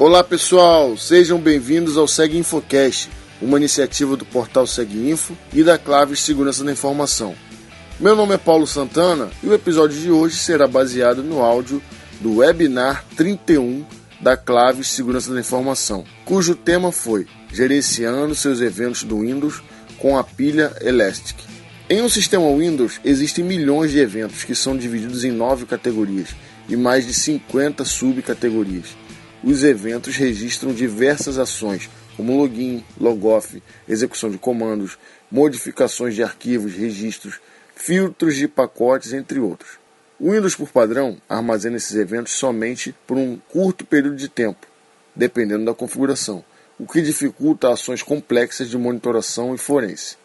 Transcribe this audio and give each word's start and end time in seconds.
Olá 0.00 0.24
pessoal, 0.24 0.96
sejam 0.96 1.38
bem-vindos 1.38 1.98
ao 1.98 2.08
Seg 2.08 2.34
Infocast, 2.34 3.10
uma 3.38 3.58
iniciativa 3.58 4.16
do 4.16 4.24
portal 4.24 4.66
Seg 4.66 4.96
Info 4.96 5.36
e 5.52 5.62
da 5.62 5.76
Claves 5.76 6.22
Segurança 6.22 6.64
da 6.64 6.72
Informação. 6.72 7.34
Meu 8.00 8.16
nome 8.16 8.32
é 8.34 8.38
Paulo 8.38 8.66
Santana 8.66 9.28
e 9.42 9.46
o 9.46 9.52
episódio 9.52 10.00
de 10.00 10.10
hoje 10.10 10.36
será 10.36 10.66
baseado 10.66 11.22
no 11.22 11.42
áudio 11.42 11.82
do 12.18 12.36
webinar 12.36 13.04
31 13.14 13.84
da 14.18 14.38
Claves 14.38 14.88
Segurança 14.88 15.34
da 15.34 15.40
Informação, 15.40 16.02
cujo 16.24 16.54
tema 16.54 16.90
foi 16.90 17.26
Gerenciando 17.52 18.34
seus 18.34 18.62
eventos 18.62 19.02
do 19.02 19.20
Windows 19.20 19.62
com 19.98 20.16
a 20.16 20.24
pilha 20.24 20.74
Elastic. 20.80 21.36
Em 21.90 22.00
um 22.00 22.08
sistema 22.08 22.50
Windows 22.56 22.98
existem 23.04 23.44
milhões 23.44 23.90
de 23.90 23.98
eventos 23.98 24.44
que 24.44 24.54
são 24.54 24.78
divididos 24.78 25.24
em 25.24 25.30
nove 25.30 25.66
categorias 25.66 26.30
e 26.70 26.74
mais 26.74 27.06
de 27.06 27.12
50 27.12 27.84
subcategorias 27.84 28.98
os 29.42 29.64
eventos 29.64 30.16
registram 30.16 30.72
diversas 30.72 31.38
ações, 31.38 31.88
como 32.16 32.36
login, 32.36 32.84
logoff, 33.00 33.62
execução 33.88 34.30
de 34.30 34.36
comandos, 34.36 34.98
modificações 35.30 36.14
de 36.14 36.22
arquivos, 36.22 36.74
registros, 36.74 37.40
filtros 37.74 38.36
de 38.36 38.46
pacotes, 38.46 39.12
entre 39.14 39.40
outros. 39.40 39.78
O 40.18 40.32
Windows, 40.32 40.54
por 40.54 40.68
padrão, 40.68 41.16
armazena 41.26 41.78
esses 41.78 41.96
eventos 41.96 42.34
somente 42.34 42.94
por 43.06 43.16
um 43.16 43.38
curto 43.48 43.86
período 43.86 44.16
de 44.16 44.28
tempo, 44.28 44.66
dependendo 45.16 45.64
da 45.64 45.74
configuração, 45.74 46.44
o 46.78 46.86
que 46.86 47.00
dificulta 47.00 47.72
ações 47.72 48.02
complexas 48.02 48.68
de 48.68 48.76
monitoração 48.76 49.54
e 49.54 49.58
forense. 49.58 50.16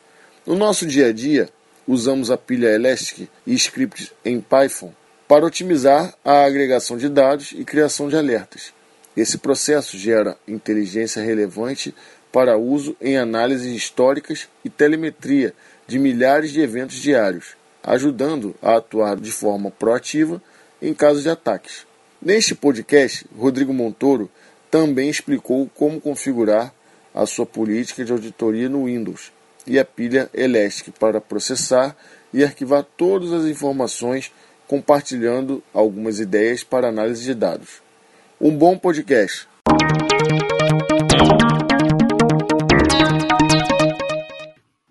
No 0.46 0.55
nosso 0.55 0.85
dia 0.85 1.07
a 1.07 1.13
dia, 1.13 1.50
usamos 1.88 2.29
a 2.29 2.38
pilha 2.38 2.68
Elastic 2.68 3.29
e 3.48 3.54
scripts 3.54 4.12
em 4.26 4.41
Python 4.41 4.94
para 5.27 5.46
otimizar 5.46 6.13
a 6.24 6.44
agregação 6.44 6.98
de 6.98 7.07
dados 7.07 7.54
e 7.54 7.63
criação 7.63 8.10
de 8.10 8.18
alertas. 8.18 8.74
Esse 9.16 9.38
processo 9.38 9.98
gera 9.98 10.38
inteligência 10.46 11.21
relevante 11.24 11.96
para 12.34 12.58
uso 12.58 12.98
em 12.99 13.16
análises 13.16 13.74
históricas 13.74 14.49
e 14.63 14.70
telemetria 14.70 15.54
de 15.88 15.98
milhares 15.98 16.52
de 16.52 16.60
eventos 16.60 16.98
diários, 16.98 17.55
ajudando 17.82 18.54
a 18.62 18.76
atuar 18.76 19.16
de 19.16 19.32
forma 19.32 19.72
proativa 19.72 20.41
em 20.82 20.94
casos 20.94 21.24
de 21.24 21.30
ataques. 21.30 21.88
Neste 22.22 22.54
podcast, 22.54 23.26
Rodrigo 23.38 23.74
Montoro 23.74 24.30
também 24.70 25.10
explicou 25.10 25.70
como 25.74 26.02
configurar 26.02 26.74
a 27.13 27.26
sua 27.26 27.46
política 27.46 28.04
de 28.04 28.12
auditoria 28.12 28.68
no 28.68 28.84
Windows 28.84 29.32
e 29.66 29.79
a 29.79 29.85
pilha 29.85 30.29
Elastic 30.34 30.94
para 31.00 31.22
processar 31.22 31.96
e 32.34 32.44
arquivar 32.44 32.84
todas 32.98 33.32
as 33.32 33.46
informações, 33.46 34.29
compartilhando 34.68 35.63
algumas 35.74 36.20
ideias 36.20 36.66
para 36.66 36.90
análise 36.90 37.24
de 37.24 37.34
dados 37.34 37.85
um 38.46 38.55
bom 38.55 38.77
podcast. 38.77 39.48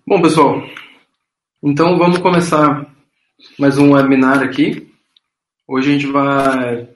Bom, 0.05 0.21
pessoal, 0.21 0.61
então 1.63 1.97
vamos 1.97 2.17
começar 2.17 2.85
mais 3.57 3.77
um 3.77 3.93
webinar 3.93 4.43
aqui. 4.43 4.93
Hoje 5.65 5.89
a 5.89 5.93
gente 5.93 6.07
vai 6.07 6.89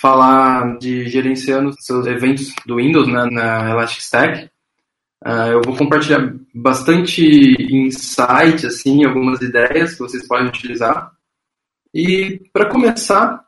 falar 0.00 0.78
de 0.78 1.08
gerenciando 1.08 1.72
seus 1.78 2.08
eventos 2.08 2.52
do 2.66 2.78
Windows 2.78 3.06
né, 3.06 3.26
na 3.30 3.70
Elastic 3.70 4.00
Stack. 4.00 4.50
Uh, 5.24 5.52
eu 5.52 5.62
vou 5.64 5.76
compartilhar 5.76 6.34
bastante 6.52 7.22
insights, 7.72 8.64
assim, 8.64 9.04
algumas 9.04 9.40
ideias 9.40 9.92
que 9.92 10.00
vocês 10.00 10.26
podem 10.26 10.48
utilizar. 10.48 11.12
E 11.94 12.40
para 12.52 12.68
começar, 12.68 13.45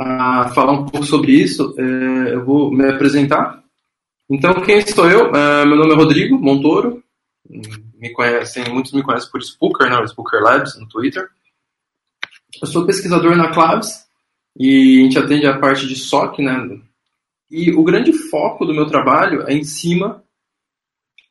a 0.00 0.48
falar 0.54 0.72
um 0.72 0.86
pouco 0.86 1.06
sobre 1.06 1.32
isso, 1.32 1.74
é, 1.78 2.34
eu 2.34 2.44
vou 2.44 2.72
me 2.72 2.88
apresentar. 2.88 3.62
Então, 4.30 4.62
quem 4.62 4.80
sou 4.86 5.10
eu? 5.10 5.34
É, 5.34 5.66
meu 5.66 5.76
nome 5.76 5.92
é 5.92 5.96
Rodrigo 5.96 6.38
Montoro. 6.38 7.02
Me 7.98 8.10
conhecem, 8.10 8.64
muitos 8.72 8.92
me 8.92 9.02
conhecem 9.02 9.30
por 9.30 9.42
Spooker, 9.42 9.90
né? 9.90 10.06
Spooker 10.06 10.40
Labs 10.40 10.78
no 10.78 10.88
Twitter. 10.88 11.28
Eu 12.60 12.66
sou 12.66 12.86
pesquisador 12.86 13.36
na 13.36 13.52
Claves 13.52 14.06
e 14.58 15.00
a 15.00 15.02
gente 15.04 15.18
atende 15.18 15.46
a 15.46 15.58
parte 15.58 15.86
de 15.86 15.96
SOC, 15.96 16.38
né? 16.40 16.80
E 17.50 17.70
o 17.72 17.82
grande 17.82 18.12
foco 18.12 18.64
do 18.64 18.72
meu 18.72 18.86
trabalho 18.86 19.42
é 19.46 19.52
em 19.52 19.64
cima 19.64 20.24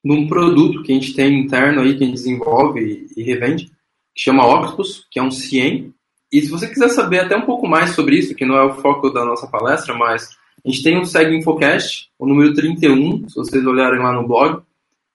de 0.03 0.11
um 0.11 0.27
produto 0.27 0.83
que 0.83 0.91
a 0.91 0.95
gente 0.95 1.13
tem 1.15 1.39
interno 1.39 1.81
aí, 1.81 1.97
que 1.97 2.03
a 2.03 2.05
gente 2.05 2.17
desenvolve 2.17 3.07
e 3.15 3.23
revende, 3.23 3.65
que 4.13 4.21
chama 4.21 4.45
Octopus, 4.45 5.07
que 5.09 5.17
é 5.17 5.23
um 5.23 5.31
CIEM, 5.31 5.93
e 6.31 6.41
se 6.41 6.49
você 6.49 6.67
quiser 6.67 6.89
saber 6.89 7.19
até 7.19 7.35
um 7.35 7.45
pouco 7.45 7.67
mais 7.67 7.91
sobre 7.91 8.17
isso, 8.17 8.35
que 8.35 8.45
não 8.45 8.55
é 8.55 8.63
o 8.63 8.75
foco 8.75 9.09
da 9.09 9.25
nossa 9.25 9.47
palestra, 9.47 9.95
mas 9.95 10.29
a 10.65 10.69
gente 10.69 10.83
tem 10.83 10.99
um 10.99 11.05
Seg 11.05 11.35
Infocast, 11.35 12.09
o 12.19 12.27
número 12.27 12.53
31, 12.53 13.29
se 13.29 13.35
vocês 13.35 13.65
olharem 13.65 13.99
lá 13.99 14.13
no 14.13 14.27
blog, 14.27 14.61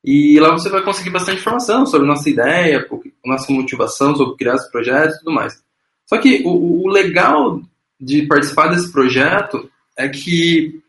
e 0.05 0.39
lá 0.39 0.51
você 0.51 0.69
vai 0.69 0.83
conseguir 0.83 1.11
bastante 1.11 1.41
informação 1.41 1.87
sobre 1.87 2.07
nossa 2.07 2.29
ideia, 2.29 2.87
nossa 3.25 3.53
motivação 3.53 4.15
sobre 4.15 4.37
criar 4.37 4.57
esse 4.57 4.71
projeto 4.71 5.15
e 5.15 5.19
tudo 5.19 5.33
mais. 5.33 5.63
Só 6.07 6.19
que 6.19 6.43
o, 6.45 6.85
o 6.85 6.89
legal 6.89 7.61
de 7.99 8.27
participar 8.27 8.69
desse 8.69 8.93
projeto 8.93 9.71
é 9.97 10.09
que 10.09 10.81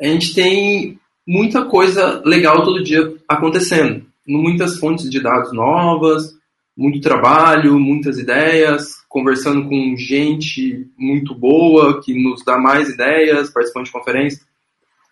a 0.00 0.06
gente 0.06 0.34
tem 0.34 0.98
muita 1.26 1.64
coisa 1.64 2.22
legal 2.24 2.62
todo 2.64 2.84
dia 2.84 3.14
acontecendo. 3.26 4.04
Muitas 4.26 4.78
fontes 4.78 5.10
de 5.10 5.20
dados 5.20 5.52
novas, 5.52 6.34
muito 6.76 7.00
trabalho, 7.00 7.78
muitas 7.78 8.18
ideias, 8.18 8.96
conversando 9.08 9.68
com 9.68 9.96
gente 9.96 10.86
muito 10.98 11.34
boa, 11.34 12.02
que 12.02 12.12
nos 12.20 12.44
dá 12.44 12.58
mais 12.58 12.88
ideias, 12.88 13.50
participando 13.50 13.86
de 13.86 13.92
conferências. 13.92 14.44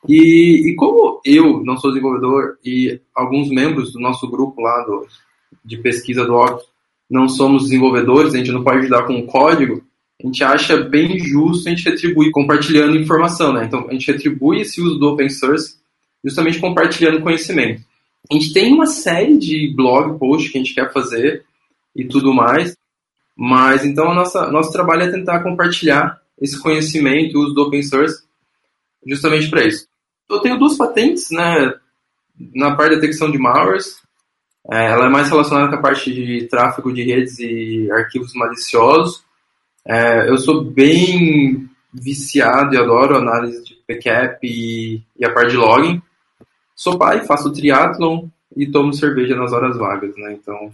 E, 0.09 0.71
e, 0.71 0.75
como 0.75 1.21
eu 1.25 1.63
não 1.63 1.77
sou 1.77 1.93
desenvolvedor 1.93 2.59
e 2.65 3.01
alguns 3.15 3.49
membros 3.49 3.93
do 3.93 4.01
nosso 4.01 4.29
grupo 4.29 4.61
lá 4.61 4.83
do, 4.83 5.07
de 5.65 5.77
pesquisa 5.77 6.25
do 6.25 6.35
Oculus 6.35 6.65
não 7.09 7.29
somos 7.29 7.65
desenvolvedores, 7.65 8.35
a 8.35 8.39
gente 8.39 8.51
não 8.51 8.65
pode 8.65 8.79
ajudar 8.79 9.05
com 9.05 9.19
o 9.19 9.27
código, 9.27 9.85
a 10.21 10.27
gente 10.27 10.43
acha 10.43 10.79
bem 10.79 11.19
justo 11.19 11.69
a 11.69 11.71
gente 11.71 11.89
retribuir 11.89 12.31
compartilhando 12.31 12.97
informação, 12.97 13.53
né? 13.53 13.65
Então 13.67 13.87
a 13.89 13.93
gente 13.93 14.11
retribui 14.11 14.63
esse 14.63 14.81
uso 14.81 14.99
do 14.99 15.09
open 15.09 15.29
source 15.29 15.77
justamente 16.25 16.59
compartilhando 16.59 17.21
conhecimento. 17.21 17.83
A 18.31 18.35
gente 18.35 18.53
tem 18.53 18.73
uma 18.73 18.87
série 18.87 19.37
de 19.37 19.73
blog 19.77 20.19
posts 20.19 20.51
que 20.51 20.59
a 20.59 20.61
gente 20.63 20.75
quer 20.75 20.93
fazer 20.93 21.45
e 21.95 22.07
tudo 22.07 22.33
mais. 22.33 22.77
Mas 23.37 23.85
então 23.85 24.15
nossa, 24.15 24.51
nosso 24.51 24.73
trabalho 24.73 25.03
é 25.03 25.11
tentar 25.11 25.43
compartilhar 25.43 26.21
esse 26.41 26.61
conhecimento, 26.61 27.39
o 27.39 27.43
uso 27.43 27.55
do 27.55 27.63
open 27.63 27.83
source, 27.83 28.25
justamente 29.07 29.49
para 29.49 29.65
isso. 29.65 29.87
Eu 30.29 30.41
tenho 30.41 30.59
duas 30.59 30.77
patentes, 30.77 31.31
né, 31.31 31.75
na 32.55 32.75
parte 32.75 32.95
da 32.95 33.01
detecção 33.01 33.31
de 33.31 33.39
malwares. 33.39 34.01
É, 34.71 34.93
ela 34.93 35.07
é 35.07 35.11
mais 35.11 35.29
relacionada 35.29 35.69
com 35.69 35.77
a 35.77 35.83
parte 35.83 36.13
de 36.13 36.47
tráfego 36.47 36.93
de 36.93 37.03
redes 37.03 37.39
e 37.39 37.91
arquivos 37.91 38.33
maliciosos. 38.35 39.25
É, 39.87 40.29
eu 40.29 40.39
sou 40.39 40.63
bem 40.65 41.69
viciado 41.93 42.75
e 42.75 42.79
adoro 42.79 43.17
análise 43.17 43.63
de 43.65 43.77
backup 43.87 44.39
e, 44.47 45.03
e 45.19 45.25
a 45.25 45.33
parte 45.33 45.51
de 45.51 45.57
logging. 45.57 46.01
Sou 46.75 46.99
pai, 46.99 47.25
faço 47.27 47.53
triatlon 47.53 48.29
e 48.57 48.67
tomo 48.67 48.93
cerveja 48.93 49.37
nas 49.37 49.53
horas 49.53 49.77
vagas, 49.77 50.17
né? 50.17 50.33
Então, 50.33 50.71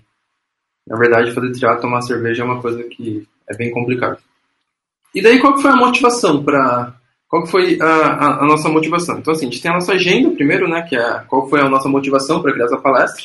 na 0.89 0.97
verdade, 0.97 1.33
fazer 1.33 1.53
triatlo 1.53 1.83
tomar 1.83 2.01
cerveja 2.01 2.43
é 2.43 2.47
uma 2.47 2.63
coisa 2.63 2.83
que 2.85 3.27
é 3.49 3.57
bem 3.57 3.71
complicado. 3.71 4.19
E 5.15 5.23
daí, 5.23 5.39
qual 5.39 5.55
que 5.55 5.63
foi 5.63 5.71
a 5.71 5.77
motivação 5.77 6.43
para... 6.43 6.95
Qual 7.29 7.43
que 7.43 7.51
foi 7.51 7.79
a, 7.79 7.87
a, 7.87 8.43
a, 8.43 8.47
nossa 8.47 8.71
motivação? 8.71 9.19
Então, 9.19 9.35
assim, 9.35 9.47
a 9.47 9.51
gente 9.51 9.61
tem 9.61 9.71
a 9.71 9.75
nossa 9.75 9.93
agenda 9.93 10.31
primeiro, 10.31 10.67
né? 10.67 10.81
Que 10.89 10.97
é 10.97 11.25
qual 11.29 11.47
foi 11.47 11.61
a 11.61 11.69
nossa 11.69 11.87
motivação 11.87 12.41
para 12.41 12.55
criar 12.55 12.65
essa 12.65 12.79
palestra. 12.79 13.25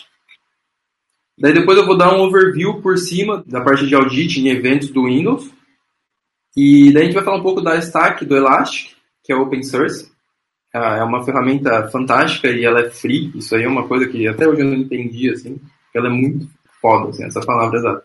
Daí 1.39 1.53
depois 1.53 1.77
eu 1.77 1.85
vou 1.85 1.97
dar 1.97 2.13
um 2.13 2.21
overview 2.21 2.81
por 2.81 2.97
cima 2.97 3.41
da 3.47 3.61
parte 3.61 3.87
de 3.87 3.95
audit 3.95 4.41
em 4.41 4.49
eventos 4.49 4.89
do 4.89 5.05
Windows. 5.05 5.49
E 6.55 6.91
daí 6.91 7.03
a 7.03 7.05
gente 7.05 7.15
vai 7.15 7.23
falar 7.23 7.37
um 7.37 7.43
pouco 7.43 7.61
da 7.61 7.77
Stack, 7.77 8.25
do 8.25 8.35
Elastic, 8.35 8.91
que 9.23 9.31
é 9.31 9.35
open 9.37 9.63
source. 9.63 10.11
É 10.73 11.03
uma 11.03 11.23
ferramenta 11.23 11.87
fantástica 11.87 12.49
e 12.49 12.65
ela 12.65 12.81
é 12.81 12.89
free. 12.89 13.31
Isso 13.35 13.55
aí 13.55 13.63
é 13.63 13.69
uma 13.69 13.87
coisa 13.87 14.05
que 14.05 14.27
até 14.27 14.45
hoje 14.45 14.61
eu 14.61 14.67
não 14.67 14.75
entendi, 14.75 15.29
assim. 15.29 15.61
Ela 15.95 16.07
é 16.07 16.11
muito 16.11 16.49
foda, 16.83 17.09
assim, 17.09 17.23
essa 17.23 17.39
palavra 17.39 17.79
exata. 17.79 18.03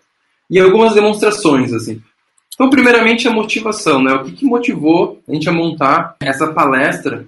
E 0.48 0.60
algumas 0.60 0.94
demonstrações, 0.94 1.72
assim. 1.72 2.00
Então, 2.54 2.70
primeiramente, 2.70 3.26
a 3.26 3.32
motivação, 3.32 4.02
né? 4.02 4.14
O 4.14 4.24
que, 4.24 4.32
que 4.32 4.44
motivou 4.44 5.20
a 5.28 5.32
gente 5.32 5.48
a 5.48 5.52
montar 5.52 6.16
essa 6.20 6.52
palestra 6.52 7.26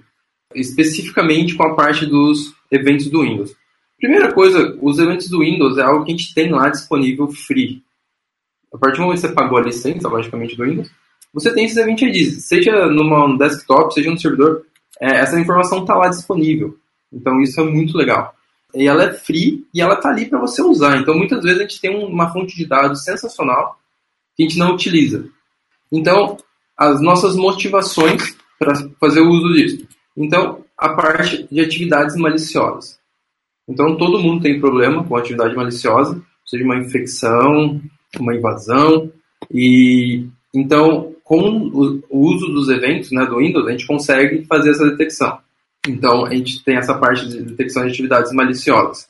especificamente 0.55 1.55
com 1.55 1.63
a 1.63 1.75
parte 1.75 2.05
dos 2.05 2.53
eventos 2.71 3.09
do 3.09 3.21
Windows? 3.21 3.53
Primeira 3.99 4.33
coisa, 4.33 4.77
os 4.81 4.97
eventos 4.97 5.29
do 5.29 5.39
Windows 5.39 5.77
é 5.77 5.83
algo 5.83 6.05
que 6.05 6.11
a 6.11 6.15
gente 6.15 6.33
tem 6.33 6.49
lá 6.49 6.69
disponível 6.69 7.27
free. 7.27 7.83
A 8.73 8.77
partir 8.77 8.97
do 8.97 9.03
momento 9.03 9.21
que 9.21 9.27
você 9.27 9.33
pagou 9.33 9.57
a 9.57 9.63
licença, 9.63 10.07
logicamente, 10.07 10.55
do 10.55 10.63
Windows, 10.63 10.89
você 11.33 11.53
tem 11.53 11.65
esses 11.65 11.77
event 11.77 12.01
IDs, 12.01 12.45
seja 12.45 12.87
numa 12.87 13.37
desktop, 13.37 13.93
seja 13.93 14.09
no 14.09 14.19
servidor, 14.19 14.63
é, 14.99 15.19
essa 15.19 15.39
informação 15.39 15.81
está 15.81 15.93
lá 15.95 16.09
disponível. 16.09 16.77
Então 17.13 17.39
isso 17.41 17.59
é 17.59 17.63
muito 17.63 17.97
legal 17.97 18.33
e 18.73 18.87
ela 18.87 19.03
é 19.03 19.13
free 19.13 19.65
e 19.73 19.81
ela 19.81 19.95
está 19.95 20.09
ali 20.09 20.25
para 20.27 20.39
você 20.39 20.61
usar. 20.61 20.97
Então, 20.97 21.15
muitas 21.15 21.43
vezes 21.43 21.59
a 21.59 21.63
gente 21.63 21.81
tem 21.81 21.95
uma 22.05 22.31
fonte 22.31 22.55
de 22.55 22.65
dados 22.65 23.03
sensacional 23.03 23.79
que 24.35 24.43
a 24.43 24.47
gente 24.47 24.57
não 24.57 24.73
utiliza. 24.73 25.25
Então, 25.91 26.37
as 26.77 27.01
nossas 27.01 27.35
motivações 27.35 28.35
para 28.57 28.73
fazer 28.99 29.21
o 29.21 29.29
uso 29.29 29.53
disso. 29.53 29.87
Então, 30.15 30.63
a 30.77 30.89
parte 30.89 31.47
de 31.51 31.59
atividades 31.61 32.15
maliciosas. 32.15 32.99
Então, 33.67 33.97
todo 33.97 34.19
mundo 34.19 34.41
tem 34.41 34.59
problema 34.59 35.03
com 35.03 35.15
atividade 35.15 35.55
maliciosa, 35.55 36.21
seja 36.45 36.63
uma 36.63 36.77
infecção, 36.77 37.81
uma 38.19 38.35
invasão, 38.35 39.11
e 39.49 40.27
então, 40.53 41.15
com 41.23 42.01
o 42.09 42.19
uso 42.19 42.47
dos 42.47 42.67
eventos 42.69 43.11
né, 43.11 43.25
do 43.25 43.37
Windows, 43.37 43.65
a 43.67 43.71
gente 43.71 43.87
consegue 43.87 44.45
fazer 44.45 44.71
essa 44.71 44.89
detecção. 44.89 45.39
Então, 45.87 46.25
a 46.25 46.33
gente 46.33 46.63
tem 46.63 46.77
essa 46.77 46.93
parte 46.93 47.27
de 47.27 47.41
detecção 47.41 47.83
de 47.83 47.89
atividades 47.89 48.31
maliciosas. 48.31 49.07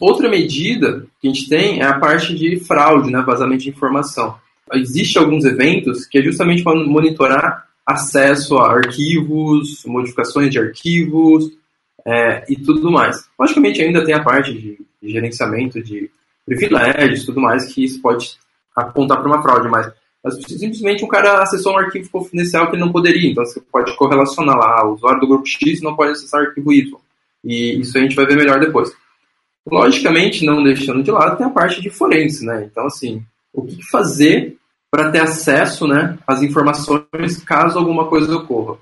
Outra 0.00 0.28
medida 0.28 1.06
que 1.20 1.28
a 1.28 1.32
gente 1.32 1.48
tem 1.48 1.80
é 1.80 1.84
a 1.84 1.98
parte 1.98 2.34
de 2.34 2.58
fraude, 2.60 3.10
né, 3.10 3.22
vazamento 3.22 3.62
de 3.62 3.70
informação. 3.70 4.36
Existem 4.74 5.22
alguns 5.22 5.44
eventos 5.44 6.06
que 6.06 6.18
é 6.18 6.22
justamente 6.22 6.62
para 6.62 6.74
monitorar 6.74 7.68
acesso 7.86 8.58
a 8.58 8.72
arquivos, 8.72 9.84
modificações 9.84 10.50
de 10.50 10.58
arquivos 10.58 11.50
é, 12.06 12.44
e 12.50 12.56
tudo 12.56 12.90
mais. 12.90 13.28
Logicamente, 13.38 13.82
ainda 13.82 14.04
tem 14.04 14.14
a 14.14 14.22
parte 14.22 14.52
de, 14.52 14.78
gerenciamento 15.02 15.82
de 15.82 16.10
privilégios 16.46 17.22
e 17.22 17.26
tudo 17.26 17.40
mais, 17.40 17.72
que 17.72 17.84
isso 17.84 18.00
pode 18.00 18.36
apontar 18.74 19.18
para 19.18 19.26
uma 19.26 19.42
fraude, 19.42 19.68
mas, 19.68 19.90
mas, 20.22 20.34
simplesmente 20.34 21.04
um 21.04 21.08
cara 21.08 21.42
acessou 21.42 21.72
um 21.72 21.78
arquivo 21.78 22.08
confidencial 22.10 22.68
que 22.68 22.76
ele 22.76 22.84
não 22.84 22.92
poderia, 22.92 23.30
então 23.30 23.44
você 23.44 23.60
pode 23.60 23.96
correlacionar 23.96 24.56
lá, 24.56 24.86
o 24.86 24.94
usuário 24.94 25.20
do 25.20 25.26
grupo 25.26 25.46
X 25.46 25.80
não 25.82 25.96
pode 25.96 26.12
acessar 26.12 26.40
o 26.40 26.46
arquivo 26.46 26.72
Y, 26.72 26.96
e 27.44 27.80
isso 27.80 27.96
a 27.98 28.00
gente 28.00 28.14
vai 28.14 28.26
ver 28.26 28.36
melhor 28.36 28.60
depois. 28.60 28.92
Logicamente, 29.68 30.44
não 30.44 30.62
deixando 30.62 31.02
de 31.02 31.10
lado, 31.10 31.36
tem 31.36 31.46
a 31.46 31.50
parte 31.50 31.80
de 31.80 31.88
forense, 31.88 32.44
né? 32.44 32.68
Então, 32.70 32.86
assim, 32.86 33.22
o 33.52 33.62
que 33.62 33.82
fazer 33.90 34.56
para 34.90 35.10
ter 35.10 35.20
acesso 35.20 35.86
né, 35.86 36.18
às 36.26 36.42
informações 36.42 37.42
caso 37.46 37.78
alguma 37.78 38.06
coisa 38.08 38.36
ocorra? 38.36 38.76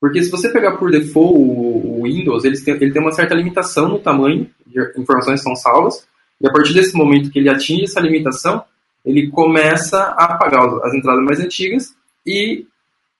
Porque 0.00 0.22
se 0.22 0.30
você 0.30 0.48
pegar 0.48 0.76
por 0.76 0.90
default 0.90 1.38
o 1.38 2.02
Windows, 2.02 2.44
ele 2.44 2.60
tem, 2.60 2.74
ele 2.74 2.92
tem 2.92 3.02
uma 3.02 3.12
certa 3.12 3.34
limitação 3.34 3.88
no 3.88 3.98
tamanho 3.98 4.50
de 4.66 4.80
informações 5.00 5.40
que 5.40 5.44
são 5.44 5.56
salvas, 5.56 6.06
e 6.40 6.46
a 6.46 6.52
partir 6.52 6.74
desse 6.74 6.94
momento 6.94 7.30
que 7.30 7.38
ele 7.38 7.48
atinge 7.48 7.84
essa 7.84 8.00
limitação, 8.00 8.62
ele 9.06 9.30
começa 9.30 9.98
a 9.98 10.24
apagar 10.24 10.64
as 10.82 10.92
entradas 10.92 11.24
mais 11.24 11.38
antigas 11.38 11.96
e 12.26 12.66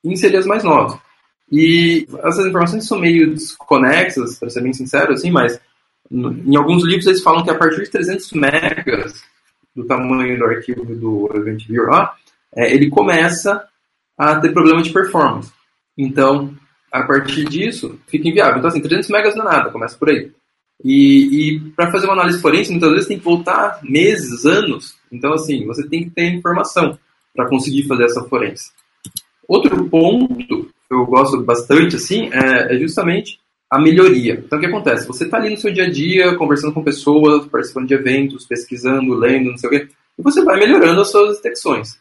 inserir 0.05 0.39
as 0.39 0.47
mais 0.47 0.65
novas. 0.65 0.99
E 1.51 2.09
essas 2.25 2.45
informações 2.45 2.87
são 2.87 2.99
meio 2.99 3.33
desconexas, 3.33 4.37
para 4.39 4.51
ser 4.51 4.63
bem 4.63 4.73
sincero, 4.73 5.13
assim, 5.13 5.31
mas 5.31 5.61
em 6.11 6.57
alguns 6.57 6.85
livros 6.85 7.07
eles 7.07 7.23
falam 7.23 7.45
que 7.45 7.51
a 7.51 7.55
partir 7.55 7.85
de 7.85 7.91
300 7.91 8.33
megas 8.33 9.23
do 9.75 9.85
tamanho 9.85 10.37
do 10.37 10.45
arquivo 10.45 10.85
do 10.85 11.31
Event 11.35 11.67
Viewer 11.67 11.89
lá, 11.89 12.15
é, 12.55 12.73
ele 12.73 12.89
começa 12.89 13.65
a 14.19 14.41
ter 14.41 14.53
problema 14.53 14.83
de 14.83 14.93
performance. 14.93 15.53
Então, 15.97 16.55
a 16.91 17.03
partir 17.03 17.45
disso, 17.45 17.99
fica 18.07 18.29
inviável. 18.29 18.59
Então, 18.59 18.69
assim, 18.69 18.81
300 18.81 19.11
megas 19.11 19.37
não 19.37 19.47
é 19.47 19.53
nada, 19.53 19.71
começa 19.71 19.97
por 19.97 20.09
aí. 20.09 20.33
E, 20.85 21.57
e 21.57 21.61
para 21.71 21.91
fazer 21.91 22.07
uma 22.07 22.15
análise 22.15 22.41
forense, 22.41 22.71
muitas 22.71 22.91
vezes 22.91 23.09
tem 23.09 23.19
que 23.19 23.25
voltar 23.25 23.81
meses, 23.83 24.45
anos. 24.45 24.97
Então, 25.11 25.33
assim, 25.33 25.65
você 25.65 25.87
tem 25.89 26.05
que 26.05 26.11
ter 26.11 26.35
informação 26.35 26.99
para 27.35 27.49
conseguir 27.49 27.87
fazer 27.87 28.05
essa 28.05 28.23
forense. 28.25 28.71
Outro 29.49 29.89
ponto 29.89 30.65
que 30.89 30.95
eu 30.95 31.05
gosto 31.07 31.41
bastante, 31.43 31.97
assim, 31.97 32.31
é, 32.33 32.75
é 32.75 32.79
justamente 32.79 33.41
a 33.71 33.81
melhoria. 33.81 34.43
Então, 34.45 34.59
o 34.59 34.61
que 34.61 34.67
acontece? 34.67 35.07
Você 35.07 35.25
está 35.25 35.39
ali 35.39 35.51
no 35.51 35.57
seu 35.57 35.73
dia 35.73 35.85
a 35.85 35.91
dia, 35.91 36.37
conversando 36.37 36.73
com 36.73 36.85
pessoas, 36.85 37.47
participando 37.47 37.89
de 37.89 37.95
eventos, 37.95 38.47
pesquisando, 38.47 39.15
lendo, 39.15 39.51
não 39.51 39.59
sei 39.59 39.69
o 39.69 39.71
quê, 39.71 39.89
e 40.19 40.23
você 40.23 40.43
vai 40.45 40.59
melhorando 40.59 41.01
as 41.01 41.11
suas 41.11 41.37
detecções. 41.37 41.99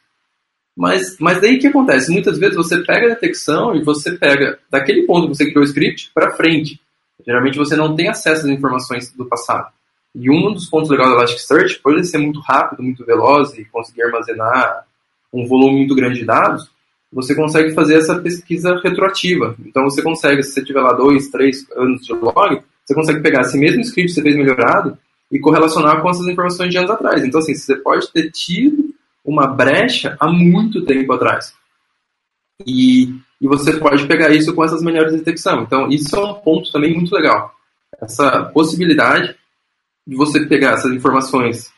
Mas, 0.77 1.17
mas 1.19 1.39
daí 1.39 1.55
o 1.55 1.59
que 1.59 1.67
acontece? 1.67 2.11
Muitas 2.11 2.37
vezes 2.37 2.55
você 2.55 2.83
pega 2.83 3.05
a 3.07 3.09
detecção 3.15 3.75
e 3.75 3.83
você 3.83 4.11
pega 4.17 4.59
daquele 4.69 5.03
ponto 5.03 5.29
que 5.29 5.35
você 5.35 5.45
criou 5.45 5.61
o 5.61 5.67
script 5.67 6.11
para 6.13 6.35
frente. 6.35 6.79
Geralmente 7.25 7.57
você 7.57 7.75
não 7.75 7.95
tem 7.95 8.07
acesso 8.07 8.45
às 8.45 8.51
informações 8.51 9.11
do 9.11 9.25
passado. 9.25 9.67
E 10.13 10.29
um 10.29 10.53
dos 10.53 10.69
pontos 10.69 10.89
legais 10.89 11.09
do 11.09 11.15
Elasticsearch, 11.15 11.79
por 11.81 11.93
ele 11.93 12.03
ser 12.03 12.19
muito 12.19 12.39
rápido, 12.39 12.81
muito 12.81 13.05
veloz 13.05 13.57
e 13.57 13.65
conseguir 13.65 14.03
armazenar 14.03 14.85
um 15.33 15.45
volume 15.45 15.79
muito 15.79 15.95
grande 15.95 16.19
de 16.19 16.25
dados, 16.25 16.69
você 17.11 17.35
consegue 17.35 17.73
fazer 17.73 17.95
essa 17.95 18.19
pesquisa 18.19 18.79
retroativa. 18.81 19.55
Então 19.65 19.83
você 19.83 20.01
consegue, 20.01 20.43
se 20.43 20.51
você 20.51 20.63
tiver 20.63 20.81
lá 20.81 20.93
dois, 20.93 21.29
três 21.29 21.69
anos 21.75 22.05
de 22.05 22.13
log, 22.13 22.61
você 22.85 22.93
consegue 22.93 23.21
pegar 23.21 23.41
esse 23.41 23.57
mesmo 23.57 23.81
script 23.81 24.09
que 24.09 24.13
você 24.15 24.21
fez 24.21 24.35
melhorado 24.35 24.97
e 25.31 25.39
correlacionar 25.39 26.01
com 26.01 26.09
essas 26.09 26.27
informações 26.27 26.71
de 26.71 26.77
anos 26.77 26.91
atrás. 26.91 27.23
Então, 27.23 27.39
assim, 27.39 27.55
você 27.55 27.75
pode 27.75 28.11
ter 28.11 28.31
tido 28.31 28.93
uma 29.23 29.47
brecha 29.47 30.15
há 30.19 30.31
muito 30.31 30.85
tempo 30.85 31.11
atrás. 31.13 31.53
E, 32.65 33.13
e 33.41 33.47
você 33.47 33.73
pode 33.77 34.07
pegar 34.07 34.29
isso 34.29 34.53
com 34.53 34.63
essas 34.63 34.81
melhores 34.81 35.11
de 35.11 35.19
detecção. 35.19 35.63
Então, 35.63 35.89
isso 35.89 36.15
é 36.15 36.19
um 36.19 36.33
ponto 36.35 36.71
também 36.71 36.93
muito 36.93 37.13
legal. 37.13 37.53
Essa 38.01 38.43
possibilidade 38.45 39.35
de 40.07 40.15
você 40.15 40.45
pegar 40.45 40.73
essas 40.73 40.91
informações 40.93 41.71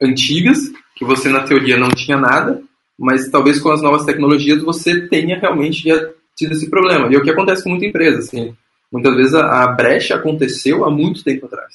antigas, 0.00 0.58
que 0.94 1.04
você 1.04 1.28
na 1.28 1.42
teoria 1.42 1.76
não 1.76 1.90
tinha 1.90 2.16
nada, 2.16 2.62
mas 2.98 3.28
talvez 3.28 3.60
com 3.60 3.70
as 3.70 3.82
novas 3.82 4.04
tecnologias 4.04 4.62
você 4.62 5.06
tenha 5.08 5.38
realmente 5.38 5.84
já 5.84 6.10
tido 6.36 6.52
esse 6.52 6.70
problema. 6.70 7.10
E 7.10 7.14
é 7.14 7.18
o 7.18 7.22
que 7.22 7.30
acontece 7.30 7.62
com 7.62 7.70
muita 7.70 7.86
empresa. 7.86 8.18
Assim, 8.18 8.54
muitas 8.90 9.14
vezes 9.16 9.34
a, 9.34 9.66
brecha 9.68 10.14
aconteceu 10.14 10.84
há 10.84 10.90
muito 10.90 11.24
tempo 11.24 11.46
atrás. 11.46 11.74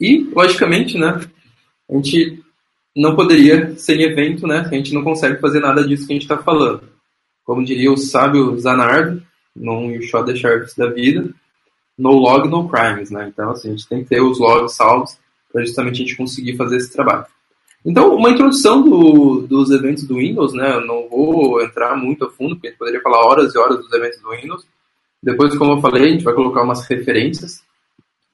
E, 0.00 0.28
logicamente, 0.34 0.98
né, 0.98 1.20
a 1.90 1.94
gente 1.94 2.42
não 2.96 3.14
poderia 3.14 3.76
ser 3.76 4.00
evento, 4.00 4.46
né? 4.46 4.60
A 4.70 4.74
gente 4.74 4.92
não 4.92 5.02
consegue 5.02 5.40
fazer 5.40 5.60
nada 5.60 5.86
disso 5.86 6.06
que 6.06 6.12
a 6.12 6.16
gente 6.16 6.22
está 6.22 6.38
falando. 6.38 6.97
Como 7.48 7.64
diria 7.64 7.90
o 7.90 7.96
sábio 7.96 8.58
Zanardo, 8.58 9.22
num 9.56 10.02
Shot 10.02 10.30
the 10.30 10.66
da 10.76 10.90
vida, 10.90 11.30
no 11.96 12.10
log, 12.10 12.46
no 12.46 12.68
crimes, 12.68 13.10
né? 13.10 13.26
Então, 13.32 13.50
assim, 13.52 13.68
a 13.68 13.70
gente 13.70 13.88
tem 13.88 14.02
que 14.02 14.10
ter 14.10 14.20
os 14.20 14.38
logs 14.38 14.76
salvos 14.76 15.18
para 15.50 15.64
justamente 15.64 15.94
a 15.94 16.04
gente 16.04 16.14
conseguir 16.14 16.58
fazer 16.58 16.76
esse 16.76 16.92
trabalho. 16.92 17.24
Então, 17.82 18.14
uma 18.14 18.28
introdução 18.28 18.82
do, 18.82 19.46
dos 19.46 19.70
eventos 19.70 20.06
do 20.06 20.16
Windows, 20.16 20.52
né? 20.52 20.74
Eu 20.74 20.84
não 20.84 21.08
vou 21.08 21.62
entrar 21.62 21.96
muito 21.96 22.26
a 22.26 22.30
fundo, 22.30 22.54
porque 22.54 22.66
a 22.66 22.70
gente 22.70 22.78
poderia 22.78 23.00
falar 23.00 23.24
horas 23.24 23.54
e 23.54 23.58
horas 23.58 23.78
dos 23.78 23.90
eventos 23.94 24.20
do 24.20 24.28
Windows. 24.28 24.66
Depois, 25.22 25.56
como 25.56 25.72
eu 25.72 25.80
falei, 25.80 26.04
a 26.04 26.10
gente 26.10 26.24
vai 26.24 26.34
colocar 26.34 26.62
umas 26.62 26.86
referências 26.86 27.64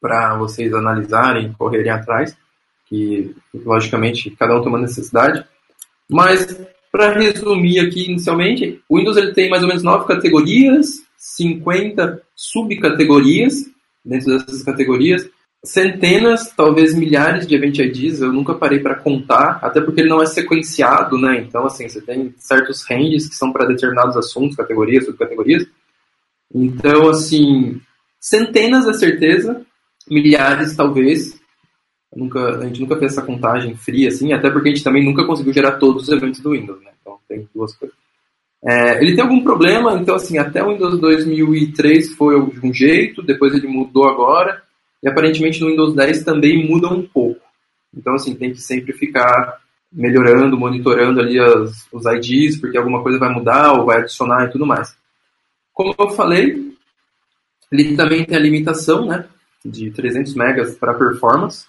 para 0.00 0.36
vocês 0.36 0.74
analisarem, 0.74 1.52
correrem 1.52 1.92
atrás 1.92 2.36
que 2.86 3.32
logicamente 3.54 4.28
cada 4.32 4.56
um 4.56 4.60
tem 4.60 4.70
uma 4.70 4.80
necessidade. 4.80 5.46
Mas 6.10 6.60
para 6.94 7.12
resumir 7.12 7.80
aqui 7.80 8.08
inicialmente, 8.08 8.80
o 8.88 8.98
Windows 8.98 9.16
ele 9.16 9.34
tem 9.34 9.50
mais 9.50 9.64
ou 9.64 9.68
menos 9.68 9.82
nove 9.82 10.06
categorias, 10.06 11.02
50 11.18 12.22
subcategorias 12.36 13.64
dentro 14.04 14.38
dessas 14.38 14.62
categorias, 14.62 15.28
centenas, 15.64 16.52
talvez 16.56 16.94
milhares 16.94 17.48
de 17.48 17.56
Event 17.56 17.78
IDs, 17.80 18.20
eu 18.20 18.32
nunca 18.32 18.54
parei 18.54 18.78
para 18.78 18.94
contar, 18.94 19.58
até 19.60 19.80
porque 19.80 20.02
ele 20.02 20.08
não 20.08 20.22
é 20.22 20.26
sequenciado, 20.26 21.18
né? 21.18 21.40
Então, 21.40 21.66
assim, 21.66 21.88
você 21.88 22.00
tem 22.00 22.32
certos 22.38 22.84
ranges 22.88 23.28
que 23.28 23.34
são 23.34 23.52
para 23.52 23.66
determinados 23.66 24.16
assuntos, 24.16 24.56
categorias, 24.56 25.04
subcategorias. 25.04 25.66
Então, 26.54 27.08
assim, 27.08 27.80
centenas 28.20 28.86
é 28.86 28.92
certeza, 28.92 29.66
milhares 30.08 30.76
talvez, 30.76 31.40
nunca, 32.14 32.58
a 32.58 32.66
gente 32.66 32.80
nunca 32.80 32.96
fez 32.96 33.12
essa 33.12 33.22
contagem 33.22 33.76
fria, 33.76 34.08
assim, 34.08 34.32
até 34.32 34.50
porque 34.50 34.68
a 34.68 34.72
gente 34.72 34.84
também 34.84 35.04
nunca 35.04 35.26
conseguiu 35.26 35.52
gerar 35.52 35.72
todos 35.72 36.04
os 36.04 36.08
eventos 36.08 36.40
do 36.40 36.50
Windows, 36.50 36.80
né? 36.82 36.90
Então 37.00 37.18
tem 37.28 37.48
duas 37.54 37.74
coisas. 37.76 37.96
É, 38.66 39.02
ele 39.02 39.14
tem 39.14 39.22
algum 39.22 39.42
problema, 39.42 39.94
então 39.94 40.14
assim, 40.14 40.38
até 40.38 40.62
o 40.62 40.70
Windows 40.70 40.98
2003 40.98 42.14
foi 42.14 42.34
de 42.50 42.66
um 42.66 42.72
jeito, 42.72 43.22
depois 43.22 43.54
ele 43.54 43.68
mudou 43.68 44.08
agora, 44.08 44.62
e 45.02 45.08
aparentemente 45.08 45.60
no 45.60 45.68
Windows 45.68 45.94
10 45.94 46.24
também 46.24 46.66
muda 46.66 46.88
um 46.88 47.02
pouco. 47.02 47.40
Então 47.94 48.14
assim, 48.14 48.34
tem 48.34 48.52
que 48.52 48.62
sempre 48.62 48.92
ficar 48.94 49.60
melhorando, 49.92 50.58
monitorando 50.58 51.20
ali 51.20 51.38
as, 51.38 51.86
os 51.92 52.04
IDs, 52.06 52.58
porque 52.58 52.78
alguma 52.78 53.02
coisa 53.02 53.18
vai 53.18 53.32
mudar 53.32 53.72
ou 53.74 53.84
vai 53.84 53.98
adicionar 53.98 54.46
e 54.46 54.50
tudo 54.50 54.66
mais. 54.66 54.96
Como 55.72 55.94
eu 55.98 56.08
falei, 56.10 56.74
ele 57.70 57.96
também 57.96 58.24
tem 58.24 58.36
a 58.36 58.40
limitação, 58.40 59.06
né, 59.06 59.26
de 59.64 59.90
300 59.90 60.34
megas 60.34 60.74
para 60.76 60.94
performance, 60.94 61.66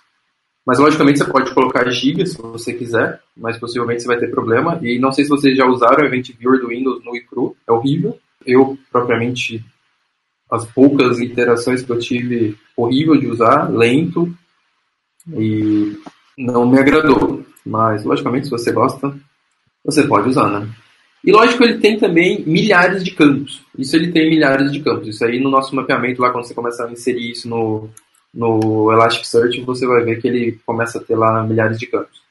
mas 0.66 0.80
logicamente 0.80 1.20
você 1.20 1.32
pode 1.32 1.54
colocar 1.54 1.88
gigas 1.92 2.32
se 2.32 2.42
você 2.42 2.74
quiser, 2.74 3.22
mas 3.38 3.58
possivelmente 3.58 4.02
você 4.02 4.08
vai 4.08 4.18
ter 4.18 4.32
problema. 4.32 4.80
E 4.82 4.98
não 4.98 5.12
sei 5.12 5.24
se 5.24 5.30
vocês 5.30 5.56
já 5.56 5.66
usaram 5.66 6.04
o 6.04 6.06
Event 6.08 6.32
Viewer 6.40 6.60
do 6.60 6.70
Windows 6.70 7.04
no 7.06 7.16
iCru, 7.16 7.56
é 7.68 7.72
horrível. 7.72 8.18
Eu, 8.44 8.78
propriamente, 8.92 9.64
as 10.52 10.66
poucas 10.66 11.20
interações 11.20 11.84
que 11.84 11.92
eu 11.92 12.00
tive, 12.00 12.58
horrível 12.76 13.16
de 13.16 13.28
usar, 13.28 13.70
lento 13.70 14.36
e 15.32 15.96
não 16.36 16.68
me 16.68 16.80
agradou. 16.80 17.46
Mas, 17.64 18.04
logicamente, 18.04 18.46
se 18.46 18.52
você 18.52 18.72
gosta, 18.72 19.16
você 19.84 20.04
pode 20.08 20.30
usar, 20.30 20.50
né? 20.50 20.68
E 21.24 21.32
lógico, 21.32 21.64
ele 21.64 21.80
tem 21.80 21.98
também 21.98 22.44
milhares 22.46 23.04
de 23.04 23.12
campos. 23.12 23.62
Isso 23.78 23.96
ele 23.96 24.12
tem 24.12 24.30
milhares 24.30 24.72
de 24.72 24.80
campos. 24.80 25.08
Isso 25.08 25.26
aí 25.26 25.40
no 25.40 25.50
nosso 25.50 25.76
mapeamento, 25.76 26.22
lá 26.22 26.32
quando 26.32 26.46
você 26.46 26.54
começa 26.54 26.86
a 26.86 26.92
inserir 26.92 27.32
isso 27.32 27.50
no, 27.50 27.90
no 28.36 28.92
Elasticsearch 28.92 29.62
você 29.62 29.88
vai 29.88 30.04
ver 30.04 30.22
que 30.22 30.28
ele 30.28 30.60
começa 30.66 31.00
a 31.00 31.02
ter 31.02 31.16
lá 31.16 31.42
milhares 31.44 31.80
de 31.80 31.88
campos. 31.88 32.22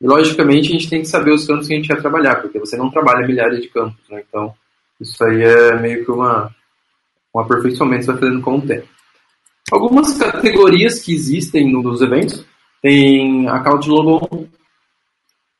E 0.00 0.06
logicamente 0.06 0.68
a 0.68 0.72
gente 0.72 0.90
tem 0.90 1.00
que 1.00 1.08
saber 1.08 1.32
os 1.32 1.46
campos 1.46 1.66
que 1.66 1.72
a 1.72 1.76
gente 1.76 1.88
quer 1.88 2.00
trabalhar, 2.00 2.36
porque 2.36 2.58
você 2.58 2.76
não 2.76 2.90
trabalha 2.90 3.26
milhares 3.26 3.62
de 3.62 3.68
campos, 3.68 3.98
né? 4.10 4.22
Então 4.28 4.54
isso 5.00 5.24
aí 5.24 5.42
é 5.42 5.80
meio 5.80 6.04
que 6.04 6.10
uma 6.10 6.54
um 7.34 7.40
aperfeiçoamento 7.40 8.00
que 8.00 8.06
você 8.06 8.12
vai 8.12 8.20
fazendo 8.20 8.42
com 8.42 8.56
o 8.56 8.62
tempo. 8.62 8.88
Algumas 9.70 10.16
categorias 10.16 11.00
que 11.00 11.12
existem 11.12 11.70
nos 11.70 12.00
eventos 12.00 12.44
tem 12.80 13.48
account 13.48 13.88
logon, 13.88 14.46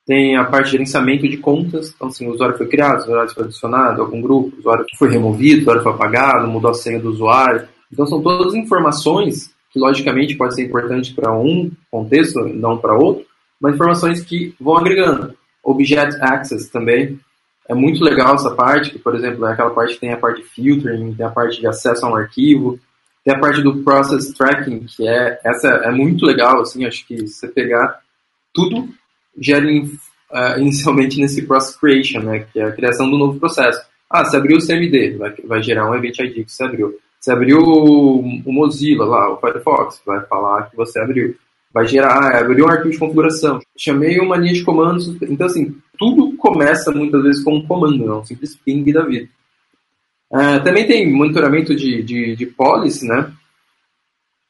tem 0.07 0.37
a 0.37 0.45
parte 0.45 0.67
de 0.67 0.73
gerenciamento 0.73 1.29
de 1.29 1.37
contas, 1.37 1.93
então 1.95 2.09
assim, 2.09 2.27
o 2.27 2.33
usuário 2.33 2.57
foi 2.57 2.69
criado, 2.69 3.01
o 3.01 3.03
usuário 3.03 3.35
foi 3.35 3.45
adicionado, 3.45 4.01
algum 4.01 4.23
grupo, 4.23 4.55
o 4.55 4.59
usuário 4.61 4.87
foi 4.97 5.11
removido, 5.11 5.59
o 5.59 5.63
usuário 5.63 5.83
foi 5.83 5.93
apagado, 5.93 6.47
mudou 6.47 6.71
a 6.71 6.75
senha 6.75 7.01
do 7.01 7.11
usuário. 7.11 7.69
Então 7.93 8.07
são 8.07 8.23
todas 8.23 8.55
informações 8.55 9.51
que 9.77 9.81
logicamente 9.81 10.35
pode 10.35 10.55
ser 10.55 10.65
importante 10.65 11.13
para 11.13 11.31
um 11.31 11.71
contexto, 11.91 12.41
não 12.49 12.79
para 12.79 12.97
outro, 12.97 13.27
mas 13.61 13.75
informações 13.75 14.25
que 14.25 14.55
vão 14.59 14.79
agregando. 14.79 15.35
Object 15.63 16.17
Access 16.23 16.71
também, 16.71 17.21
é 17.69 17.75
muito 17.75 18.03
legal 18.03 18.37
essa 18.37 18.55
parte, 18.55 18.91
que, 18.91 18.99
por 18.99 19.15
exemplo, 19.15 19.45
é 19.45 19.53
aquela 19.53 19.75
parte 19.75 19.95
que 19.95 20.01
tem 20.01 20.13
a 20.13 20.17
parte 20.17 20.41
de 20.41 20.49
filtering, 20.49 21.13
tem 21.13 21.27
a 21.27 21.31
parte 21.31 21.61
de 21.61 21.67
acesso 21.67 22.07
a 22.07 22.11
um 22.11 22.17
arquivo, 22.17 22.81
tem 23.23 23.35
a 23.35 23.39
parte 23.39 23.61
do 23.61 23.83
process 23.83 24.33
tracking, 24.33 24.87
que 24.87 25.07
é 25.07 25.39
essa 25.45 25.69
é 25.69 25.91
muito 25.91 26.25
legal, 26.25 26.63
assim, 26.63 26.87
acho 26.87 27.07
que 27.07 27.27
você 27.27 27.47
pegar 27.47 28.01
tudo 28.55 28.89
gera 29.39 29.67
uh, 29.67 30.57
inicialmente 30.59 31.21
nesse 31.21 31.43
process 31.43 31.77
creation, 31.77 32.21
né, 32.21 32.47
que 32.51 32.59
é 32.59 32.65
a 32.65 32.73
criação 32.73 33.11
do 33.11 33.19
novo 33.19 33.39
processo. 33.39 33.85
Ah, 34.09 34.25
você 34.25 34.39
abriu 34.39 34.57
o 34.57 34.67
CMD, 34.67 35.19
vai, 35.19 35.35
vai 35.45 35.63
gerar 35.63 35.91
um 35.91 35.95
event 35.95 36.19
ID 36.21 36.47
que 36.47 36.53
você 36.53 36.65
abriu. 36.65 36.99
Você 37.27 37.33
abriu 37.33 37.59
o 37.59 38.53
Mozilla 38.53 39.05
lá, 39.05 39.33
o 39.33 39.41
Firefox, 39.41 40.01
vai 40.07 40.25
falar 40.27 40.71
que 40.71 40.77
você 40.77 41.01
abriu. 41.01 41.35
Vai 41.75 41.85
gerar, 41.85 42.39
abriu 42.39 42.65
um 42.65 42.69
arquivo 42.69 42.91
de 42.91 42.99
configuração. 43.01 43.59
Chamei 43.77 44.21
uma 44.21 44.37
linha 44.37 44.53
de 44.53 44.63
comandos. 44.63 45.09
Então, 45.23 45.49
assim, 45.49 45.77
tudo 45.99 46.37
começa 46.37 46.93
muitas 46.93 47.21
vezes 47.25 47.43
com 47.43 47.57
um 47.57 47.67
comando, 47.67 48.07
não 48.07 48.21
um 48.21 48.25
simples 48.25 48.55
ping 48.55 48.93
da 48.93 49.05
vida. 49.05 49.29
Uh, 50.31 50.63
também 50.63 50.87
tem 50.87 51.13
monitoramento 51.13 51.75
de, 51.75 52.01
de, 52.01 52.37
de 52.37 52.47
policy, 52.47 53.05
né? 53.09 53.33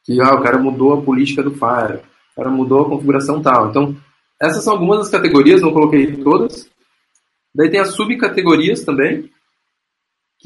Que 0.04 0.20
ah, 0.20 0.34
o 0.34 0.42
cara 0.42 0.58
mudou 0.58 0.92
a 0.92 1.02
política 1.02 1.42
do 1.42 1.52
Fire, 1.52 2.00
o 2.32 2.36
cara 2.36 2.50
mudou 2.50 2.82
a 2.82 2.88
configuração 2.90 3.40
tal. 3.40 3.70
Então, 3.70 3.96
essas 4.38 4.62
são 4.62 4.74
algumas 4.74 4.98
das 4.98 5.08
categorias, 5.08 5.62
não 5.62 5.72
coloquei 5.72 6.14
todas. 6.18 6.68
Daí 7.54 7.70
tem 7.70 7.80
as 7.80 7.94
subcategorias 7.94 8.84
também, 8.84 9.30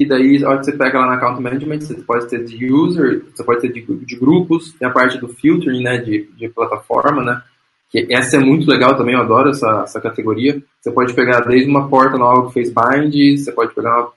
que 0.01 0.07
daí, 0.07 0.43
a 0.43 0.49
hora 0.49 0.57
que 0.57 0.65
você 0.65 0.71
pega 0.71 0.99
lá 0.99 1.05
na 1.05 1.13
Account 1.13 1.39
Management, 1.39 1.81
você 1.81 1.93
pode 1.93 2.27
ter 2.27 2.43
de 2.43 2.73
user, 2.73 3.23
você 3.31 3.43
pode 3.43 3.61
ter 3.61 3.71
de, 3.71 3.81
de 3.81 4.15
grupos, 4.15 4.73
tem 4.73 4.87
a 4.87 4.91
parte 4.91 5.19
do 5.19 5.27
filtering, 5.27 5.83
né, 5.83 5.97
de, 5.97 6.27
de 6.35 6.49
plataforma, 6.49 7.23
né, 7.23 7.39
que 7.87 8.07
essa 8.09 8.37
é 8.37 8.39
muito 8.39 8.67
legal 8.67 8.97
também, 8.97 9.13
eu 9.13 9.21
adoro 9.21 9.51
essa, 9.51 9.81
essa 9.83 10.01
categoria. 10.01 10.59
Você 10.79 10.89
pode 10.91 11.13
pegar 11.13 11.41
desde 11.41 11.69
uma 11.69 11.87
porta 11.87 12.17
nova 12.17 12.47
que 12.47 12.53
fez 12.53 12.73
bind, 12.73 13.37
você 13.37 13.51
pode 13.51 13.75
pegar 13.75 13.95
uma 13.95 14.11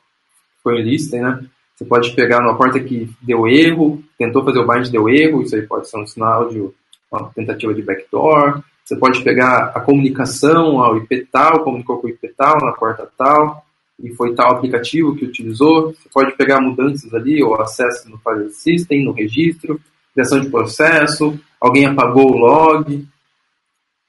foi 0.63 0.81
listing, 0.81 1.19
né, 1.19 1.45
você 1.77 1.85
pode 1.85 2.15
pegar 2.15 2.39
uma 2.39 2.57
porta 2.57 2.81
que 2.81 3.11
deu 3.21 3.47
erro, 3.47 4.03
tentou 4.17 4.43
fazer 4.43 4.61
o 4.61 4.67
bind 4.67 4.89
deu 4.89 5.07
erro, 5.07 5.43
isso 5.43 5.55
aí 5.55 5.63
pode 5.63 5.87
ser 5.87 5.99
um 5.99 6.07
sinal 6.07 6.49
de 6.49 6.67
uma 7.13 7.31
tentativa 7.35 7.75
de 7.75 7.83
backdoor, 7.83 8.63
você 8.83 8.97
pode 8.97 9.23
pegar 9.23 9.73
a 9.75 9.81
comunicação 9.81 10.81
ao 10.83 10.97
IP 10.97 11.29
tal, 11.31 11.63
comunicou 11.63 11.99
com 11.99 12.07
o 12.07 12.11
IP 12.11 12.29
tal, 12.37 12.57
na 12.63 12.73
porta 12.73 13.07
tal, 13.19 13.64
e 14.03 14.15
foi 14.15 14.35
tal 14.35 14.53
aplicativo 14.53 15.15
que 15.15 15.25
utilizou. 15.25 15.93
Você 15.93 16.09
pode 16.13 16.37
pegar 16.37 16.61
mudanças 16.61 17.13
ali, 17.15 17.43
ou 17.43 17.61
acesso 17.61 18.09
no 18.11 18.19
file 18.19 18.51
system, 18.51 19.05
no 19.05 19.13
registro, 19.13 19.81
criação 20.13 20.41
de 20.41 20.51
processo, 20.51 21.39
alguém 21.61 21.87
apagou 21.87 22.33
o 22.33 22.39
log. 22.39 23.07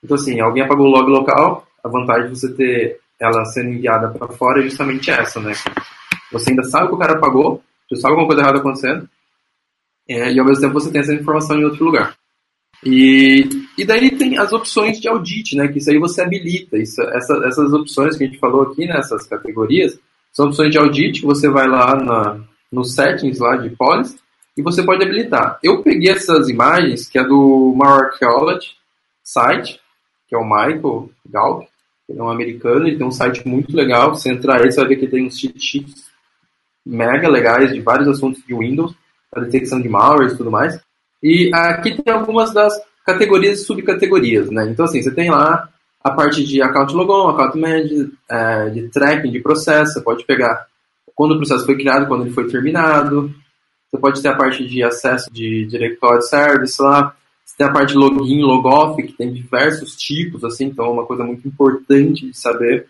Então, 0.03 0.15
assim, 0.15 0.39
alguém 0.39 0.63
apagou 0.63 0.87
o 0.87 0.91
log 0.91 1.09
local, 1.09 1.67
a 1.83 1.89
vantagem 1.89 2.31
de 2.31 2.39
você 2.39 2.53
ter 2.53 2.99
ela 3.19 3.45
sendo 3.45 3.69
enviada 3.69 4.09
para 4.09 4.27
fora 4.27 4.59
é 4.59 4.63
justamente 4.63 5.09
essa, 5.09 5.39
né? 5.39 5.53
Você 6.31 6.49
ainda 6.49 6.63
sabe 6.63 6.87
que 6.87 6.95
o 6.95 6.97
cara 6.97 7.13
apagou, 7.13 7.63
você 7.87 8.01
sabe 8.01 8.13
alguma 8.13 8.27
coisa 8.27 8.41
errada 8.41 8.59
acontecendo, 8.59 9.09
é, 10.07 10.31
e 10.31 10.39
ao 10.39 10.45
mesmo 10.45 10.61
tempo 10.61 10.73
você 10.73 10.91
tem 10.91 11.01
essa 11.01 11.13
informação 11.13 11.57
em 11.57 11.63
outro 11.63 11.83
lugar. 11.85 12.15
E, 12.83 13.47
e 13.77 13.85
daí 13.85 14.15
tem 14.15 14.37
as 14.37 14.51
opções 14.53 14.99
de 14.99 15.07
audit, 15.07 15.55
né? 15.55 15.67
Que 15.67 15.79
isso 15.79 15.89
aí 15.89 15.99
você 15.99 16.21
habilita. 16.21 16.77
Isso, 16.77 17.01
essa, 17.01 17.41
essas 17.45 17.73
opções 17.73 18.17
que 18.17 18.23
a 18.23 18.27
gente 18.27 18.39
falou 18.39 18.63
aqui 18.63 18.85
nessas 18.85 19.27
categorias 19.27 19.99
são 20.31 20.47
opções 20.47 20.71
de 20.71 20.77
audit 20.77 21.21
que 21.21 21.25
você 21.25 21.49
vai 21.49 21.67
lá 21.67 21.95
na, 21.95 22.39
nos 22.71 22.93
settings 22.93 23.39
lá 23.39 23.55
de 23.55 23.69
policy 23.71 24.17
e 24.57 24.61
você 24.61 24.83
pode 24.83 25.03
habilitar. 25.03 25.59
Eu 25.63 25.81
peguei 25.81 26.11
essas 26.11 26.49
imagens, 26.49 27.07
que 27.07 27.17
é 27.17 27.23
do 27.23 27.73
Mar 27.75 28.05
Archaeology 28.05 28.75
site, 29.25 29.81
que 30.27 30.35
é 30.35 30.37
o 30.37 30.43
Michael 30.45 31.09
Galp, 31.27 31.63
ele 32.07 32.19
é 32.19 32.23
um 32.23 32.29
americano, 32.29 32.87
ele 32.87 32.97
tem 32.97 33.07
um 33.07 33.11
site 33.11 33.45
muito 33.47 33.75
legal. 33.75 34.13
Se 34.13 34.31
entrar 34.31 34.61
aí, 34.61 34.71
você 34.71 34.79
vai 34.79 34.89
ver 34.89 34.97
que 34.97 35.07
tem 35.07 35.25
uns 35.25 35.39
cheat 35.39 35.59
sheets 35.59 36.05
mega 36.85 37.27
legais 37.27 37.73
de 37.73 37.81
vários 37.81 38.07
assuntos 38.07 38.43
de 38.45 38.53
Windows, 38.53 38.95
para 39.31 39.43
detecção 39.43 39.81
de 39.81 39.89
malware 39.89 40.31
e 40.31 40.37
tudo 40.37 40.51
mais. 40.51 40.79
E 41.27 41.49
aqui 41.51 41.99
tem 41.99 42.13
algumas 42.13 42.53
das 42.53 42.71
categorias 43.03 43.59
e 43.59 43.65
subcategorias, 43.65 44.51
né? 44.51 44.69
Então, 44.69 44.85
assim, 44.85 45.01
você 45.01 45.11
tem 45.11 45.31
lá 45.31 45.67
a 46.03 46.11
parte 46.11 46.43
de 46.43 46.61
account 46.61 46.93
logon, 46.93 47.29
account 47.29 47.57
manager, 47.57 48.11
é, 48.29 48.69
de 48.69 48.89
tracking 48.89 49.31
de 49.31 49.39
processo, 49.39 49.93
você 49.93 50.01
pode 50.01 50.23
pegar 50.23 50.67
quando 51.15 51.31
o 51.31 51.37
processo 51.37 51.65
foi 51.65 51.77
criado, 51.77 52.07
quando 52.07 52.21
ele 52.21 52.33
foi 52.33 52.47
terminado, 52.47 53.33
você 53.89 53.97
pode 53.97 54.21
ter 54.21 54.27
a 54.27 54.35
parte 54.35 54.67
de 54.67 54.83
acesso 54.83 55.33
de 55.33 55.65
directory 55.65 56.21
service 56.21 56.79
lá, 56.79 57.15
você 57.43 57.55
tem 57.57 57.65
a 57.65 57.71
parte 57.71 57.93
de 57.93 57.97
login, 57.97 58.43
logoff, 58.43 59.01
que 59.01 59.13
tem 59.13 59.33
diversos 59.33 59.95
tipos, 59.95 60.43
assim, 60.43 60.65
então 60.65 60.85
é 60.85 60.89
uma 60.89 61.07
coisa 61.07 61.23
muito 61.23 61.47
importante 61.47 62.27
de 62.27 62.37
saber. 62.37 62.85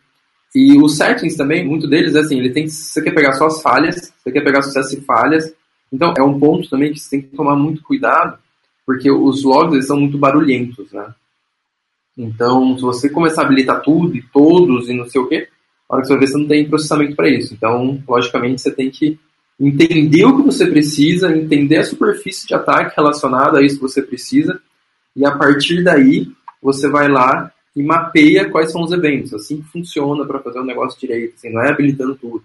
E 0.53 0.77
os 0.77 0.97
settings 0.97 1.37
também, 1.37 1.65
muito 1.65 1.87
deles, 1.87 2.17
assim, 2.17 2.37
ele 2.37 2.51
tem, 2.51 2.67
você 2.67 3.01
quer 3.01 3.13
pegar 3.15 3.31
só 3.31 3.45
as 3.45 3.61
falhas, 3.61 4.11
você 4.21 4.29
quer 4.29 4.43
pegar 4.43 4.61
sucesso 4.61 4.97
e 4.97 5.01
falhas, 5.01 5.53
então, 5.91 6.13
é 6.17 6.21
um 6.21 6.39
ponto 6.39 6.69
também 6.69 6.91
que 6.91 6.99
você 6.99 7.09
tem 7.11 7.21
que 7.21 7.35
tomar 7.35 7.55
muito 7.55 7.81
cuidado, 7.83 8.37
porque 8.85 9.09
os 9.09 9.43
logs 9.43 9.73
eles 9.73 9.87
são 9.87 9.99
muito 9.99 10.17
barulhentos, 10.17 10.91
né? 10.91 11.13
Então, 12.17 12.77
se 12.77 12.83
você 12.83 13.09
começar 13.09 13.41
a 13.41 13.45
habilitar 13.45 13.81
tudo 13.81 14.15
e 14.15 14.21
todos 14.21 14.89
e 14.89 14.93
não 14.93 15.07
sei 15.07 15.21
o 15.21 15.27
quê, 15.27 15.47
a 15.89 15.95
hora 15.95 16.01
que 16.01 16.07
você 16.07 16.13
vai 16.13 16.19
ver, 16.21 16.27
você 16.27 16.37
não 16.37 16.47
tem 16.47 16.69
processamento 16.69 17.15
para 17.15 17.29
isso. 17.29 17.53
Então, 17.53 18.01
logicamente, 18.07 18.61
você 18.61 18.71
tem 18.71 18.89
que 18.89 19.19
entender 19.59 20.25
o 20.25 20.37
que 20.37 20.43
você 20.43 20.67
precisa, 20.67 21.35
entender 21.35 21.77
a 21.77 21.83
superfície 21.83 22.47
de 22.47 22.53
ataque 22.53 22.95
relacionada 22.95 23.59
a 23.59 23.61
isso 23.61 23.75
que 23.75 23.81
você 23.81 24.01
precisa, 24.01 24.61
e 25.15 25.25
a 25.25 25.31
partir 25.31 25.83
daí, 25.83 26.29
você 26.61 26.89
vai 26.89 27.07
lá 27.07 27.51
e 27.75 27.83
mapeia 27.83 28.49
quais 28.49 28.71
são 28.71 28.81
os 28.81 28.91
eventos. 28.91 29.33
Assim 29.33 29.61
que 29.61 29.67
funciona 29.67 30.25
para 30.25 30.39
fazer 30.39 30.59
o 30.59 30.65
negócio 30.65 30.99
direito, 30.99 31.35
assim, 31.35 31.51
não 31.51 31.61
é 31.61 31.69
habilitando 31.69 32.15
tudo. 32.15 32.43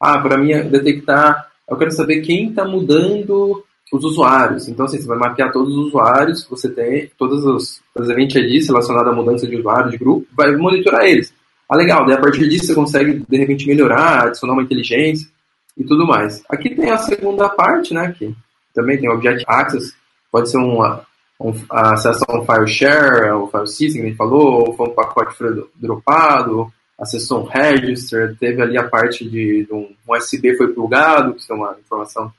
Ah, 0.00 0.18
para 0.18 0.38
mim, 0.38 0.52
é 0.52 0.62
detectar 0.62 1.47
eu 1.68 1.76
quero 1.76 1.90
saber 1.90 2.22
quem 2.22 2.48
está 2.48 2.64
mudando 2.64 3.64
os 3.92 4.04
usuários. 4.04 4.68
Então, 4.68 4.84
assim, 4.84 4.98
você 4.98 5.06
vai 5.06 5.18
mapear 5.18 5.52
todos 5.52 5.74
os 5.74 5.86
usuários 5.86 6.44
que 6.44 6.50
você 6.50 6.68
tem, 6.68 7.10
todos 7.18 7.44
os, 7.44 7.80
os 7.94 8.10
eventos 8.10 8.34
disso 8.42 8.72
relacionados 8.72 9.12
à 9.12 9.16
mudança 9.16 9.46
de 9.46 9.56
usuário, 9.56 9.90
de 9.90 9.98
grupo, 9.98 10.26
vai 10.36 10.54
monitorar 10.56 11.04
eles. 11.06 11.32
Ah, 11.68 11.76
legal, 11.76 12.06
daí 12.06 12.16
a 12.16 12.20
partir 12.20 12.48
disso 12.48 12.66
você 12.66 12.74
consegue, 12.74 13.22
de 13.28 13.36
repente, 13.36 13.66
melhorar, 13.66 14.26
adicionar 14.26 14.54
uma 14.54 14.62
inteligência 14.62 15.28
e 15.76 15.84
tudo 15.84 16.06
mais. 16.06 16.42
Aqui 16.48 16.74
tem 16.74 16.90
a 16.90 16.98
segunda 16.98 17.48
parte, 17.48 17.92
né, 17.92 18.14
que 18.18 18.34
também 18.74 18.98
tem 18.98 19.10
Object 19.10 19.44
Access, 19.46 19.92
pode 20.32 20.50
ser 20.50 20.58
uma, 20.58 21.02
um, 21.40 21.52
acesso 21.70 22.24
a 22.26 22.38
um 22.38 22.44
file 22.44 22.66
share, 22.66 23.30
o 23.32 23.46
file 23.48 23.66
system 23.66 24.00
que 24.00 24.06
a 24.06 24.10
gente 24.10 24.16
falou, 24.16 24.66
ou 24.66 24.74
foi 24.74 24.88
um 24.88 24.94
pacote 24.94 25.34
dropado, 25.76 26.72
acessou 26.98 27.42
um 27.42 27.44
register, 27.44 28.36
teve 28.38 28.60
ali 28.60 28.76
a 28.76 28.88
parte 28.88 29.28
de, 29.28 29.64
de 29.64 29.72
um, 29.72 29.88
USB 30.08 30.56
foi 30.56 30.72
plugado, 30.72 31.34
que 31.34 31.52
é 31.52 31.54
uma 31.54 31.76
informação. 31.78 32.32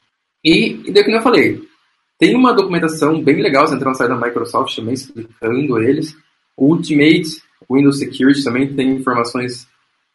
E, 0.43 0.81
e 0.85 0.91
daí 0.91 1.03
eu 1.07 1.21
falei, 1.21 1.61
tem 2.17 2.35
uma 2.35 2.53
documentação 2.53 3.21
bem 3.21 3.41
legal, 3.41 3.65
você 3.65 3.75
entra 3.75 3.89
no 3.89 3.95
site 3.95 4.09
da 4.09 4.17
Microsoft 4.17 4.75
também 4.75 4.93
explicando 4.93 5.81
eles. 5.81 6.15
O 6.57 6.73
Ultimate 6.73 7.41
Windows 7.71 7.99
Security 7.99 8.43
também 8.43 8.75
tem 8.75 8.95
informações 8.95 9.67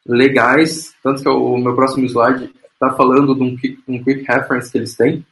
legais, 0.07 0.95
tanto 1.03 1.23
que 1.23 1.29
o 1.29 1.57
meu 1.57 1.75
próximo 1.75 2.05
slide 2.05 2.51
está 2.73 2.95
falando 2.95 3.35
de 3.35 3.43
um, 3.43 3.57
um 3.89 4.05
quick 4.05 4.25
reference 4.29 4.71
que 4.71 4.79
eles 4.79 4.95
têm. 4.95 5.25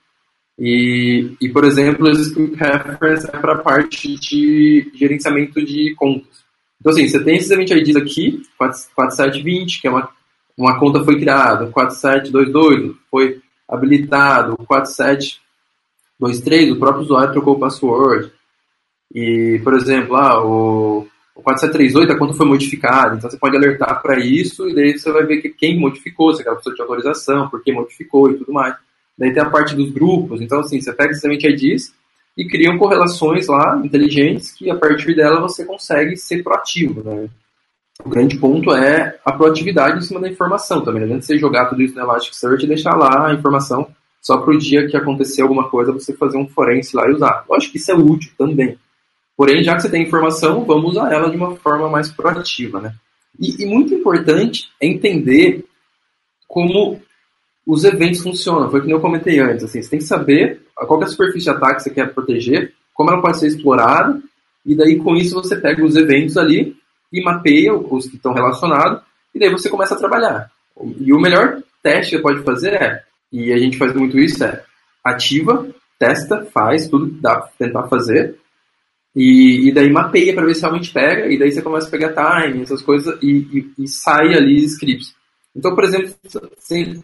E, 0.59 1.37
e 1.40 1.49
por 1.50 1.64
exemplo, 1.64 2.09
esse 2.09 2.35
quick 2.35 2.57
reference 2.57 3.26
é 3.26 3.38
para 3.38 3.54
a 3.54 3.59
parte 3.59 4.19
de 4.19 4.90
gerenciamento 4.95 5.62
de 5.62 5.95
contas. 5.95 6.42
Então, 6.83 6.91
assim, 6.91 7.07
você 7.07 7.23
tem 7.23 7.37
esses 7.37 7.49
event 7.49 7.71
IDs 7.71 7.95
aqui, 7.95 8.43
4720, 8.59 9.81
que 9.81 9.87
é 9.87 9.91
uma, 9.91 10.09
uma 10.59 10.81
conta 10.81 11.05
foi 11.05 11.17
criada, 11.17 11.69
4722 11.69 12.97
foi 13.09 13.41
habilitado, 13.69 14.57
4723, 14.67 16.73
o 16.73 16.79
próprio 16.81 17.05
usuário 17.05 17.31
trocou 17.31 17.55
o 17.55 17.61
password. 17.61 18.33
E, 19.15 19.61
por 19.62 19.75
exemplo, 19.75 20.17
ah, 20.17 20.45
o, 20.45 21.07
o 21.37 21.43
4738, 21.43 22.12
a 22.12 22.19
conta 22.19 22.35
foi 22.35 22.47
modificada, 22.47 23.15
então 23.15 23.31
você 23.31 23.39
pode 23.39 23.57
alertar 23.57 24.03
para 24.03 24.19
isso 24.19 24.69
e 24.69 24.75
daí 24.75 24.99
você 24.99 25.12
vai 25.12 25.25
ver 25.25 25.41
que 25.41 25.51
quem 25.51 25.79
modificou, 25.79 26.35
se 26.35 26.41
aquela 26.41 26.57
pessoa 26.57 26.75
tinha 26.75 26.85
autorização, 26.85 27.49
por 27.49 27.62
que 27.62 27.71
modificou 27.71 28.29
e 28.29 28.39
tudo 28.39 28.53
mais. 28.53 28.75
Daí 29.17 29.33
tem 29.33 29.41
a 29.41 29.49
parte 29.49 29.77
dos 29.77 29.93
grupos, 29.93 30.41
então 30.41 30.59
assim, 30.59 30.81
você 30.81 30.93
pega 30.93 31.12
esses 31.12 31.23
event 31.23 31.45
IDs, 31.45 31.95
e 32.37 32.47
criam 32.47 32.79
correlações 32.79 33.47
lá 33.47 33.81
inteligentes 33.85 34.53
que 34.53 34.71
a 34.71 34.77
partir 34.77 35.15
dela 35.15 35.41
você 35.41 35.65
consegue 35.65 36.17
ser 36.17 36.43
proativo. 36.43 37.03
Né? 37.03 37.29
O 38.05 38.09
grande 38.09 38.39
ponto 38.39 38.73
é 38.73 39.19
a 39.25 39.33
proatividade 39.33 39.99
em 39.99 40.03
cima 40.03 40.21
da 40.21 40.29
informação 40.29 40.83
também. 40.83 41.01
Não 41.01 41.07
adianta 41.07 41.27
você 41.27 41.39
jogar 41.39 41.67
tudo 41.67 41.83
isso 41.83 41.95
no 41.95 42.01
Elasticsearch 42.01 42.65
e 42.65 42.69
deixar 42.69 42.97
lá 42.97 43.29
a 43.29 43.35
informação 43.35 43.89
só 44.21 44.39
para 44.39 44.55
o 44.55 44.59
dia 44.59 44.87
que 44.87 44.97
acontecer 44.97 45.43
alguma 45.43 45.69
coisa 45.69 45.93
você 45.93 46.12
fazer 46.15 46.39
um 46.39 46.49
forense 46.49 46.97
lá 46.97 47.07
e 47.09 47.12
usar. 47.12 47.45
Lógico 47.49 47.73
que 47.73 47.79
isso 47.79 47.91
é 47.91 47.95
útil 47.95 48.33
também. 48.39 48.79
Porém, 49.37 49.62
já 49.62 49.75
que 49.75 49.83
você 49.83 49.91
tem 49.91 50.03
informação, 50.03 50.65
vamos 50.65 50.93
usar 50.93 51.12
ela 51.12 51.29
de 51.29 51.37
uma 51.37 51.57
forma 51.57 51.89
mais 51.89 52.11
proativa, 52.11 52.81
né? 52.81 52.95
E, 53.41 53.62
e 53.62 53.67
muito 53.67 53.95
importante 53.95 54.69
é 54.81 54.87
entender 54.87 55.65
como 56.47 57.01
os 57.66 57.85
eventos 57.85 58.21
funcionam. 58.21 58.71
Foi 58.71 58.81
o 58.81 58.85
que 58.85 58.92
eu 58.92 59.00
comentei 59.00 59.38
antes. 59.40 59.64
Assim, 59.64 59.83
você 59.83 59.90
tem 59.90 59.99
que 59.99 60.04
saber 60.04 60.61
qual 60.75 61.00
é 61.00 61.04
a 61.04 61.09
superfície 61.09 61.45
de 61.45 61.50
ataque 61.50 61.76
que 61.76 61.83
você 61.83 61.90
quer 61.90 62.12
proteger, 62.12 62.73
como 62.95 63.11
ela 63.11 63.23
pode 63.23 63.38
ser 63.38 63.47
explorada, 63.47 64.21
e 64.64 64.75
daí 64.75 64.97
com 64.97 65.14
isso 65.16 65.35
você 65.35 65.57
pega 65.57 65.85
os 65.85 65.97
eventos 65.97 66.37
ali 66.37 66.76
e 67.12 67.23
mapeia 67.23 67.75
os 67.75 68.07
que 68.07 68.16
estão 68.16 68.33
relacionados, 68.33 69.02
e 69.35 69.38
daí 69.38 69.50
você 69.50 69.69
começa 69.69 69.95
a 69.95 69.99
trabalhar. 69.99 70.50
E 70.99 71.12
o 71.12 71.21
melhor 71.21 71.62
teste 71.83 72.16
que 72.16 72.23
pode 72.23 72.42
fazer 72.42 72.75
é, 72.75 73.02
e 73.31 73.52
a 73.52 73.59
gente 73.59 73.76
faz 73.76 73.95
muito 73.95 74.19
isso, 74.19 74.42
é 74.45 74.62
ativa, 75.04 75.66
testa, 75.99 76.45
faz 76.52 76.88
tudo 76.88 77.09
que 77.09 77.21
dá 77.21 77.37
para 77.37 77.50
tentar 77.59 77.88
fazer, 77.88 78.37
e, 79.14 79.69
e 79.69 79.73
daí 79.73 79.90
mapeia 79.90 80.35
para 80.35 80.47
ver 80.47 80.54
se 80.54 80.62
realmente 80.62 80.92
pega, 80.92 81.31
e 81.31 81.38
daí 81.38 81.52
você 81.52 81.61
começa 81.61 81.88
a 81.88 81.90
pegar 81.90 82.42
time, 82.42 82.62
essas 82.62 82.83
coisas, 82.83 83.19
e, 83.23 83.47
e, 83.52 83.83
e 83.85 83.88
sai 83.88 84.35
ali 84.35 84.64
scripts. 84.64 85.14
Então, 85.55 85.75
por 85.75 85.85
exemplo, 85.85 86.15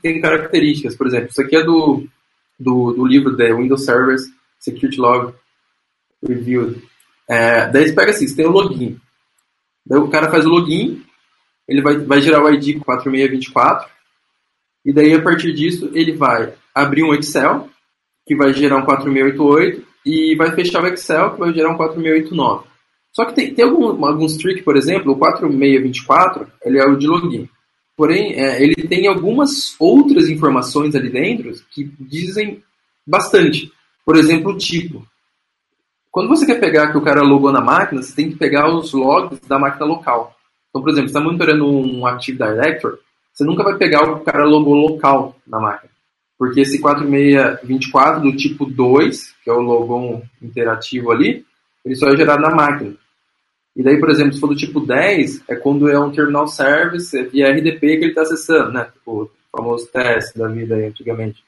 tem 0.02 0.20
características. 0.20 0.96
Por 0.96 1.06
exemplo, 1.06 1.28
isso 1.28 1.40
aqui 1.40 1.56
é 1.56 1.64
do, 1.64 2.06
do, 2.58 2.92
do 2.92 3.06
livro 3.06 3.36
The 3.36 3.54
Windows 3.54 3.84
Servers 3.84 4.22
Security 4.58 4.98
Log 4.98 5.34
Reviewed. 6.26 6.82
É, 7.28 7.70
daí 7.70 7.88
você 7.88 7.94
pega 7.94 8.10
assim, 8.10 8.26
você 8.26 8.36
tem 8.36 8.46
o 8.46 8.50
login. 8.50 8.98
Daí 9.86 9.98
o 9.98 10.08
cara 10.08 10.30
faz 10.30 10.46
o 10.46 10.48
login, 10.48 11.02
ele 11.68 11.82
vai, 11.82 11.98
vai 11.98 12.20
gerar 12.20 12.42
o 12.42 12.50
ID 12.50 12.80
4624, 12.80 13.88
e 14.84 14.92
daí 14.92 15.14
a 15.14 15.22
partir 15.22 15.52
disso 15.52 15.90
ele 15.92 16.12
vai 16.12 16.54
abrir 16.74 17.04
um 17.04 17.14
Excel, 17.14 17.68
que 18.26 18.34
vai 18.34 18.52
gerar 18.54 18.78
um 18.78 18.84
4688, 18.84 19.86
e 20.06 20.36
vai 20.36 20.54
fechar 20.54 20.82
o 20.82 20.86
Excel, 20.86 21.32
que 21.32 21.40
vai 21.40 21.52
gerar 21.52 21.70
um 21.70 21.76
4689. 21.76 22.66
Só 23.12 23.24
que 23.26 23.34
tem, 23.34 23.54
tem 23.54 23.64
algum, 23.64 24.04
alguns 24.04 24.36
tricks, 24.36 24.64
por 24.64 24.76
exemplo, 24.76 25.12
o 25.12 25.18
4624, 25.18 26.50
ele 26.64 26.78
é 26.78 26.86
o 26.86 26.96
de 26.96 27.06
login. 27.06 27.48
Porém, 27.98 28.34
é, 28.34 28.62
ele 28.62 28.76
tem 28.76 29.08
algumas 29.08 29.74
outras 29.76 30.28
informações 30.28 30.94
ali 30.94 31.10
dentro 31.10 31.52
que 31.68 31.90
dizem 31.98 32.62
bastante. 33.04 33.72
Por 34.06 34.14
exemplo, 34.14 34.52
o 34.52 34.56
tipo. 34.56 35.04
Quando 36.08 36.28
você 36.28 36.46
quer 36.46 36.60
pegar 36.60 36.92
que 36.92 36.96
o 36.96 37.02
cara 37.02 37.22
logou 37.22 37.50
na 37.50 37.60
máquina, 37.60 38.00
você 38.00 38.14
tem 38.14 38.30
que 38.30 38.36
pegar 38.36 38.72
os 38.72 38.92
logs 38.92 39.40
da 39.48 39.58
máquina 39.58 39.84
local. 39.84 40.36
Então, 40.70 40.80
por 40.80 40.90
exemplo, 40.90 41.08
você 41.08 41.18
está 41.18 41.20
monitorando 41.20 41.66
um 41.66 42.06
Active 42.06 42.38
Directory, 42.38 42.98
você 43.32 43.42
nunca 43.42 43.64
vai 43.64 43.76
pegar 43.76 44.08
o 44.08 44.20
cara 44.20 44.44
logou 44.44 44.74
local 44.74 45.34
na 45.44 45.58
máquina. 45.58 45.90
Porque 46.38 46.60
esse 46.60 46.80
4624 46.80 48.22
do 48.22 48.36
tipo 48.36 48.64
2, 48.64 49.34
que 49.42 49.50
é 49.50 49.52
o 49.52 49.60
logon 49.60 50.22
interativo 50.40 51.10
ali, 51.10 51.44
ele 51.84 51.96
só 51.96 52.08
é 52.08 52.16
gerado 52.16 52.42
na 52.42 52.54
máquina. 52.54 52.94
E 53.78 53.82
daí, 53.84 54.00
por 54.00 54.10
exemplo, 54.10 54.32
se 54.32 54.40
for 54.40 54.48
do 54.48 54.56
tipo 54.56 54.80
10, 54.80 55.44
é 55.48 55.54
quando 55.54 55.88
é 55.88 55.96
um 55.96 56.10
terminal 56.10 56.48
service 56.48 57.30
e 57.32 57.42
é 57.42 57.48
RDP 57.48 57.78
que 57.78 57.86
ele 57.86 58.08
está 58.08 58.22
acessando, 58.22 58.72
né? 58.72 58.88
O 59.06 59.30
famoso 59.56 59.86
teste 59.86 60.36
da 60.36 60.48
vida 60.48 60.74
aí, 60.74 60.86
antigamente. 60.86 61.44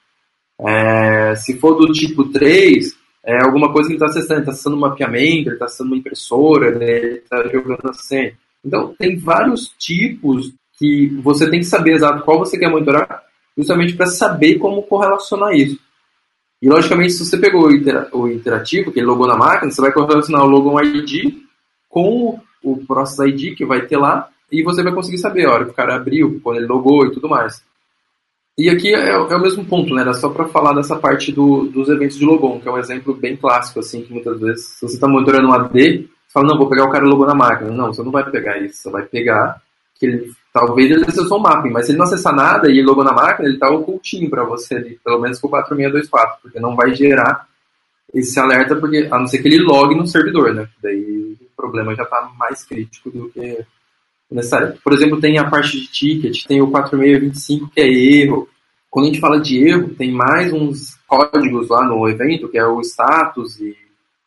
É, 0.61 1.35
se 1.35 1.59
for 1.59 1.75
do 1.75 1.93
tipo 1.93 2.27
3, 2.27 2.97
é 3.25 3.43
alguma 3.43 3.73
coisa 3.73 3.89
que 3.89 3.97
ele 3.97 4.05
está 4.05 4.07
acessando. 4.07 4.35
Ele 4.35 4.41
está 4.43 4.53
acessando 4.53 4.77
um 4.77 4.79
mapeamento, 4.81 5.49
ele 5.49 5.55
está 5.55 5.65
acessando 5.65 5.91
uma 5.91 5.99
impressora, 5.99 6.79
né? 6.79 6.89
ele 6.89 7.15
está 7.17 7.49
jogando 7.49 7.81
a 7.91 7.93
senha. 7.95 8.33
Então, 8.65 8.95
tem 8.97 9.19
vários 9.19 9.75
tipos 9.77 10.53
que 10.79 11.09
você 11.25 11.51
tem 11.51 11.59
que 11.59 11.67
saber 11.67 11.95
exato 11.95 12.25
qual 12.25 12.39
você 12.39 12.57
quer 12.57 12.71
monitorar, 12.71 13.25
justamente 13.59 13.95
para 13.95 14.07
saber 14.07 14.57
como 14.59 14.85
correlacionar 14.85 15.53
isso. 15.53 15.81
E, 16.63 16.69
logicamente, 16.69 17.15
se 17.15 17.27
você 17.27 17.39
pegou 17.39 17.69
o, 18.13 18.29
interativo, 18.29 18.93
que 18.93 19.01
ele 19.01 19.07
logou 19.07 19.27
na 19.27 19.37
máquina, 19.37 19.73
você 19.73 19.81
vai 19.81 19.91
correlacionar 19.91 20.45
o 20.45 20.49
logon 20.49 20.81
ID 20.81 21.50
com 21.91 22.41
o 22.63 22.87
Process 22.87 23.19
ID 23.19 23.55
que 23.57 23.67
vai 23.67 23.83
ter 23.83 23.99
lá, 23.99 24.29
e 24.51 24.63
você 24.63 24.83
vai 24.83 24.95
conseguir 24.95 25.19
saber 25.19 25.47
a 25.47 25.53
hora 25.53 25.65
que 25.67 25.73
o 25.73 25.75
cara 25.75 25.97
abriu, 25.97 26.41
quando 26.43 26.57
ele 26.57 26.67
logou 26.67 27.07
e 27.07 27.13
tudo 27.13 27.29
mais. 27.29 27.63
E 28.59 28.69
aqui 28.69 28.95
é, 28.95 29.11
é 29.11 29.17
o 29.17 29.41
mesmo 29.41 29.65
ponto, 29.65 29.95
né? 29.95 30.03
Era 30.03 30.13
só 30.13 30.29
para 30.29 30.49
falar 30.49 30.75
dessa 30.75 30.97
parte 30.97 31.33
do, 31.33 31.65
dos 31.65 31.89
eventos 31.89 32.19
de 32.19 32.25
logon, 32.25 32.61
que 32.61 32.69
é 32.69 32.73
um 32.73 32.79
exemplo 32.79 33.15
bem 33.15 33.37
clássico, 33.37 33.81
assim, 33.81 34.03
que 34.03 34.13
muitas 34.13 34.39
vezes, 34.41 34.67
se 34.67 34.83
você 34.83 34.95
está 34.95 35.09
monitorando 35.09 35.49
um 35.49 35.53
AD, 35.53 35.71
você 35.71 36.33
fala, 36.33 36.47
não, 36.47 36.59
vou 36.59 36.69
pegar 36.69 36.85
o 36.85 36.91
cara 36.91 37.05
logou 37.05 37.27
na 37.27 37.35
máquina. 37.35 37.71
Não, 37.71 37.87
você 37.87 38.03
não 38.03 38.11
vai 38.11 38.29
pegar 38.31 38.59
isso, 38.59 38.83
você 38.83 38.91
vai 38.91 39.03
pegar 39.03 39.61
que 39.99 40.07
ele, 40.07 40.33
talvez 40.53 40.91
ele 40.91 41.05
acessou 41.05 41.39
o 41.39 41.43
mapping, 41.43 41.71
mas 41.71 41.87
se 41.87 41.93
ele 41.93 41.99
não 41.99 42.07
acessar 42.07 42.35
nada 42.35 42.71
e 42.71 42.83
logou 42.83 43.05
na 43.05 43.13
máquina, 43.13 43.47
ele 43.47 43.57
está 43.57 43.71
ocultinho 43.71 44.29
para 44.29 44.45
você 44.45 44.75
ali, 44.75 44.99
pelo 45.05 45.21
menos 45.21 45.39
com 45.39 45.47
o 45.47 45.51
4624, 45.51 46.39
porque 46.43 46.61
não 46.61 46.75
vai 46.75 46.95
gerar 46.95 47.47
esse 48.13 48.39
alerta, 48.39 48.77
porque, 48.77 49.09
a 49.11 49.19
não 49.19 49.27
ser 49.27 49.39
que 49.39 49.49
ele 49.49 49.63
logue 49.63 49.95
no 49.95 50.07
servidor, 50.07 50.55
né? 50.55 50.69
Daí 50.83 51.37
problema 51.61 51.95
já 51.95 52.05
está 52.05 52.31
mais 52.39 52.65
crítico 52.65 53.11
do 53.11 53.29
que 53.29 53.65
necessário. 54.31 54.79
Por 54.83 54.93
exemplo, 54.93 55.21
tem 55.21 55.39
a 55.39 55.49
parte 55.49 55.81
de 55.81 55.87
ticket, 55.89 56.47
tem 56.47 56.63
o 56.63 56.71
4625 56.71 57.71
que 57.71 57.81
é 57.81 57.89
erro. 57.89 58.49
Quando 58.89 59.07
a 59.07 59.09
gente 59.09 59.21
fala 59.21 59.41
de 59.41 59.59
erro, 59.69 59.91
tem 59.91 60.11
mais 60.11 60.53
uns 60.53 60.97
códigos 61.07 61.69
lá 61.69 61.85
no 61.85 62.09
evento, 62.09 62.49
que 62.49 62.59
é 62.59 62.67
o 62.67 62.81
status, 62.81 63.61
e 63.61 63.77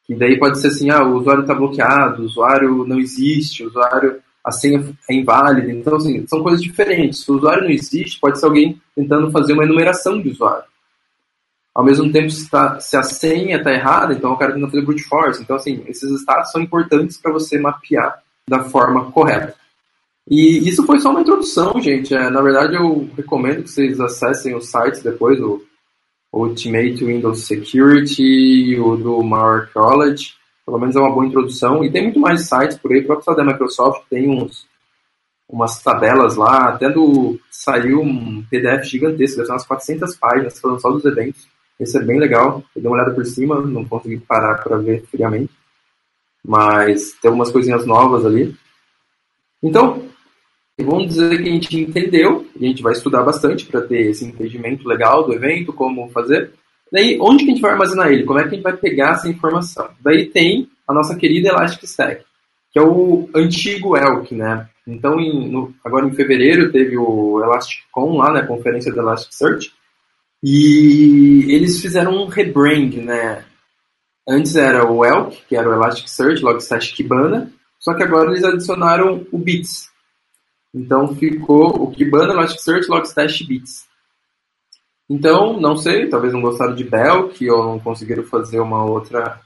que 0.06 0.15
daí 0.15 0.38
pode 0.38 0.60
ser 0.60 0.67
assim, 0.67 0.89
ah, 0.89 1.04
o 1.04 1.17
usuário 1.17 1.41
está 1.41 1.54
bloqueado, 1.54 2.22
o 2.22 2.26
usuário 2.26 2.86
não 2.86 3.00
existe, 3.00 3.63
o 3.63 3.67
usuário, 3.67 4.19
a 4.43 4.52
senha 4.52 4.84
é 5.10 5.13
inválida. 5.13 5.72
Então, 5.72 5.96
assim, 5.96 6.26
são 6.28 6.43
coisas 6.43 6.62
diferentes. 6.62 7.24
Se 7.24 7.32
o 7.32 7.36
usuário 7.36 7.63
não 7.63 7.69
existe, 7.69 8.19
pode 8.19 8.39
ser 8.39 8.46
alguém 8.46 8.82
tentando 8.96 9.32
fazer 9.32 9.54
uma 9.54 9.63
enumeração 9.63 10.22
de 10.22 10.30
usuário. 10.30 10.65
Ao 11.74 11.84
mesmo 11.84 12.12
tempo, 12.12 12.30
se, 12.30 12.50
tá, 12.50 12.80
se 12.80 12.96
a 12.96 13.04
senha 13.04 13.58
está 13.58 13.72
errada, 13.72 14.14
então 14.14 14.32
o 14.32 14.38
cara 14.38 14.54
tenta 14.54 14.68
fazer 14.68 14.86
brute 14.86 15.04
force. 15.04 15.42
Então, 15.42 15.56
assim, 15.56 15.84
esses 15.88 16.10
estados 16.12 16.52
são 16.52 16.62
importantes 16.62 17.18
para 17.18 17.32
você 17.32 17.60
mapear 17.60 18.22
da 18.48 18.64
forma 18.64 19.12
correta. 19.12 19.56
E 20.30 20.70
isso 20.70 20.86
foi 20.86 21.00
só 21.00 21.10
uma 21.10 21.22
introdução, 21.22 21.82
gente. 21.82 22.14
É, 22.14 22.30
na 22.30 22.42
verdade, 22.42 22.76
eu 22.76 23.10
recomendo 23.18 23.64
que 23.64 23.70
vocês 23.70 24.00
acessem 24.00 24.56
os 24.56 24.70
sites 24.70 25.02
depois, 25.02 25.40
o, 25.42 25.62
Ultimate 26.34 27.06
Windows 27.06 27.46
Security, 27.46 28.76
o 28.80 28.96
do 28.98 29.22
Mar 29.22 29.70
College. 29.72 30.34
Pelo 30.66 30.80
menos 30.80 30.96
é 30.96 31.00
uma 31.00 31.14
boa 31.14 31.28
introdução. 31.28 31.84
E 31.84 31.92
tem 31.92 32.04
muito 32.04 32.20
mais 32.20 32.48
sites 32.48 32.78
por 32.78 32.92
aí. 32.92 33.02
O 33.02 33.06
próprio 33.06 33.26
site 33.26 33.38
da 33.38 33.46
Microsoft 33.46 34.02
tem 34.10 34.28
uns, 34.28 34.66
umas 35.48 35.82
tabelas 35.84 36.36
lá. 36.36 36.70
Até 36.70 36.90
do 36.90 37.40
saiu 37.52 38.02
um 38.02 38.44
PDF 38.50 38.86
gigantesco, 38.86 39.38
deve 39.38 39.46
ser 39.46 39.52
umas 39.52 39.68
400 39.68 40.16
páginas 40.16 40.60
falando 40.60 40.82
só 40.82 40.90
dos 40.90 41.06
eventos. 41.06 41.48
Esse 41.80 41.98
é 41.98 42.02
bem 42.02 42.20
legal. 42.20 42.64
Eu 42.76 42.82
dei 42.82 42.90
uma 42.90 42.98
olhada 42.98 43.14
por 43.14 43.26
cima, 43.26 43.62
não 43.62 43.86
consegui 43.86 44.20
parar 44.20 44.56
para 44.64 44.78
ver 44.78 45.04
friamente. 45.10 45.52
Mas 46.46 47.14
tem 47.22 47.30
algumas 47.30 47.52
coisinhas 47.52 47.86
novas 47.86 48.26
ali. 48.26 48.56
Então, 49.62 50.08
vamos 50.80 51.08
dizer 51.08 51.42
que 51.42 51.50
a 51.50 51.52
gente 51.52 51.80
entendeu, 51.80 52.46
e 52.56 52.66
a 52.66 52.68
gente 52.70 52.84
vai 52.84 52.94
estudar 52.94 53.24
bastante 53.24 53.66
para 53.66 53.82
ter 53.82 54.10
esse 54.10 54.26
entendimento 54.26 54.88
legal 54.88 55.24
do 55.24 55.34
evento, 55.34 55.72
como 55.72 56.10
fazer. 56.10 56.52
Daí, 56.92 57.18
onde 57.20 57.44
que 57.44 57.52
a 57.52 57.54
gente 57.54 57.62
vai 57.62 57.72
armazenar 57.72 58.12
ele? 58.12 58.24
Como 58.24 58.40
é 58.40 58.44
que 58.44 58.50
a 58.50 58.52
gente 58.52 58.64
vai 58.64 58.78
pegar 58.78 59.14
essa 59.14 59.30
informação? 59.30 59.90
Daí 60.02 60.28
tem 60.28 60.70
a 60.88 60.94
nossa 60.94 61.16
querida 61.16 61.50
Elastic 61.50 61.84
Stack, 61.86 62.24
que 62.72 62.80
é 62.80 62.82
o 62.82 63.30
antigo 63.34 63.98
Elk, 63.98 64.36
né? 64.36 64.68
Então, 64.86 65.20
em, 65.20 65.50
no, 65.50 65.74
agora 65.84 66.06
em 66.06 66.14
fevereiro 66.14 66.72
teve 66.72 66.98
o 66.98 67.42
ElasticCon 67.42 68.18
lá, 68.18 68.34
né, 68.34 68.44
conferência 68.44 68.92
do 68.92 69.00
Elasticsearch, 69.00 69.72
e 70.44 71.46
eles 71.48 71.80
fizeram 71.80 72.12
um 72.12 72.28
rebrand, 72.28 72.98
né? 72.98 73.46
Antes 74.28 74.58
era 74.58 74.86
o 74.92 75.06
Elk, 75.06 75.42
que 75.48 75.56
era 75.56 75.70
o 75.70 75.74
Elasticsearch, 75.74 76.44
Logstash 76.44 76.92
Kibana, 76.92 77.50
só 77.80 77.94
que 77.94 78.04
agora 78.04 78.30
eles 78.30 78.44
adicionaram 78.44 79.26
o 79.32 79.38
Bits. 79.38 79.90
Então 80.74 81.16
ficou 81.16 81.84
o 81.84 81.92
Kibana, 81.92 82.34
Elasticsearch, 82.34 82.90
Logstash 82.90 83.42
Bits. 83.44 83.86
Então, 85.10 85.60
não 85.60 85.78
sei, 85.78 86.10
talvez 86.10 86.34
não 86.34 86.42
gostaram 86.42 86.76
de 86.76 86.84
Belk 86.84 87.50
ou 87.50 87.64
não 87.64 87.80
conseguiram 87.80 88.24
fazer 88.24 88.60
uma 88.60 88.84
outra 88.84 89.40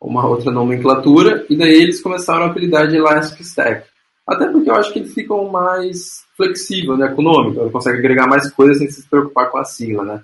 uma 0.00 0.26
outra 0.26 0.50
nomenclatura, 0.50 1.44
e 1.50 1.56
daí 1.56 1.74
eles 1.74 2.00
começaram 2.00 2.44
a 2.44 2.46
apelidar 2.46 2.88
de 2.88 2.96
Elastic 2.96 3.40
Stack. 3.40 3.86
Até 4.26 4.46
porque 4.46 4.70
eu 4.70 4.74
acho 4.74 4.92
que 4.92 5.00
eles 5.00 5.12
ficam 5.12 5.50
mais 5.50 6.24
flexíveis, 6.38 6.98
né, 6.98 7.06
econômico, 7.06 7.60
ele 7.60 7.70
consegue 7.70 7.98
agregar 7.98 8.26
mais 8.26 8.50
coisas 8.50 8.78
sem 8.78 8.90
se 8.90 9.06
preocupar 9.06 9.50
com 9.50 9.58
a 9.58 9.64
sigla, 9.64 10.02
né. 10.02 10.22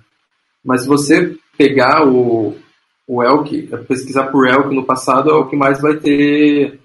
Mas 0.63 0.81
se 0.81 0.87
você 0.87 1.35
pegar 1.57 2.07
o, 2.07 2.55
o 3.07 3.23
Elk, 3.23 3.67
pesquisar 3.87 4.27
por 4.27 4.47
Elk 4.47 4.73
no 4.75 4.85
passado, 4.85 5.29
é 5.29 5.33
o 5.33 5.47
que 5.47 5.55
mais 5.55 5.81
vai 5.81 5.95
ter 5.97 6.79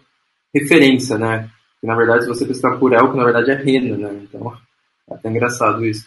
referência, 0.54 1.18
né? 1.18 1.50
E, 1.82 1.86
na 1.86 1.96
verdade, 1.96 2.22
se 2.22 2.28
você 2.28 2.44
pesquisar 2.44 2.76
por 2.76 2.92
Elk, 2.92 3.16
na 3.16 3.24
verdade 3.24 3.50
é 3.50 3.54
rena, 3.54 3.96
né? 3.96 4.20
Então, 4.22 4.52
é 5.10 5.14
até 5.14 5.28
engraçado 5.28 5.84
isso. 5.84 6.06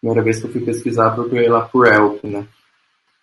Primeira 0.00 0.22
vez 0.22 0.38
que 0.38 0.46
eu 0.46 0.52
fui 0.52 0.60
pesquisar, 0.60 1.10
procurei 1.10 1.48
lá 1.48 1.62
por 1.62 1.86
Elk, 1.86 2.26
né? 2.26 2.46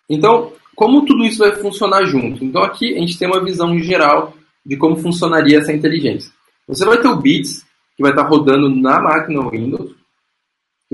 Então, 0.08 0.52
como 0.74 1.04
tudo 1.04 1.24
isso 1.24 1.38
vai 1.38 1.52
funcionar 1.52 2.04
junto? 2.04 2.44
Então, 2.44 2.62
aqui 2.62 2.94
a 2.94 2.98
gente 2.98 3.18
tem 3.18 3.28
uma 3.28 3.42
visão 3.42 3.78
geral 3.78 4.34
de 4.66 4.76
como 4.76 4.96
funcionaria 4.96 5.58
essa 5.58 5.72
inteligência. 5.72 6.32
Você 6.66 6.84
vai 6.84 6.98
ter 7.00 7.08
o 7.08 7.16
Bits, 7.16 7.64
que 7.96 8.02
vai 8.02 8.10
estar 8.10 8.26
rodando 8.26 8.68
na 8.68 9.00
máquina 9.00 9.48
Windows, 9.48 9.92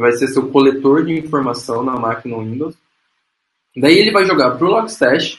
que 0.00 0.02
vai 0.02 0.12
ser 0.12 0.28
seu 0.28 0.48
coletor 0.48 1.04
de 1.04 1.12
informação 1.12 1.82
na 1.82 1.92
máquina 1.92 2.38
Windows. 2.38 2.74
Daí 3.76 3.98
ele 3.98 4.10
vai 4.10 4.24
jogar 4.24 4.52
para 4.52 4.66
o 4.66 4.70
Logstash, 4.70 5.38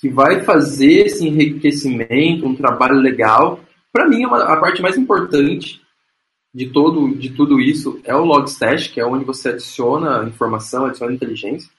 que 0.00 0.08
vai 0.08 0.40
fazer 0.40 1.06
esse 1.06 1.28
enriquecimento, 1.28 2.46
um 2.46 2.56
trabalho 2.56 2.96
legal. 2.96 3.60
Para 3.92 4.08
mim, 4.08 4.24
a 4.24 4.56
parte 4.56 4.80
mais 4.80 4.96
importante 4.96 5.82
de, 6.54 6.70
todo, 6.70 7.14
de 7.16 7.30
tudo 7.30 7.60
isso 7.60 8.00
é 8.04 8.16
o 8.16 8.24
Logstash, 8.24 8.88
que 8.88 8.98
é 8.98 9.04
onde 9.04 9.26
você 9.26 9.50
adiciona 9.50 10.24
informação, 10.24 10.86
adiciona 10.86 11.12
inteligência. 11.12 11.70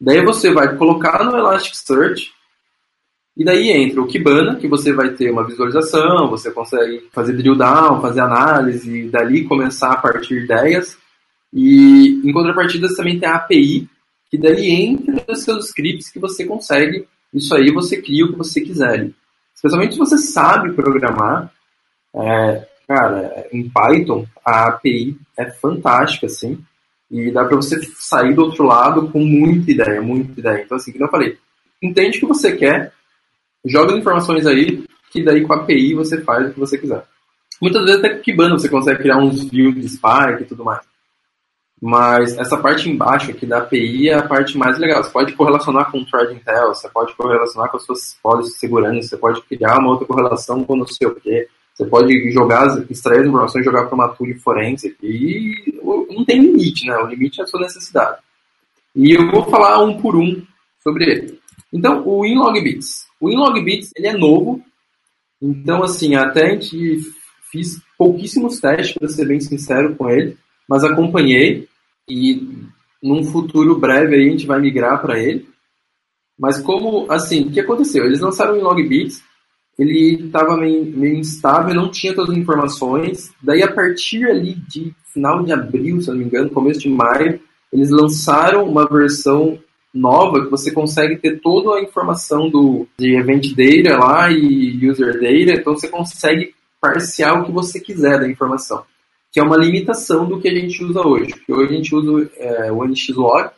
Daí 0.00 0.24
você 0.24 0.52
vai 0.52 0.76
colocar 0.76 1.24
no 1.24 1.36
Elasticsearch, 1.36 2.32
e 3.36 3.44
daí 3.44 3.68
entra 3.70 4.00
o 4.00 4.06
Kibana, 4.06 4.56
que 4.56 4.68
você 4.68 4.92
vai 4.92 5.10
ter 5.10 5.30
uma 5.32 5.44
visualização, 5.44 6.30
você 6.30 6.52
consegue 6.52 7.08
fazer 7.12 7.32
drill 7.32 7.56
down, 7.56 8.00
fazer 8.00 8.20
análise, 8.20 8.96
e 8.96 9.08
dali 9.08 9.44
começar 9.44 9.92
a 9.92 9.96
partir 9.96 10.44
ideias. 10.44 11.01
E 11.52 12.20
em 12.24 12.32
contrapartida 12.32 12.88
você 12.88 12.96
também 12.96 13.18
tem 13.18 13.28
a 13.28 13.36
API, 13.36 13.88
que 14.30 14.38
daí 14.38 14.70
entra 14.70 15.24
os 15.28 15.42
seus 15.42 15.66
scripts 15.66 16.10
que 16.10 16.18
você 16.18 16.46
consegue, 16.46 17.06
isso 17.34 17.54
aí 17.54 17.70
você 17.70 18.00
cria 18.00 18.24
o 18.24 18.32
que 18.32 18.38
você 18.38 18.60
quiser. 18.60 19.10
Especialmente 19.54 19.92
se 19.92 19.98
você 19.98 20.16
sabe 20.16 20.72
programar, 20.72 21.52
é, 22.14 22.66
cara, 22.88 23.46
em 23.52 23.68
Python 23.68 24.26
a 24.44 24.68
API 24.68 25.16
é 25.38 25.50
fantástica, 25.50 26.26
assim, 26.26 26.58
e 27.10 27.30
dá 27.30 27.44
para 27.44 27.56
você 27.56 27.80
sair 27.96 28.34
do 28.34 28.42
outro 28.42 28.64
lado 28.64 29.08
com 29.08 29.20
muita 29.20 29.70
ideia, 29.70 30.00
muita 30.00 30.40
ideia. 30.40 30.62
Então, 30.64 30.76
assim, 30.76 30.92
como 30.92 31.04
eu 31.04 31.10
falei, 31.10 31.38
entende 31.82 32.16
o 32.16 32.20
que 32.20 32.26
você 32.26 32.56
quer, 32.56 32.92
joga 33.64 33.92
as 33.92 33.98
informações 33.98 34.46
aí, 34.46 34.84
que 35.10 35.22
daí 35.22 35.42
com 35.42 35.52
a 35.52 35.56
API 35.56 35.94
você 35.94 36.22
faz 36.22 36.48
o 36.48 36.54
que 36.54 36.60
você 36.60 36.78
quiser. 36.78 37.04
Muitas 37.60 37.84
vezes 37.84 37.98
até 37.98 38.14
com 38.14 38.22
Kibana 38.22 38.58
você 38.58 38.68
consegue 38.68 39.02
criar 39.02 39.18
uns 39.18 39.44
views 39.44 39.74
de 39.74 39.88
Spark 39.88 40.40
e 40.40 40.46
tudo 40.46 40.64
mais. 40.64 40.91
Mas 41.84 42.38
essa 42.38 42.56
parte 42.56 42.88
embaixo 42.88 43.32
aqui 43.32 43.44
da 43.44 43.58
API 43.58 44.08
é 44.08 44.14
a 44.14 44.22
parte 44.22 44.56
mais 44.56 44.78
legal. 44.78 45.02
Você 45.02 45.10
pode 45.10 45.32
correlacionar 45.32 45.90
com 45.90 45.98
o 45.98 46.06
Thread 46.06 46.32
Intel, 46.32 46.68
você 46.68 46.88
pode 46.88 47.12
correlacionar 47.16 47.68
com 47.72 47.76
as 47.76 47.84
suas 47.84 48.16
policies 48.22 48.54
de 48.54 48.60
segurança, 48.60 49.08
você 49.08 49.16
pode 49.16 49.42
criar 49.42 49.80
uma 49.80 49.90
outra 49.90 50.06
correlação 50.06 50.62
com 50.62 50.76
não 50.76 50.86
sei 50.86 51.08
o 51.08 51.14
quê. 51.16 51.48
Você 51.74 51.84
pode 51.84 52.30
jogar, 52.30 52.68
extrair 52.88 53.22
as 53.22 53.26
informações 53.26 53.64
jogar 53.64 53.86
para 53.86 53.96
uma 53.96 54.08
tool 54.10 54.32
forense. 54.38 54.96
E 55.02 55.74
não 55.82 56.24
tem 56.24 56.40
limite, 56.40 56.86
né? 56.86 56.94
O 56.98 57.08
limite 57.08 57.40
é 57.40 57.44
a 57.44 57.46
sua 57.48 57.62
necessidade. 57.62 58.18
E 58.94 59.10
eu 59.10 59.28
vou 59.32 59.50
falar 59.50 59.82
um 59.82 60.00
por 60.00 60.14
um 60.14 60.40
sobre 60.84 61.10
ele. 61.10 61.40
Então, 61.72 62.06
o 62.06 62.24
InlogBits. 62.24 63.06
O 63.18 63.28
InlogBits, 63.28 63.90
ele 63.96 64.06
é 64.06 64.12
novo. 64.12 64.62
Então, 65.40 65.82
assim, 65.82 66.14
até 66.14 66.46
a 66.46 66.50
gente 66.50 67.00
fiz 67.50 67.80
pouquíssimos 67.98 68.60
testes, 68.60 68.96
para 68.96 69.08
ser 69.08 69.26
bem 69.26 69.40
sincero 69.40 69.96
com 69.96 70.08
ele, 70.08 70.38
mas 70.68 70.84
acompanhei 70.84 71.68
e 72.08 72.66
num 73.02 73.24
futuro 73.24 73.78
breve 73.78 74.14
aí 74.14 74.28
a 74.28 74.30
gente 74.30 74.46
vai 74.46 74.60
migrar 74.60 75.00
para 75.00 75.18
ele. 75.18 75.48
Mas 76.38 76.60
como, 76.60 77.10
assim, 77.10 77.42
o 77.42 77.50
que 77.50 77.60
aconteceu? 77.60 78.04
Eles 78.04 78.20
lançaram 78.20 78.58
o 78.58 78.62
Logbits, 78.62 79.22
ele 79.78 80.26
estava 80.26 80.56
meio, 80.56 80.84
meio 80.84 81.16
instável, 81.16 81.74
não 81.74 81.90
tinha 81.90 82.14
todas 82.14 82.30
as 82.30 82.36
informações. 82.36 83.32
Daí, 83.42 83.62
a 83.62 83.72
partir 83.72 84.24
ali 84.24 84.54
de 84.54 84.94
final 85.12 85.42
de 85.42 85.52
abril, 85.52 86.00
se 86.00 86.08
não 86.08 86.16
me 86.16 86.24
engano, 86.24 86.50
começo 86.50 86.80
de 86.80 86.88
maio, 86.88 87.40
eles 87.72 87.90
lançaram 87.90 88.64
uma 88.64 88.86
versão 88.86 89.58
nova 89.94 90.44
que 90.44 90.50
você 90.50 90.70
consegue 90.70 91.16
ter 91.16 91.40
toda 91.40 91.76
a 91.76 91.82
informação 91.82 92.48
do 92.48 92.86
de 92.98 93.14
event 93.14 93.54
data 93.54 93.98
lá 93.98 94.30
e 94.30 94.88
user 94.88 95.14
data, 95.14 95.60
então 95.60 95.74
você 95.74 95.86
consegue 95.86 96.54
parciar 96.80 97.40
o 97.40 97.44
que 97.44 97.52
você 97.52 97.78
quiser 97.78 98.18
da 98.18 98.28
informação 98.28 98.84
que 99.32 99.40
é 99.40 99.42
uma 99.42 99.56
limitação 99.56 100.26
do 100.26 100.38
que 100.38 100.48
a 100.48 100.54
gente 100.54 100.84
usa 100.84 101.00
hoje. 101.00 101.32
Porque 101.32 101.52
hoje 101.52 101.72
a 101.72 101.76
gente 101.76 101.94
usa 101.94 102.30
é, 102.36 102.70
o 102.70 102.84
NXLog, 102.84 103.50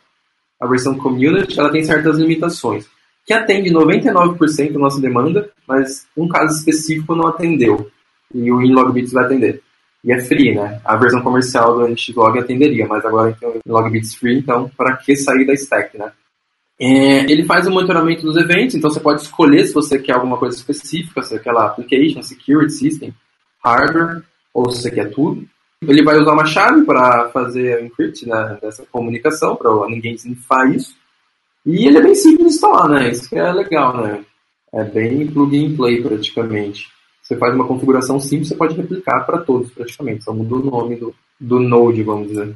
a 0.59 0.67
versão 0.67 0.97
community, 0.97 1.59
ela 1.59 1.71
tem 1.71 1.83
certas 1.83 2.17
limitações, 2.17 2.87
que 3.25 3.33
atende 3.33 3.69
99% 3.71 4.71
da 4.71 4.79
nossa 4.79 5.01
demanda, 5.01 5.49
mas 5.67 6.07
um 6.15 6.29
caso 6.29 6.57
específico 6.57 7.13
não 7.13 7.27
atendeu, 7.27 7.91
e 8.33 8.49
o 8.51 8.61
InLogbits 8.61 9.11
vai 9.11 9.25
atender. 9.25 9.61
E 10.03 10.13
é 10.13 10.21
free, 10.21 10.53
né? 10.55 10.79
A 10.85 10.95
versão 10.95 11.21
comercial 11.21 11.75
do 11.75 11.87
NXLog 11.87 12.39
atenderia, 12.39 12.87
mas 12.87 13.03
agora 13.03 13.35
tem 13.37 13.49
o 13.49 13.59
InLogbits 13.65 14.15
free, 14.15 14.37
então 14.37 14.71
para 14.77 14.95
que 14.95 15.15
sair 15.15 15.45
da 15.45 15.53
stack, 15.53 15.97
né? 15.97 16.11
É, 16.79 17.31
ele 17.31 17.45
faz 17.45 17.67
o 17.67 17.71
monitoramento 17.71 18.21
dos 18.21 18.37
eventos, 18.37 18.75
então 18.75 18.89
você 18.89 18.99
pode 18.99 19.21
escolher 19.21 19.65
se 19.65 19.73
você 19.73 19.97
quer 19.97 20.13
alguma 20.13 20.37
coisa 20.37 20.55
específica, 20.55 21.21
se 21.21 21.29
você 21.29 21.39
quer 21.39 21.51
lá 21.51 21.65
application, 21.67 22.21
security 22.21 22.73
system, 22.73 23.13
hardware, 23.63 24.23
ou 24.53 24.69
se 24.69 24.81
você 24.81 24.91
quer 24.91 25.09
tudo. 25.09 25.45
Ele 25.87 26.03
vai 26.03 26.17
usar 26.17 26.33
uma 26.33 26.45
chave 26.45 26.83
para 26.83 27.29
fazer 27.29 27.81
o 27.81 27.85
encrypt 27.85 28.27
né, 28.27 28.57
dessa 28.61 28.85
comunicação, 28.91 29.55
para 29.55 29.69
ninguém 29.87 30.15
snifar 30.15 30.73
isso. 30.73 30.95
E 31.65 31.87
ele 31.87 31.97
é 31.97 32.01
bem 32.01 32.15
simples 32.15 32.39
de 32.39 32.55
instalar, 32.55 32.87
né? 32.87 33.09
Isso 33.09 33.27
que 33.27 33.37
é 33.37 33.51
legal, 33.51 33.97
né? 33.97 34.23
É 34.73 34.83
bem 34.83 35.25
plug 35.27 35.65
and 35.65 35.75
play 35.75 36.01
praticamente. 36.01 36.87
Você 37.21 37.35
faz 37.37 37.55
uma 37.55 37.65
configuração 37.65 38.19
simples, 38.19 38.49
você 38.49 38.55
pode 38.55 38.75
replicar 38.75 39.25
para 39.25 39.39
todos 39.39 39.71
praticamente. 39.71 40.23
Só 40.23 40.31
muda 40.31 40.55
o 40.55 40.69
nome 40.69 40.95
do, 40.95 41.15
do 41.39 41.59
Node, 41.59 42.03
vamos 42.03 42.27
dizer. 42.27 42.55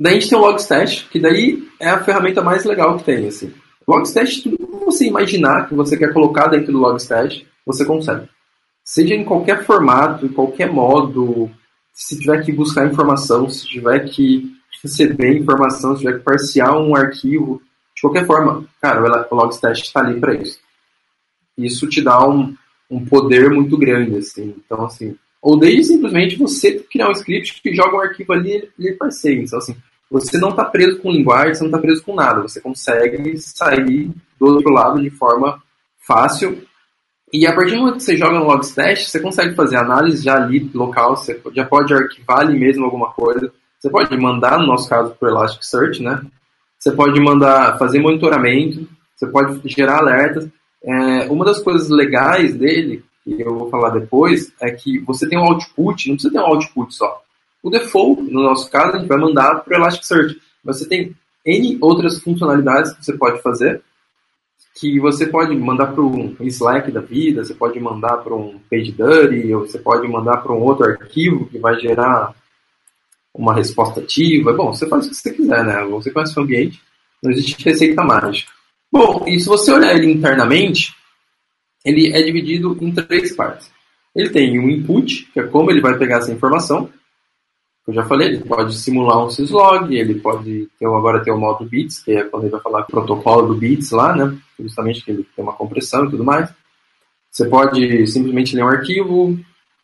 Daí 0.00 0.16
a 0.16 0.20
gente 0.20 0.30
tem 0.30 0.38
o 0.38 0.40
Logstash, 0.40 1.06
que 1.10 1.20
daí 1.20 1.68
é 1.78 1.90
a 1.90 2.02
ferramenta 2.02 2.42
mais 2.42 2.64
legal 2.64 2.96
que 2.96 3.04
tem. 3.04 3.28
Assim. 3.28 3.52
Logstash, 3.86 4.40
tudo 4.40 4.56
que 4.56 4.84
você 4.84 5.06
imaginar 5.06 5.68
que 5.68 5.74
você 5.74 5.96
quer 5.98 6.12
colocar 6.12 6.48
dentro 6.48 6.72
do 6.72 6.78
Logstash, 6.78 7.44
você 7.66 7.84
consegue. 7.84 8.26
Seja 8.82 9.14
em 9.14 9.24
qualquer 9.24 9.64
formato, 9.64 10.26
em 10.26 10.30
qualquer 10.30 10.72
modo, 10.72 11.50
se 11.94 12.18
tiver 12.18 12.44
que 12.44 12.52
buscar 12.52 12.90
informação, 12.90 13.48
se 13.48 13.66
tiver 13.68 14.00
que 14.08 14.52
receber 14.82 15.38
informação, 15.38 15.94
se 15.94 16.02
tiver 16.02 16.18
que 16.18 16.24
parciar 16.24 16.76
um 16.76 16.96
arquivo, 16.96 17.62
de 17.94 18.02
qualquer 18.02 18.26
forma, 18.26 18.66
cara, 18.82 19.28
o 19.30 19.34
Logstash 19.36 19.82
está 19.82 20.00
ali 20.00 20.18
para 20.18 20.34
isso. 20.34 20.58
Isso 21.56 21.88
te 21.88 22.02
dá 22.02 22.28
um, 22.28 22.54
um 22.90 23.04
poder 23.04 23.48
muito 23.50 23.78
grande, 23.78 24.16
assim. 24.16 24.56
Então, 24.58 24.84
assim, 24.84 25.16
ou 25.40 25.56
desde 25.56 25.92
simplesmente 25.92 26.36
você 26.36 26.80
criar 26.80 27.08
um 27.08 27.12
script 27.12 27.62
que 27.62 27.74
joga 27.74 27.96
um 27.96 28.00
arquivo 28.00 28.32
ali 28.32 28.68
e 28.76 28.88
ele 28.88 28.96
parceia. 28.96 29.40
Então, 29.40 29.60
assim, 29.60 29.76
você 30.10 30.36
não 30.36 30.50
está 30.50 30.64
preso 30.64 30.98
com 30.98 31.12
linguagem, 31.12 31.54
você 31.54 31.60
não 31.60 31.70
está 31.70 31.78
preso 31.78 32.02
com 32.02 32.14
nada. 32.14 32.42
Você 32.42 32.60
consegue 32.60 33.36
sair 33.38 34.10
do 34.38 34.46
outro 34.46 34.72
lado 34.72 35.00
de 35.00 35.10
forma 35.10 35.62
fácil 35.98 36.60
e 37.36 37.48
a 37.48 37.52
partir 37.52 37.72
do 37.72 37.80
momento 37.80 37.96
que 37.96 38.04
você 38.04 38.16
joga 38.16 38.38
no 38.38 38.44
Logstash, 38.44 39.10
você 39.10 39.18
consegue 39.18 39.56
fazer 39.56 39.76
análise 39.76 40.22
já 40.22 40.36
ali 40.36 40.70
local, 40.72 41.16
você 41.16 41.42
já 41.52 41.66
pode 41.66 41.92
arquivar 41.92 42.42
ali 42.42 42.56
mesmo 42.56 42.84
alguma 42.84 43.10
coisa. 43.10 43.52
Você 43.76 43.90
pode 43.90 44.16
mandar, 44.16 44.56
no 44.60 44.68
nosso 44.68 44.88
caso, 44.88 45.16
o 45.20 45.26
Elasticsearch, 45.26 46.00
né? 46.00 46.24
Você 46.78 46.92
pode 46.92 47.20
mandar 47.20 47.76
fazer 47.76 47.98
monitoramento, 47.98 48.88
você 49.16 49.26
pode 49.26 49.60
gerar 49.64 49.98
alertas. 49.98 50.48
É, 50.80 51.26
uma 51.28 51.44
das 51.44 51.60
coisas 51.60 51.88
legais 51.88 52.54
dele, 52.54 53.02
que 53.24 53.42
eu 53.42 53.58
vou 53.58 53.68
falar 53.68 53.90
depois, 53.90 54.52
é 54.62 54.70
que 54.70 55.00
você 55.00 55.28
tem 55.28 55.36
um 55.36 55.42
output, 55.44 56.08
não 56.08 56.14
precisa 56.14 56.32
ter 56.32 56.38
um 56.38 56.46
output 56.46 56.94
só. 56.94 57.20
O 57.64 57.68
default, 57.68 58.22
no 58.22 58.44
nosso 58.44 58.70
caso, 58.70 58.94
a 58.94 58.98
gente 59.00 59.08
vai 59.08 59.18
mandar 59.18 59.56
para 59.56 59.76
o 59.76 59.80
Elasticsearch. 59.80 60.40
Você 60.64 60.86
tem 60.86 61.16
N 61.44 61.78
outras 61.80 62.20
funcionalidades 62.20 62.92
que 62.92 63.04
você 63.04 63.18
pode 63.18 63.42
fazer, 63.42 63.82
que 64.74 64.98
você 64.98 65.26
pode 65.26 65.56
mandar 65.56 65.88
para 65.92 66.02
um 66.02 66.34
Slack 66.40 66.90
da 66.90 67.00
vida, 67.00 67.44
você 67.44 67.54
pode 67.54 67.78
mandar 67.78 68.18
para 68.18 68.34
um 68.34 68.58
PageDirty, 68.68 69.54
ou 69.54 69.66
você 69.66 69.78
pode 69.78 70.08
mandar 70.08 70.38
para 70.38 70.52
um 70.52 70.60
outro 70.60 70.84
arquivo 70.84 71.46
que 71.46 71.58
vai 71.58 71.78
gerar 71.78 72.34
uma 73.32 73.54
resposta 73.54 74.00
ativa. 74.00 74.52
Bom, 74.52 74.72
você 74.72 74.88
faz 74.88 75.06
o 75.06 75.10
que 75.10 75.14
você 75.14 75.32
quiser, 75.32 75.64
né? 75.64 75.84
Você 75.84 76.10
conhece 76.10 76.38
o 76.38 76.42
ambiente, 76.42 76.80
não 77.22 77.30
existe 77.30 77.64
receita 77.64 78.02
mágica. 78.02 78.50
Bom, 78.92 79.24
e 79.26 79.38
se 79.38 79.46
você 79.46 79.72
olhar 79.72 79.94
ele 79.94 80.10
internamente, 80.10 80.94
ele 81.84 82.12
é 82.12 82.22
dividido 82.22 82.76
em 82.80 82.92
três 82.92 83.34
partes. 83.34 83.70
Ele 84.14 84.30
tem 84.30 84.58
um 84.58 84.68
input, 84.68 85.30
que 85.32 85.40
é 85.40 85.44
como 85.44 85.70
ele 85.70 85.80
vai 85.80 85.96
pegar 85.98 86.18
essa 86.18 86.32
informação, 86.32 86.88
eu 87.86 87.92
já 87.92 88.04
falei, 88.04 88.28
ele 88.28 88.44
pode 88.44 88.74
simular 88.74 89.24
um 89.24 89.30
syslog, 89.30 89.94
ele 89.94 90.14
pode 90.14 90.68
ter, 90.78 90.86
agora 90.86 91.22
ter 91.22 91.30
o 91.30 91.38
modo 91.38 91.66
bits, 91.66 92.02
que 92.02 92.12
é 92.12 92.24
quando 92.24 92.44
ele 92.44 92.52
vai 92.52 92.60
falar 92.60 92.84
protocolo 92.84 93.48
do 93.48 93.54
bits 93.54 93.90
lá, 93.90 94.16
né? 94.16 94.34
Justamente 94.58 95.04
que 95.04 95.10
ele 95.10 95.26
tem 95.36 95.44
uma 95.44 95.52
compressão 95.52 96.06
e 96.06 96.10
tudo 96.10 96.24
mais. 96.24 96.50
Você 97.30 97.46
pode 97.46 98.06
simplesmente 98.06 98.56
ler 98.56 98.64
um 98.64 98.68
arquivo, 98.68 99.38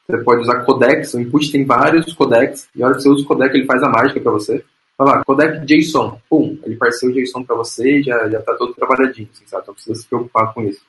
você 0.06 0.18
pode 0.24 0.40
usar 0.42 0.64
codecs, 0.64 1.12
o 1.12 1.20
input 1.20 1.52
tem 1.52 1.64
vários 1.64 2.12
codecs, 2.14 2.68
e 2.74 2.82
a 2.82 2.86
hora 2.86 2.94
que 2.96 3.02
você 3.02 3.08
usa 3.10 3.22
o 3.22 3.26
codec 3.26 3.54
ele 3.54 3.66
faz 3.66 3.82
a 3.82 3.88
mágica 3.88 4.20
para 4.20 4.32
você. 4.32 4.64
Fala, 4.96 5.16
lá, 5.16 5.24
codec 5.24 5.64
JSON, 5.66 6.20
pum, 6.28 6.58
ele 6.64 6.76
parceu 6.76 7.10
o 7.10 7.12
JSON 7.12 7.44
para 7.44 7.56
você 7.56 7.98
e 7.98 8.02
já, 8.02 8.28
já 8.28 8.40
tá 8.40 8.54
todo 8.54 8.74
trabalhadinho, 8.74 9.28
assim, 9.32 9.44
sabe? 9.46 9.62
Então 9.62 9.74
precisa 9.74 10.00
se 10.00 10.06
preocupar 10.06 10.54
com 10.54 10.62
isso. 10.62 10.80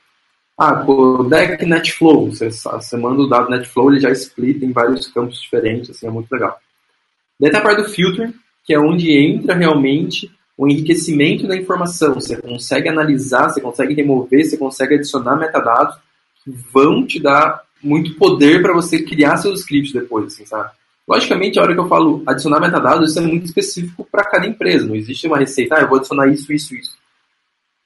Ah, 0.58 0.76
codec 0.84 1.66
NetFlow, 1.66 2.32
você, 2.32 2.50
você 2.52 2.98
manda 2.98 3.22
o 3.22 3.28
dado 3.28 3.50
NetFlow, 3.50 3.92
ele 3.92 4.00
já 4.00 4.10
explica 4.10 4.66
em 4.66 4.72
vários 4.72 5.08
campos 5.08 5.42
diferentes, 5.42 5.90
assim, 5.90 6.08
é 6.08 6.10
muito 6.10 6.32
legal. 6.32 6.58
Daí 7.42 7.50
tem 7.50 7.60
a 7.60 7.64
parte 7.64 7.82
do 7.82 7.90
filter, 7.90 8.32
que 8.64 8.72
é 8.72 8.80
onde 8.80 9.12
entra 9.12 9.56
realmente 9.56 10.32
o 10.56 10.68
enriquecimento 10.68 11.48
da 11.48 11.58
informação. 11.58 12.14
Você 12.14 12.38
consegue 12.38 12.88
analisar, 12.88 13.50
você 13.50 13.60
consegue 13.60 13.96
remover, 13.96 14.46
você 14.46 14.56
consegue 14.56 14.94
adicionar 14.94 15.36
metadados 15.36 15.98
que 16.44 16.52
vão 16.72 17.04
te 17.04 17.20
dar 17.20 17.64
muito 17.84 18.14
poder 18.14 18.62
para 18.62 18.74
você 18.74 19.02
criar 19.02 19.38
seus 19.38 19.62
scripts 19.62 19.92
depois, 19.92 20.28
assim, 20.28 20.46
sabe? 20.46 20.70
Logicamente, 21.08 21.58
a 21.58 21.64
hora 21.64 21.74
que 21.74 21.80
eu 21.80 21.88
falo 21.88 22.22
adicionar 22.28 22.60
metadados, 22.60 23.10
isso 23.10 23.20
é 23.20 23.24
muito 23.24 23.46
específico 23.46 24.08
para 24.12 24.24
cada 24.24 24.46
empresa. 24.46 24.86
Não 24.86 24.96
existe 24.96 25.26
uma 25.26 25.40
receita, 25.40 25.78
ah, 25.78 25.82
eu 25.82 25.90
vou 25.90 25.98
adicionar 25.98 26.28
isso, 26.28 26.54
isso, 26.54 26.76
isso. 26.76 26.96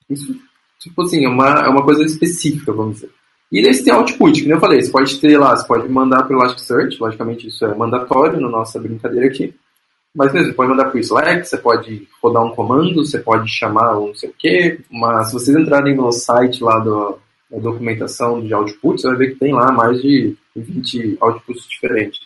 Isso, 0.10 0.36
tipo 0.80 1.02
assim, 1.02 1.24
é 1.24 1.30
uma, 1.30 1.62
é 1.62 1.70
uma 1.70 1.84
coisa 1.84 2.04
específica, 2.04 2.74
vamos 2.74 2.96
dizer. 2.96 3.10
E 3.52 3.62
você 3.74 3.84
tem 3.84 3.94
output, 3.94 4.44
que 4.44 4.50
eu 4.50 4.60
falei, 4.60 4.82
você 4.82 4.92
pode 4.92 5.20
ter 5.20 5.38
lá, 5.38 5.56
você 5.56 5.68
pode 5.68 5.88
mandar 5.88 6.24
para 6.24 6.36
o 6.36 6.40
Elasticsearch, 6.40 7.00
logicamente 7.00 7.48
isso 7.48 7.66
é 7.66 7.76
mandatório 7.76 8.40
na 8.40 8.50
nossa 8.50 8.80
brincadeira 8.80 9.28
aqui. 9.28 9.54
Mas 10.16 10.32
mesmo, 10.32 10.48
você 10.48 10.54
pode 10.54 10.70
mandar 10.70 10.86
para 10.86 10.98
o 10.98 11.00
Slack, 11.00 11.46
você 11.46 11.58
pode 11.58 12.08
rodar 12.24 12.44
um 12.44 12.56
comando, 12.56 13.06
você 13.06 13.20
pode 13.20 13.50
chamar 13.50 13.98
um 13.98 14.08
não 14.08 14.16
sei 14.16 14.30
o 14.30 14.34
quê. 14.38 14.80
Mas 14.90 15.28
se 15.28 15.34
vocês 15.34 15.58
entrarem 15.58 15.94
no 15.94 16.10
site 16.12 16.64
lá 16.64 16.80
do, 16.80 17.20
da 17.52 17.60
documentação 17.60 18.42
de 18.42 18.54
outputs, 18.54 19.02
você 19.02 19.10
vai 19.10 19.18
ver 19.18 19.34
que 19.34 19.40
tem 19.40 19.54
lá 19.54 19.72
mais 19.74 20.02
de 20.02 20.36
20 20.56 21.18
outputs 21.20 21.68
diferentes. 21.68 22.22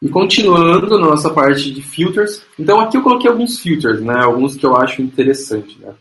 E 0.00 0.08
continuando 0.08 0.86
na 0.88 0.98
nossa 0.98 1.30
parte 1.30 1.72
de 1.72 1.82
filters, 1.82 2.44
então 2.58 2.78
aqui 2.80 2.96
eu 2.96 3.02
coloquei 3.02 3.30
alguns 3.30 3.58
filters, 3.58 4.00
né, 4.00 4.18
alguns 4.22 4.54
que 4.54 4.64
eu 4.64 4.76
acho 4.76 5.00
interessante, 5.00 5.80
né, 5.80 5.94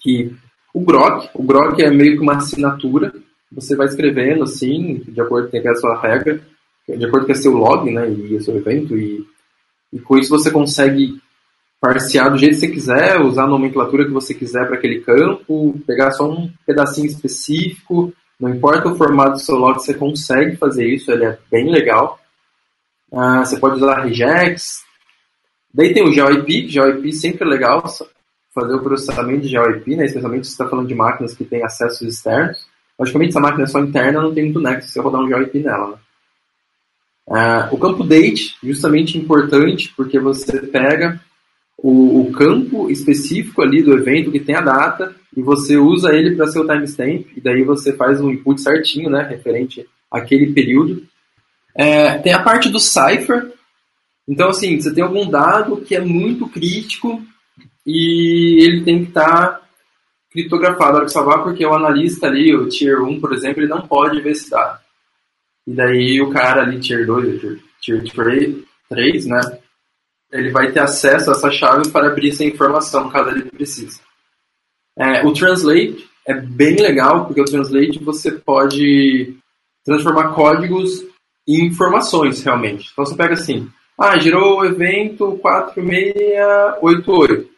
que 0.00 0.34
o 0.74 0.80
Grok, 0.80 1.30
o 1.34 1.42
Grok 1.42 1.80
é 1.80 1.90
meio 1.90 2.16
que 2.16 2.22
uma 2.22 2.36
assinatura, 2.36 3.14
você 3.52 3.74
vai 3.74 3.86
escrevendo 3.86 4.44
assim, 4.44 5.02
de 5.08 5.20
acordo 5.20 5.50
com 5.50 5.68
a 5.68 5.74
sua 5.74 6.00
regra, 6.00 6.40
de 6.88 7.04
acordo 7.04 7.26
com 7.26 7.32
o 7.32 7.36
seu 7.36 7.52
log, 7.52 7.90
né, 7.90 8.08
e 8.10 8.36
o 8.36 8.42
seu 8.42 8.56
evento, 8.56 8.96
e, 8.96 9.24
e 9.92 9.98
com 9.98 10.18
isso 10.18 10.30
você 10.30 10.50
consegue 10.50 11.20
parsear 11.80 12.30
do 12.30 12.38
jeito 12.38 12.54
que 12.54 12.60
você 12.60 12.68
quiser, 12.68 13.20
usar 13.20 13.44
a 13.44 13.48
nomenclatura 13.48 14.04
que 14.04 14.10
você 14.10 14.34
quiser 14.34 14.66
para 14.66 14.76
aquele 14.76 15.00
campo, 15.00 15.80
pegar 15.86 16.10
só 16.10 16.30
um 16.30 16.50
pedacinho 16.66 17.06
específico, 17.06 18.12
não 18.38 18.50
importa 18.50 18.88
o 18.88 18.96
formato 18.96 19.32
do 19.32 19.40
seu 19.40 19.56
log, 19.56 19.74
você 19.74 19.94
consegue 19.94 20.56
fazer 20.56 20.86
isso, 20.86 21.10
ele 21.10 21.24
é 21.24 21.38
bem 21.50 21.70
legal. 21.70 22.18
Ah, 23.12 23.44
você 23.44 23.58
pode 23.58 23.76
usar 23.76 24.02
regex. 24.02 24.82
Daí 25.72 25.92
tem 25.92 26.02
o 26.02 26.12
GeoIP, 26.12 26.62
que 26.62 26.68
GeoIP 26.68 27.12
sempre 27.12 27.44
é 27.44 27.50
legal 27.50 27.82
fazer 28.54 28.74
o 28.74 28.82
processamento 28.82 29.42
de 29.42 29.48
GeoIP, 29.48 29.96
né? 29.96 30.06
especialmente 30.06 30.46
se 30.46 30.52
você 30.52 30.62
está 30.62 30.68
falando 30.68 30.88
de 30.88 30.94
máquinas 30.94 31.34
que 31.34 31.44
têm 31.44 31.62
acessos 31.64 32.02
externos. 32.02 32.66
Logicamente, 33.00 33.32
se 33.32 33.38
a 33.38 33.40
máquina 33.40 33.64
é 33.64 33.66
só 33.66 33.80
interna, 33.80 34.20
não 34.20 34.34
tem 34.34 34.44
muito 34.44 34.60
nexo 34.60 34.88
se 34.88 34.92
você 34.92 35.00
rodar 35.00 35.22
um 35.22 35.28
GeoIP 35.28 35.58
nela. 35.60 35.92
Né? 35.92 35.96
Ah, 37.30 37.68
o 37.72 37.78
campo 37.78 38.04
date, 38.04 38.56
justamente 38.62 39.16
importante, 39.16 39.90
porque 39.96 40.18
você 40.18 40.60
pega 40.60 41.18
o, 41.78 42.20
o, 42.20 42.32
campo 42.32 42.90
específico 42.90 43.62
ali 43.62 43.82
do 43.82 43.94
evento 43.94 44.30
que 44.30 44.38
tem 44.38 44.54
a 44.54 44.60
data 44.60 45.14
e 45.34 45.40
você 45.40 45.78
usa 45.78 46.12
ele 46.12 46.36
para 46.36 46.48
seu 46.48 46.66
timestamp 46.66 47.24
e 47.34 47.40
daí 47.40 47.62
você 47.62 47.94
faz 47.94 48.20
um 48.20 48.30
input 48.30 48.60
certinho, 48.60 49.08
né, 49.08 49.22
referente 49.22 49.86
àquele 50.10 50.52
período. 50.52 51.02
É, 51.74 52.18
tem 52.18 52.34
a 52.34 52.42
parte 52.42 52.68
do 52.68 52.78
cipher. 52.78 53.50
Então, 54.28 54.50
assim, 54.50 54.78
você 54.78 54.92
tem 54.92 55.02
algum 55.02 55.26
dado 55.30 55.78
que 55.78 55.96
é 55.96 56.00
muito 56.00 56.46
crítico 56.48 57.22
e 57.86 58.62
ele 58.62 58.82
tem 58.82 59.04
que 59.04 59.08
estar 59.08 59.52
tá 59.52 59.69
criptografado 60.30 60.96
hora 60.96 61.06
que 61.06 61.12
salvar, 61.12 61.42
porque 61.42 61.64
o 61.64 61.74
analista 61.74 62.26
ali, 62.26 62.54
o 62.54 62.68
Tier 62.68 63.02
1, 63.02 63.20
por 63.20 63.32
exemplo, 63.32 63.60
ele 63.60 63.68
não 63.68 63.82
pode 63.82 64.20
ver 64.20 64.30
esse 64.30 64.48
dado. 64.48 64.78
E 65.66 65.72
daí 65.72 66.20
o 66.20 66.30
cara 66.30 66.62
ali, 66.62 66.80
Tier 66.80 67.06
2, 67.06 67.40
Tier, 67.80 68.02
tier 68.02 68.56
3, 68.88 69.26
né, 69.26 69.40
ele 70.32 70.50
vai 70.50 70.70
ter 70.70 70.80
acesso 70.80 71.30
a 71.30 71.34
essa 71.34 71.50
chave 71.50 71.90
para 71.90 72.08
abrir 72.08 72.30
essa 72.30 72.44
informação, 72.44 73.10
caso 73.10 73.30
ele 73.30 73.44
precise. 73.44 74.00
É, 74.96 75.26
o 75.26 75.32
Translate 75.32 76.08
é 76.26 76.34
bem 76.34 76.76
legal, 76.76 77.26
porque 77.26 77.40
o 77.40 77.44
Translate 77.44 77.98
você 77.98 78.32
pode 78.32 79.36
transformar 79.84 80.34
códigos 80.34 81.04
em 81.48 81.66
informações, 81.66 82.44
realmente. 82.44 82.90
Então 82.92 83.04
você 83.04 83.16
pega 83.16 83.34
assim, 83.34 83.68
ah, 83.98 84.16
gerou 84.18 84.60
o 84.60 84.64
evento 84.64 85.36
4688. 85.38 87.49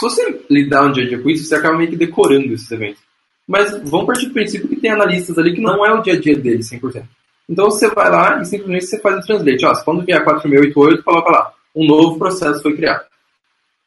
Se 0.00 0.04
você 0.04 0.44
lidar 0.48 0.86
um 0.86 0.92
dia 0.92 1.04
a 1.04 1.08
dia 1.08 1.22
com 1.22 1.28
isso, 1.28 1.44
você 1.44 1.56
acaba 1.56 1.76
meio 1.76 1.90
que 1.90 1.96
decorando 1.96 2.50
esses 2.54 2.70
eventos. 2.70 3.02
Mas 3.46 3.70
vamos 3.82 4.06
partir 4.06 4.28
do 4.28 4.32
princípio 4.32 4.66
que 4.66 4.76
tem 4.76 4.90
analistas 4.90 5.36
ali 5.36 5.54
que 5.54 5.60
não 5.60 5.84
é 5.84 5.92
o 5.92 6.00
dia 6.00 6.14
a 6.14 6.18
dia 6.18 6.34
deles 6.34 6.70
100%. 6.70 7.04
Então 7.46 7.66
você 7.66 7.86
vai 7.90 8.10
lá 8.10 8.40
e 8.40 8.46
simplesmente 8.46 8.86
você 8.86 8.98
faz 8.98 9.18
o 9.18 9.26
translate. 9.26 9.66
Ó, 9.66 9.84
quando 9.84 10.06
vier 10.06 10.24
4688, 10.24 11.04
coloca 11.04 11.30
lá, 11.30 11.52
um 11.76 11.86
novo 11.86 12.18
processo 12.18 12.62
foi 12.62 12.74
criado. 12.76 13.04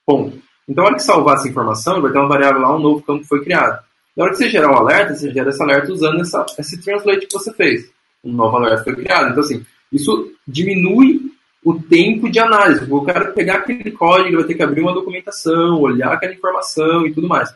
Ponto. 0.05 0.37
Então, 0.69 0.83
na 0.83 0.89
hora 0.89 0.97
que 0.97 1.03
salvar 1.03 1.37
essa 1.37 1.49
informação, 1.49 1.99
vai 1.99 2.11
ter 2.11 2.19
uma 2.19 2.27
variável 2.27 2.61
lá, 2.61 2.75
um 2.75 2.79
novo 2.79 3.01
campo 3.01 3.25
foi 3.25 3.43
criado. 3.43 3.83
Na 4.15 4.25
hora 4.25 4.33
que 4.33 4.37
você 4.37 4.49
gerar 4.51 4.71
um 4.71 4.75
alerta, 4.75 5.15
você 5.15 5.31
gera 5.33 5.49
esse 5.49 5.63
alerta 5.63 5.91
usando 5.91 6.21
essa, 6.21 6.45
esse 6.59 6.79
translate 6.79 7.25
que 7.25 7.33
você 7.33 7.51
fez 7.53 7.89
um 8.23 8.33
novo 8.33 8.57
alerta 8.57 8.83
foi 8.83 8.95
criado. 8.97 9.31
Então, 9.31 9.43
assim, 9.43 9.65
isso 9.91 10.31
diminui 10.47 11.32
o 11.63 11.79
tempo 11.79 12.29
de 12.29 12.39
análise. 12.39 12.85
O 12.91 13.03
cara 13.03 13.31
pegar 13.31 13.55
aquele 13.55 13.91
código, 13.91 14.29
ele 14.29 14.37
vai 14.37 14.45
ter 14.45 14.55
que 14.55 14.63
abrir 14.63 14.81
uma 14.81 14.93
documentação, 14.93 15.79
olhar 15.79 16.13
aquela 16.13 16.33
informação 16.33 17.07
e 17.07 17.13
tudo 17.13 17.27
mais. 17.27 17.53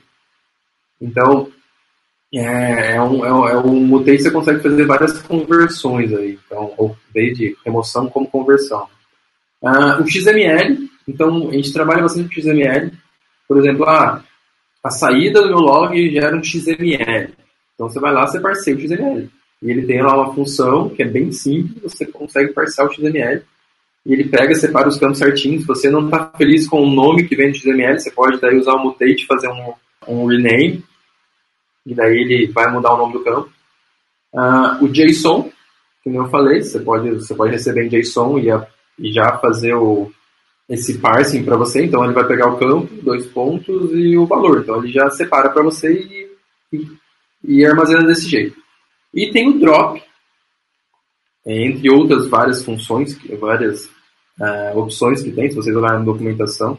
Então, 1.00 1.48
é, 2.38 2.94
é, 2.94 3.02
um, 3.02 3.24
é, 3.24 3.32
um, 3.32 3.48
é 3.48 3.58
um 3.58 3.80
mutei 3.86 4.18
você 4.18 4.30
consegue 4.30 4.60
fazer 4.60 4.84
várias 4.86 5.22
conversões 5.22 6.12
aí, 6.12 6.38
então, 6.46 6.96
desde 7.12 7.56
remoção 7.64 8.08
como 8.08 8.26
conversão. 8.26 8.86
Ah, 9.62 10.00
o 10.00 10.06
XML, 10.06 10.88
então 11.06 11.48
a 11.48 11.52
gente 11.52 11.72
trabalha 11.72 12.02
bastante 12.02 12.34
com 12.34 12.40
XML. 12.40 12.92
Por 13.46 13.58
exemplo, 13.58 13.84
ah, 13.88 14.22
a 14.82 14.90
saída 14.90 15.42
do 15.42 15.48
meu 15.48 15.58
log 15.58 16.10
gera 16.10 16.36
um 16.36 16.42
XML. 16.42 17.32
Então 17.74 17.88
você 17.88 18.00
vai 18.00 18.12
lá, 18.12 18.26
você 18.26 18.40
parceia 18.40 18.76
o 18.76 18.80
XML. 18.80 19.30
E 19.62 19.70
ele 19.70 19.86
tem 19.86 20.02
lá 20.02 20.14
uma 20.14 20.34
função 20.34 20.90
que 20.90 21.02
é 21.02 21.06
bem 21.06 21.32
simples, 21.32 21.82
você 21.82 22.04
consegue 22.04 22.52
parcear 22.52 22.86
o 22.86 22.92
XML. 22.92 23.42
E 24.06 24.12
ele 24.12 24.24
pega, 24.24 24.54
separa 24.54 24.88
os 24.88 24.98
campos 24.98 25.18
certinhos. 25.18 25.62
Se 25.62 25.66
você 25.66 25.90
não 25.90 26.04
está 26.04 26.30
feliz 26.36 26.68
com 26.68 26.82
o 26.82 26.90
nome 26.90 27.24
que 27.24 27.34
vem 27.34 27.50
do 27.50 27.56
XML, 27.56 27.98
você 27.98 28.10
pode 28.10 28.38
daí 28.38 28.58
usar 28.58 28.74
o 28.74 28.82
mutate 28.82 29.22
e 29.22 29.26
fazer 29.26 29.48
um, 29.48 29.72
um 30.06 30.26
rename 30.26 30.84
e 31.86 31.94
daí 31.94 32.16
ele 32.16 32.52
vai 32.52 32.70
mudar 32.70 32.94
o 32.94 32.98
nome 32.98 33.12
do 33.12 33.24
campo. 33.24 33.50
Uh, 34.32 34.84
o 34.84 34.88
JSON, 34.88 35.50
como 36.02 36.18
eu 36.18 36.26
falei, 36.28 36.62
você 36.62 36.80
pode, 36.80 37.10
você 37.10 37.34
pode 37.34 37.52
receber 37.52 37.86
em 37.86 37.88
JSON 37.88 38.38
e, 38.38 38.50
a, 38.50 38.66
e 38.98 39.12
já 39.12 39.38
fazer 39.38 39.74
o, 39.74 40.10
esse 40.68 40.98
parsing 40.98 41.44
para 41.44 41.56
você. 41.56 41.84
Então 41.84 42.04
ele 42.04 42.14
vai 42.14 42.26
pegar 42.26 42.48
o 42.48 42.58
campo, 42.58 42.92
dois 43.02 43.26
pontos 43.26 43.90
e 43.92 44.16
o 44.16 44.26
valor. 44.26 44.60
Então 44.60 44.82
ele 44.82 44.92
já 44.92 45.08
separa 45.10 45.50
para 45.50 45.62
você 45.62 45.92
e, 45.92 46.76
e, 46.76 46.88
e, 47.44 47.66
armazena 47.66 48.04
desse 48.04 48.28
jeito. 48.28 48.56
E 49.12 49.30
tem 49.30 49.48
o 49.48 49.58
drop, 49.58 50.02
entre 51.46 51.90
outras 51.90 52.28
várias 52.28 52.64
funções, 52.64 53.16
várias 53.38 53.86
uh, 54.40 54.76
opções 54.76 55.22
que 55.22 55.30
tem, 55.30 55.48
se 55.48 55.56
vocês 55.56 55.76
olharem 55.76 55.98
na 56.00 56.04
documentação. 56.04 56.78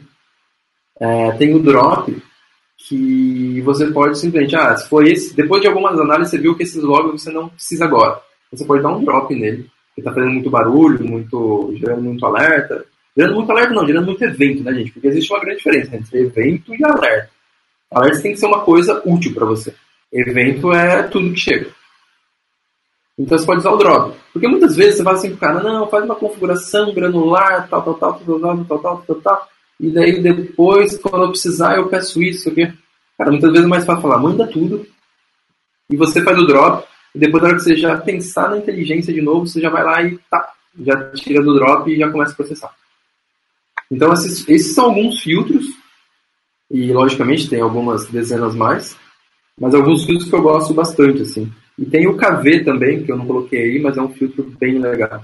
Uh, 0.98 1.38
tem 1.38 1.54
o 1.54 1.60
drop, 1.60 2.12
que 2.78 3.62
você 3.62 3.88
pode 3.88 4.18
simplesmente, 4.18 4.56
ah, 4.56 4.76
se 4.76 4.88
for 4.90 5.06
esse, 5.08 5.36
depois 5.36 5.62
de 5.62 5.68
algumas 5.68 6.00
análises 6.00 6.32
você 6.32 6.38
viu 6.38 6.56
que 6.56 6.64
esses 6.64 6.84
logs 6.84 7.22
você 7.22 7.32
não 7.32 7.50
precisa 7.50 7.86
agora. 7.86 8.22
Você 8.52 8.66
pode 8.66 8.84
dar 8.84 8.90
um 8.90 9.04
drop 9.04 9.34
nele, 9.34 9.70
que 9.94 10.02
está 10.02 10.14
fazendo 10.14 10.34
muito 10.34 10.50
barulho, 10.50 11.04
muito, 11.04 11.74
gerando 11.78 12.02
muito 12.02 12.26
alerta. 12.26 12.86
Gerando 13.18 13.36
muito 13.36 13.52
alerta 13.52 13.74
não, 13.74 13.88
gerando 13.88 14.06
muito 14.06 14.24
evento, 14.24 14.64
né, 14.64 14.74
gente? 14.74 14.92
Porque 14.92 15.08
existe 15.08 15.32
uma 15.32 15.40
grande 15.40 15.58
diferença 15.58 15.96
entre 15.96 16.20
evento 16.20 16.76
e 16.76 16.84
alerta. 16.84 17.30
Alerta 17.92 18.22
tem 18.22 18.34
que 18.34 18.40
ser 18.40 18.46
uma 18.46 18.62
coisa 18.62 19.02
útil 19.06 19.34
para 19.34 19.46
você. 19.46 19.74
Evento 20.12 20.72
é 20.74 21.04
tudo 21.04 21.34
que 21.34 21.40
chega. 21.40 21.70
Então 23.18 23.38
você 23.38 23.46
pode 23.46 23.60
usar 23.60 23.72
o 23.72 23.78
drop. 23.78 24.18
Porque 24.34 24.48
muitas 24.48 24.76
vezes 24.76 24.98
você 24.98 25.04
fala 25.04 25.18
assim 25.18 25.30
pro 25.30 25.38
cara, 25.38 25.64
não, 25.64 25.88
faz 25.88 26.04
uma 26.04 26.16
configuração 26.16 26.94
granular, 26.94 27.68
tal, 27.70 27.82
tal, 27.82 27.94
tal, 27.94 28.14
tal, 28.20 28.40
tal, 28.40 28.66
tal, 28.66 28.80
tal, 28.80 29.04
tal, 29.08 29.16
tal, 29.16 29.50
e 29.80 29.90
daí 29.90 30.22
depois, 30.22 30.98
quando 30.98 31.24
eu 31.24 31.30
precisar, 31.30 31.76
eu 31.76 31.90
peço 31.90 32.22
isso, 32.22 32.50
aqui. 32.50 32.72
Cara, 33.18 33.32
muitas 33.32 33.52
vezes 33.52 33.66
é 33.66 33.70
mais 33.70 33.86
fácil 33.86 34.02
falar, 34.02 34.20
manda 34.20 34.48
tudo, 34.48 34.86
e 35.90 35.96
você 35.96 36.22
faz 36.22 36.38
o 36.38 36.46
drop, 36.46 36.88
e 37.14 37.20
depois 37.20 37.42
na 37.42 37.50
hora 37.50 37.58
que 37.58 37.64
você 37.64 37.76
já 37.76 37.98
pensar 37.98 38.50
na 38.50 38.58
inteligência 38.58 39.14
de 39.14 39.22
novo, 39.22 39.48
você 39.48 39.62
já 39.62 39.70
vai 39.70 39.84
lá 39.84 40.04
e 40.04 40.18
tá, 40.30 40.54
já 40.80 41.12
tira 41.12 41.44
do 41.44 41.54
drop 41.56 41.90
e 41.90 41.98
já 41.98 42.10
começa 42.12 42.34
a 42.34 42.36
processar. 42.36 42.74
Então 43.90 44.12
esses, 44.14 44.48
esses 44.48 44.74
são 44.74 44.86
alguns 44.86 45.22
filtros, 45.22 45.66
e 46.70 46.92
logicamente 46.92 47.50
tem 47.50 47.62
algumas 47.62 48.08
dezenas 48.08 48.56
mais, 48.56 48.98
mas 49.60 49.74
alguns 49.74 50.06
filtros 50.06 50.30
que 50.30 50.36
eu 50.36 50.42
gosto 50.42 50.74
bastante, 50.74 51.22
assim. 51.22 51.52
E 51.78 51.86
tem 51.86 52.08
o 52.08 52.18
KV 52.18 52.64
também, 52.64 53.04
que 53.04 53.12
eu 53.12 53.18
não 53.18 53.28
coloquei 53.28 53.62
aí, 53.62 53.80
mas 53.80 53.98
é 53.98 54.02
um 54.02 54.14
filtro 54.14 54.44
bem 54.60 54.80
legal. 54.80 55.24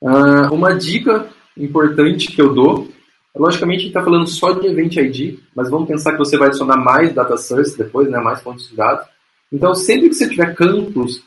Uh, 0.00 0.52
uma 0.52 0.74
dica 0.74 1.28
importante 1.56 2.32
que 2.32 2.40
eu 2.40 2.54
dou, 2.54 2.88
logicamente 3.34 3.78
a 3.78 3.80
gente 3.80 3.88
está 3.88 4.02
falando 4.02 4.26
só 4.26 4.52
de 4.52 4.66
Event 4.66 4.96
ID, 4.96 5.38
mas 5.54 5.70
vamos 5.70 5.88
pensar 5.88 6.12
que 6.12 6.18
você 6.18 6.36
vai 6.36 6.48
adicionar 6.48 6.76
mais 6.76 7.12
data 7.12 7.36
source 7.36 7.76
depois, 7.76 8.08
né, 8.10 8.18
mais 8.18 8.42
fontes 8.42 8.68
de 8.68 8.76
dados. 8.76 9.06
Então, 9.52 9.74
sempre 9.74 10.08
que 10.08 10.14
você 10.14 10.28
tiver 10.28 10.54
campos 10.54 11.22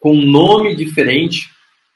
com 0.00 0.14
nome 0.14 0.74
diferente, 0.74 1.50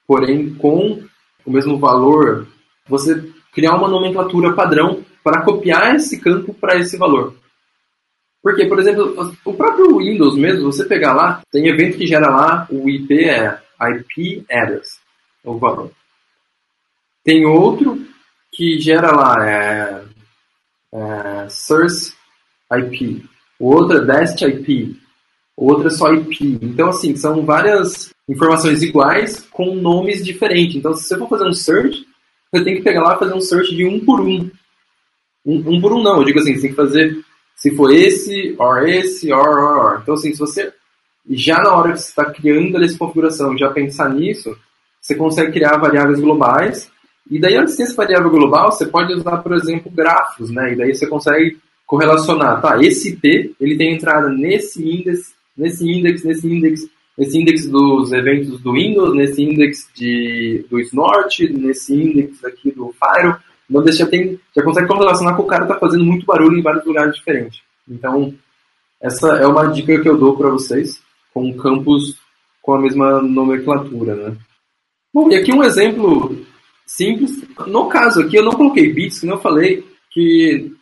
porém 0.07 0.55
com 0.55 1.03
o 1.45 1.51
mesmo 1.51 1.79
valor, 1.79 2.47
você 2.87 3.31
criar 3.53 3.75
uma 3.77 3.89
nomenclatura 3.89 4.55
padrão 4.55 5.05
para 5.23 5.45
copiar 5.45 5.95
esse 5.97 6.21
campo 6.21 6.55
para 6.55 6.79
esse 6.79 6.97
valor. 6.97 7.35
Porque, 8.43 8.67
por 8.67 8.79
exemplo, 8.79 9.35
o 9.45 9.55
próprio 9.55 9.99
Windows 9.99 10.37
mesmo, 10.37 10.73
você 10.73 10.85
pegar 10.85 11.13
lá, 11.13 11.43
tem 11.51 11.69
evento 11.69 11.99
que 11.99 12.07
gera 12.07 12.31
lá, 12.31 12.67
o 12.71 12.89
IP 12.89 13.25
é 13.25 13.61
IP 13.81 14.45
address, 14.51 15.01
o 15.45 15.59
valor. 15.59 15.91
Tem 17.29 17.45
outro 17.45 18.07
que 18.51 18.81
gera 18.81 19.13
lá 19.13 19.35
é, 19.47 20.03
é 20.95 21.49
source 21.51 22.15
IP, 22.73 23.23
o 23.61 23.67
outro 23.67 23.99
é 23.99 24.01
dest 24.07 24.41
IP, 24.41 24.97
o 25.55 25.71
outro 25.71 25.89
é 25.89 25.91
só 25.91 26.11
IP. 26.15 26.59
Então, 26.63 26.89
assim, 26.89 27.15
são 27.17 27.45
várias 27.45 28.15
informações 28.27 28.83
iguais 28.83 29.47
com 29.51 29.75
nomes 29.75 30.25
diferentes. 30.25 30.77
Então, 30.77 30.95
se 30.95 31.07
você 31.07 31.19
for 31.19 31.29
fazer 31.29 31.47
um 31.47 31.53
search, 31.53 32.03
você 32.51 32.65
tem 32.65 32.77
que 32.77 32.83
pegar 32.83 33.03
lá 33.03 33.17
e 33.17 33.19
fazer 33.19 33.35
um 33.35 33.43
search 33.43 33.77
de 33.77 33.85
um 33.85 34.03
por 34.03 34.23
um. 34.23 34.51
Um, 35.45 35.75
um 35.75 35.81
por 35.83 35.93
um 35.93 36.03
não, 36.03 36.21
eu 36.21 36.25
digo 36.25 36.39
assim, 36.39 36.55
você 36.55 36.63
tem 36.63 36.71
que 36.71 36.77
fazer 36.77 37.23
se 37.55 37.77
for 37.77 37.93
esse, 37.93 38.57
or 38.59 38.89
esse, 38.89 39.31
or, 39.31 39.47
or, 39.47 39.79
or. 39.85 40.01
Então, 40.01 40.15
assim, 40.15 40.33
se 40.33 40.39
você 40.39 40.73
já 41.29 41.59
na 41.59 41.75
hora 41.75 41.93
que 41.93 41.99
você 41.99 42.09
está 42.09 42.25
criando 42.25 42.83
essa 42.83 42.97
configuração, 42.97 43.59
já 43.59 43.69
pensar 43.69 44.09
nisso, 44.15 44.57
você 44.99 45.15
consegue 45.15 45.53
criar 45.53 45.77
variáveis 45.77 46.21
globais. 46.21 46.91
E 47.31 47.39
daí, 47.39 47.57
antes 47.57 47.77
desse 47.77 47.95
variável 47.95 48.31
global, 48.31 48.73
você 48.73 48.87
pode 48.87 49.13
usar, 49.13 49.39
por 49.39 49.53
exemplo, 49.55 49.91
grafos, 49.91 50.51
né? 50.51 50.73
E 50.73 50.77
daí 50.77 50.95
você 50.95 51.07
consegue 51.07 51.59
correlacionar, 51.87 52.61
tá? 52.61 52.79
Esse 52.83 53.11
IP, 53.11 53.55
ele 53.61 53.77
tem 53.77 53.95
entrada 53.95 54.29
nesse 54.29 54.83
índice, 54.83 55.33
nesse 55.57 55.91
index, 55.91 56.25
nesse 56.25 56.47
index, 56.47 56.89
nesse 57.17 57.39
index 57.39 57.67
dos 57.69 58.13
eventos 58.13 58.61
do 58.61 58.73
Windows, 58.73 59.15
nesse 59.15 59.43
index 59.43 59.89
de, 59.95 60.65
do 60.71 60.79
Snort, 60.81 61.41
nesse 61.51 61.95
index 61.95 62.45
aqui 62.45 62.71
do 62.71 62.93
Fire. 62.93 63.37
Então 63.69 63.87
já, 63.93 64.07
tem, 64.07 64.41
já 64.57 64.63
consegue 64.63 64.87
correlacionar 64.87 65.35
que 65.35 65.43
o 65.43 65.47
cara 65.47 65.65
está 65.65 65.79
fazendo 65.79 66.05
muito 66.05 66.25
barulho 66.25 66.59
em 66.59 66.63
vários 66.63 66.85
lugares 66.87 67.15
diferentes. 67.15 67.61
Então, 67.89 68.35
essa 69.01 69.29
é 69.37 69.47
uma 69.47 69.67
dica 69.67 70.01
que 70.01 70.09
eu 70.09 70.17
dou 70.17 70.37
para 70.37 70.51
vocês, 70.51 71.01
com 71.33 71.53
campos 71.55 72.17
com 72.63 72.75
a 72.75 72.81
mesma 72.81 73.23
nomenclatura, 73.23 74.15
né? 74.15 74.37
Bom, 75.13 75.31
e 75.31 75.37
aqui 75.37 75.53
um 75.53 75.65
exemplo 75.65 76.47
simples. 76.89 77.45
No 77.67 77.89
caso 77.89 78.23
aqui, 78.23 78.37
eu 78.37 78.45
não 78.45 78.53
coloquei 78.53 78.93
bits, 78.93 79.21
como 79.21 79.35
eu 79.35 79.39
falei, 79.39 79.85
que 80.11 80.73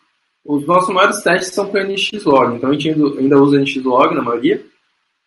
os 0.45 0.65
nossos 0.65 0.95
maiores 0.95 1.21
testes 1.23 1.53
são 1.53 1.69
para 1.69 1.85
NXLog. 1.85 2.57
Então, 2.57 2.71
a 2.71 2.73
gente 2.73 2.91
ainda 2.91 3.43
usa 3.43 3.59
NXLog 3.59 4.15
na 4.15 4.23
maioria. 4.23 4.65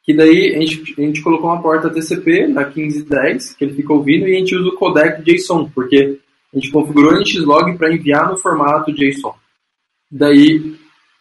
Que 0.03 0.13
daí 0.15 0.55
a 0.55 0.59
gente, 0.61 0.95
a 0.97 1.01
gente 1.01 1.21
colocou 1.21 1.49
uma 1.49 1.61
porta 1.61 1.89
TCP 1.89 2.47
na 2.47 2.65
1510, 2.65 3.53
que 3.53 3.65
ele 3.65 3.75
fica 3.75 3.93
ouvindo, 3.93 4.27
e 4.27 4.35
a 4.35 4.39
gente 4.39 4.55
usa 4.55 4.69
o 4.69 4.75
codec 4.75 5.21
JSON, 5.21 5.69
porque 5.69 6.17
a 6.51 6.57
gente 6.57 6.71
configurou 6.71 7.13
o 7.13 7.21
nxlog 7.21 7.77
para 7.77 7.93
enviar 7.93 8.27
no 8.29 8.37
formato 8.37 8.93
JSON. 8.93 9.35
Daí, 10.09 10.73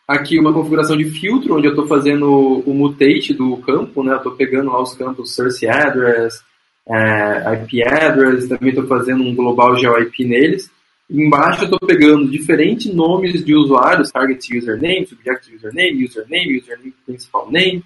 aqui 0.07 0.39
uma 0.39 0.55
configuração 0.55 0.97
de 0.97 1.05
filtro, 1.05 1.57
onde 1.57 1.67
eu 1.67 1.73
estou 1.73 1.87
fazendo 1.87 2.63
o 2.65 2.73
mutate 2.73 3.35
do 3.35 3.59
campo, 3.59 4.03
né? 4.03 4.13
Eu 4.13 4.19
estou 4.19 4.33
pegando 4.33 4.71
lá 4.71 4.81
os 4.81 4.95
campos 4.95 5.35
source 5.35 5.67
address, 5.67 6.43
é, 6.89 7.55
IP 7.55 7.83
address, 7.83 8.49
também 8.49 8.71
estou 8.71 8.87
fazendo 8.87 9.23
um 9.23 9.35
global 9.35 9.77
GeoIP 9.77 10.25
neles. 10.25 10.71
Embaixo 11.11 11.63
eu 11.63 11.65
estou 11.65 11.79
pegando 11.81 12.29
diferentes 12.29 12.93
nomes 12.93 13.45
de 13.45 13.55
usuários, 13.55 14.11
target 14.11 14.59
username, 14.59 15.07
subject 15.07 15.55
username, 15.55 16.05
username, 16.05 16.59
username 16.59 16.95
principal 17.07 17.51
name, 17.51 17.85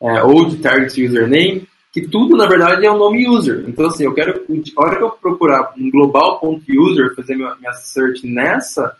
é, 0.00 0.22
old 0.22 0.56
target 0.58 1.04
username, 1.04 1.68
que 1.92 2.02
tudo, 2.02 2.36
na 2.36 2.46
verdade, 2.46 2.86
é 2.86 2.90
um 2.90 2.98
nome 2.98 3.28
user. 3.28 3.64
Então, 3.68 3.86
assim, 3.86 4.04
eu 4.04 4.14
quero, 4.14 4.44
a 4.76 4.82
hora 4.82 4.96
que 4.96 5.02
eu 5.02 5.10
procurar 5.10 5.72
um 5.76 5.90
global.user, 5.90 7.14
fazer 7.16 7.34
minha, 7.34 7.54
minha 7.56 7.72
search 7.72 8.26
nessa 8.26 8.96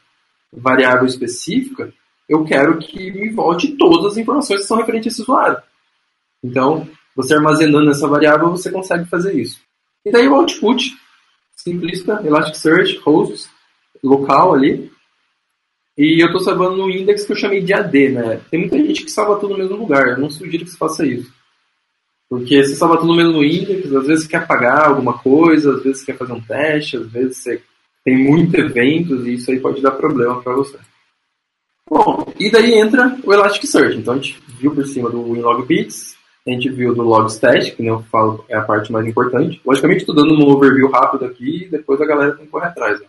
variável 0.52 1.06
específica, 1.06 1.92
eu 2.28 2.44
quero 2.44 2.78
que 2.78 3.12
me 3.12 3.30
volte 3.30 3.76
todas 3.76 4.12
as 4.12 4.18
informações 4.18 4.62
que 4.62 4.66
são 4.66 4.76
referentes 4.76 5.06
a 5.06 5.10
esse 5.12 5.22
usuário. 5.22 5.58
Então, 6.42 6.88
você 7.22 7.34
armazenando 7.34 7.90
essa 7.90 8.08
variável, 8.08 8.50
você 8.50 8.70
consegue 8.70 9.08
fazer 9.08 9.34
isso. 9.34 9.60
E 10.04 10.10
daí 10.10 10.26
o 10.28 10.34
output, 10.34 10.96
simplista, 11.56 12.20
Elasticsearch, 12.24 12.96
hosts, 13.04 13.48
local 14.02 14.54
ali. 14.54 14.90
E 15.96 16.22
eu 16.22 16.26
estou 16.26 16.40
salvando 16.40 16.76
no 16.76 16.90
index 16.90 17.24
que 17.24 17.32
eu 17.32 17.36
chamei 17.36 17.60
de 17.62 17.74
AD, 17.74 18.08
né? 18.10 18.40
Tem 18.50 18.60
muita 18.60 18.78
gente 18.78 19.04
que 19.04 19.10
salva 19.10 19.38
tudo 19.38 19.52
no 19.52 19.58
mesmo 19.58 19.76
lugar. 19.76 20.08
Eu 20.08 20.18
não 20.18 20.30
sugiro 20.30 20.64
que 20.64 20.70
você 20.70 20.78
faça 20.78 21.06
isso. 21.06 21.30
Porque 22.28 22.64
você 22.64 22.76
salva 22.76 22.96
tudo 22.96 23.08
no 23.08 23.16
mesmo 23.16 23.42
index, 23.42 23.92
às 23.92 24.06
vezes 24.06 24.24
você 24.24 24.30
quer 24.30 24.38
apagar 24.38 24.88
alguma 24.88 25.18
coisa, 25.18 25.74
às 25.74 25.82
vezes 25.82 25.98
você 25.98 26.06
quer 26.06 26.18
fazer 26.18 26.32
um 26.32 26.40
teste, 26.40 26.96
às 26.96 27.06
vezes 27.10 27.38
você 27.38 27.62
tem 28.04 28.16
muitos 28.16 28.54
eventos 28.54 29.26
e 29.26 29.34
isso 29.34 29.50
aí 29.50 29.58
pode 29.58 29.82
dar 29.82 29.90
problema 29.90 30.40
para 30.40 30.54
você. 30.54 30.78
Bom, 31.88 32.32
e 32.38 32.48
daí 32.50 32.74
entra 32.74 33.18
o 33.24 33.32
Elasticsearch. 33.32 33.98
Então 33.98 34.14
a 34.14 34.16
gente 34.16 34.40
viu 34.46 34.72
por 34.72 34.86
cima 34.86 35.10
do 35.10 35.28
WinLogBits, 35.28 36.16
a 36.46 36.50
gente 36.50 36.70
viu 36.70 36.94
do 36.94 37.02
Logstash, 37.02 37.70
que 37.70 37.84
eu 37.84 38.02
falo 38.10 38.44
é 38.48 38.56
a 38.56 38.62
parte 38.62 38.90
mais 38.90 39.06
importante. 39.06 39.60
Logicamente 39.64 40.00
estou 40.00 40.14
dando 40.14 40.34
um 40.34 40.48
overview 40.48 40.90
rápido 40.90 41.26
aqui 41.26 41.64
e 41.64 41.68
depois 41.68 42.00
a 42.00 42.06
galera 42.06 42.32
tem 42.32 42.46
que 42.46 42.50
correr 42.50 42.66
atrás. 42.66 43.00
Né? 43.00 43.06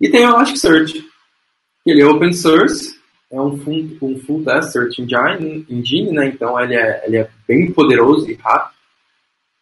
E 0.00 0.08
tem 0.08 0.26
o 0.26 0.30
Elasticsearch, 0.30 0.92
que 0.92 1.90
ele 1.90 2.02
é 2.02 2.06
open 2.06 2.32
source, 2.32 2.98
é 3.30 3.40
um 3.40 3.56
full, 3.58 3.98
um 4.02 4.18
full 4.20 4.44
test 4.44 4.72
search 4.72 5.02
engine, 5.02 5.66
engine 5.68 6.12
né? 6.12 6.28
então 6.28 6.58
ele 6.60 6.74
é, 6.74 7.04
ele 7.06 7.16
é 7.18 7.30
bem 7.46 7.70
poderoso 7.72 8.30
e 8.30 8.34
rápido. 8.34 8.78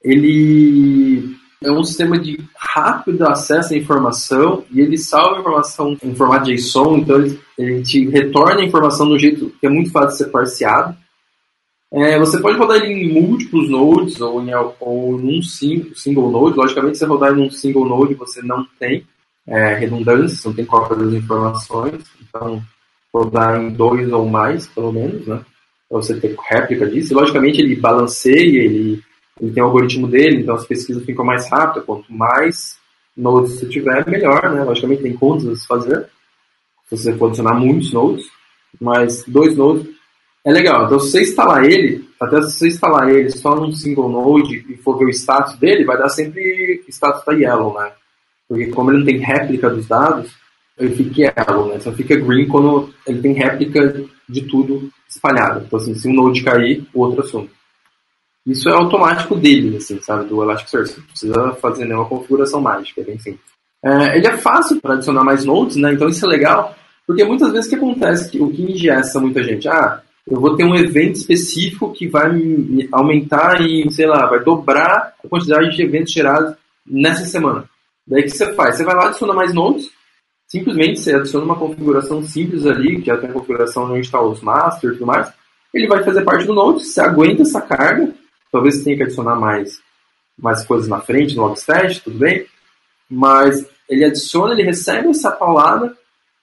Ele 0.03 1.37
é 1.63 1.71
um 1.71 1.83
sistema 1.83 2.19
de 2.19 2.39
rápido 2.57 3.27
acesso 3.27 3.73
à 3.73 3.77
informação 3.77 4.65
e 4.71 4.81
ele 4.81 4.99
salva 4.99 5.37
a 5.37 5.41
informação 5.41 5.97
em 6.03 6.15
formato 6.15 6.53
JSON, 6.53 6.99
então 6.99 7.17
ele, 7.17 7.41
ele 7.59 7.83
te 7.83 8.07
retorna 8.09 8.61
a 8.61 8.65
informação 8.65 9.09
do 9.09 9.19
jeito 9.19 9.51
que 9.61 9.67
é 9.67 9.71
muito 9.71 9.91
fácil 9.91 10.11
de 10.11 10.17
ser 10.19 10.31
parseado. 10.31 10.97
É, 11.93 12.19
você 12.19 12.41
pode 12.41 12.59
rodar 12.59 12.79
ele 12.79 12.93
em 12.93 13.13
múltiplos 13.13 13.71
nodes 13.71 14.21
ou 14.21 14.43
em 14.43 14.51
ou 14.81 15.19
num 15.19 15.41
single, 15.43 16.31
node. 16.31 16.57
Logicamente, 16.57 16.99
se 16.99 17.05
você 17.05 17.07
rodar 17.07 17.39
em 17.39 17.43
um 17.43 17.51
single 17.51 17.87
node, 17.87 18.15
você 18.15 18.43
não 18.43 18.67
tem 18.79 19.07
é, 19.47 19.75
redundância, 19.75 20.37
você 20.37 20.49
não 20.49 20.55
tem 20.55 20.65
cópia 20.65 20.97
das 20.97 21.15
informações. 21.15 22.03
Então, 22.21 22.61
rodar 23.15 23.61
em 23.61 23.71
dois 23.71 24.13
ou 24.13 24.29
mais, 24.29 24.67
pelo 24.67 24.93
menos, 24.93 25.27
né? 25.27 25.41
Para 25.89 25.99
você 25.99 26.19
ter 26.19 26.37
réplica 26.49 26.89
disso. 26.91 27.13
E, 27.13 27.17
logicamente, 27.17 27.61
ele 27.61 27.77
balanceia, 27.77 28.65
ele, 28.65 29.01
ele 29.41 29.53
tem 29.53 29.63
o 29.63 29.67
algoritmo 29.67 30.09
dele, 30.09 30.41
então 30.41 30.57
as 30.57 30.67
pesquisas 30.67 31.05
ficam 31.05 31.25
mais 31.25 31.49
rápidas. 31.49 31.85
Quanto 31.85 32.13
mais 32.13 32.77
nodes 33.17 33.53
você 33.53 33.67
tiver, 33.67 34.05
melhor, 34.09 34.53
né? 34.53 34.65
Logicamente, 34.65 35.03
tem 35.03 35.13
contas 35.13 35.47
a 35.47 35.55
se 35.55 35.67
fazer. 35.67 36.09
Se 36.89 36.97
você 36.97 37.17
for 37.17 37.27
adicionar 37.27 37.55
muitos 37.55 37.93
nodes, 37.93 38.27
mas 38.81 39.25
dois 39.25 39.57
nodes 39.57 39.97
é 40.47 40.53
legal. 40.53 40.87
Então, 40.87 41.01
se 41.01 41.11
você 41.11 41.23
instalar 41.23 41.65
ele, 41.65 42.09
até 42.21 42.41
se 42.43 42.57
você 42.57 42.69
instalar 42.69 43.11
ele 43.11 43.31
só 43.31 43.57
num 43.57 43.73
single 43.73 44.09
node 44.09 44.65
e 44.71 44.77
for 44.77 44.97
ver 44.97 45.07
o 45.07 45.11
status 45.11 45.57
dele, 45.57 45.85
vai 45.85 45.99
dar 45.99 46.09
sempre 46.09 46.85
status 46.89 47.25
da 47.25 47.33
yellow, 47.33 47.75
né? 47.75 47.91
Porque 48.49 48.69
como 48.69 48.93
ele 48.93 48.99
não 48.99 49.07
tem 49.07 49.19
réplica 49.19 49.69
dos 49.69 49.89
dados, 49.89 50.31
ele 50.79 50.95
fica 50.95 51.35
yellow, 51.37 51.69
né? 51.69 51.81
Só 51.81 51.91
fica 51.91 52.15
green 52.15 52.47
quando 52.47 52.95
ele 53.05 53.21
tem 53.21 53.33
réplica 53.33 54.05
de 54.29 54.43
tudo 54.43 54.89
espalhado. 55.09 55.65
Então, 55.67 55.81
assim, 55.81 55.97
se 55.97 56.09
um 56.09 56.15
node 56.15 56.45
cair, 56.45 56.87
o 56.95 57.01
outro 57.01 57.23
assume. 57.23 57.51
Isso 58.47 58.69
é 58.69 58.73
automático 58.73 59.35
dele, 59.35 59.79
assim, 59.79 60.01
sabe? 60.01 60.29
Do 60.29 60.45
Elasticsearch. 60.45 60.97
Não 60.97 61.07
precisa 61.07 61.53
fazer 61.61 61.87
nenhuma 61.87 62.09
configuração 62.09 62.61
mágica, 62.61 63.01
é 63.01 63.05
bem 63.05 63.19
simples. 63.19 63.45
É, 63.85 64.17
ele 64.17 64.29
é 64.29 64.37
fácil 64.37 64.81
para 64.81 64.95
adicionar 64.95 65.25
mais 65.25 65.45
nodes, 65.45 65.75
né? 65.75 65.93
Então 65.93 66.09
isso 66.09 66.25
é 66.25 66.29
legal, 66.29 66.77
porque 67.05 67.25
muitas 67.25 67.51
vezes 67.51 67.67
o 67.67 67.71
que 67.71 67.77
acontece, 67.77 68.41
o 68.41 68.51
que 68.51 68.63
ingessa 68.63 69.21
muita 69.21 69.43
gente, 69.43 69.69
ah, 69.69 70.03
eu 70.27 70.41
vou 70.41 70.57
ter 70.57 70.65
um 70.65 70.75
evento 70.75 71.17
específico 71.17 71.93
que 71.93 72.09
vai 72.09 72.31
aumentar 72.91 73.61
em, 73.61 73.89
sei 73.91 74.07
lá, 74.07 74.27
vai 74.27 74.43
dobrar 74.43 75.15
a 75.25 75.29
quantidade 75.29 75.77
de 75.77 75.83
eventos 75.83 76.13
gerados 76.13 76.57
nessa 76.85 77.25
semana. 77.25 77.69
Daí 78.07 78.23
o 78.23 78.25
que 78.25 78.31
você 78.31 78.53
faz? 78.55 78.77
Você 78.77 78.85
vai 78.85 78.95
lá, 78.95 79.07
adiciona 79.07 79.33
mais 79.33 79.55
nodes, 79.55 79.89
simplesmente 80.49 81.01
você 81.01 81.15
adiciona 81.15 81.45
uma 81.45 81.59
configuração 81.59 82.23
simples 82.23 82.67
ali, 82.67 83.01
que 83.01 83.07
já 83.07 83.17
tem 83.19 83.31
a 83.31 83.33
configuração 83.33 83.85
onde 83.85 84.01
está 84.01 84.21
os 84.21 84.41
masters 84.41 84.95
e 84.95 84.99
tudo 84.99 85.07
mais, 85.07 85.33
ele 85.73 85.87
vai 85.87 86.03
fazer 86.03 86.23
parte 86.23 86.47
do 86.47 86.55
node, 86.55 86.85
você 86.85 87.01
aguenta 87.01 87.43
essa 87.43 87.61
carga, 87.61 88.13
talvez 88.51 88.77
você 88.77 88.85
tenha 88.85 88.97
que 88.97 89.03
adicionar 89.05 89.37
mais, 89.37 89.81
mais 90.39 90.65
coisas 90.65 90.89
na 90.89 91.01
frente, 91.01 91.37
no 91.37 91.43
logstash, 91.43 92.01
tudo 92.01 92.19
bem, 92.19 92.47
mas 93.09 93.67
ele 93.89 94.05
adiciona, 94.05 94.55
ele 94.55 94.65
recebe 94.65 95.09
essa 95.09 95.31
paulada, 95.31 95.97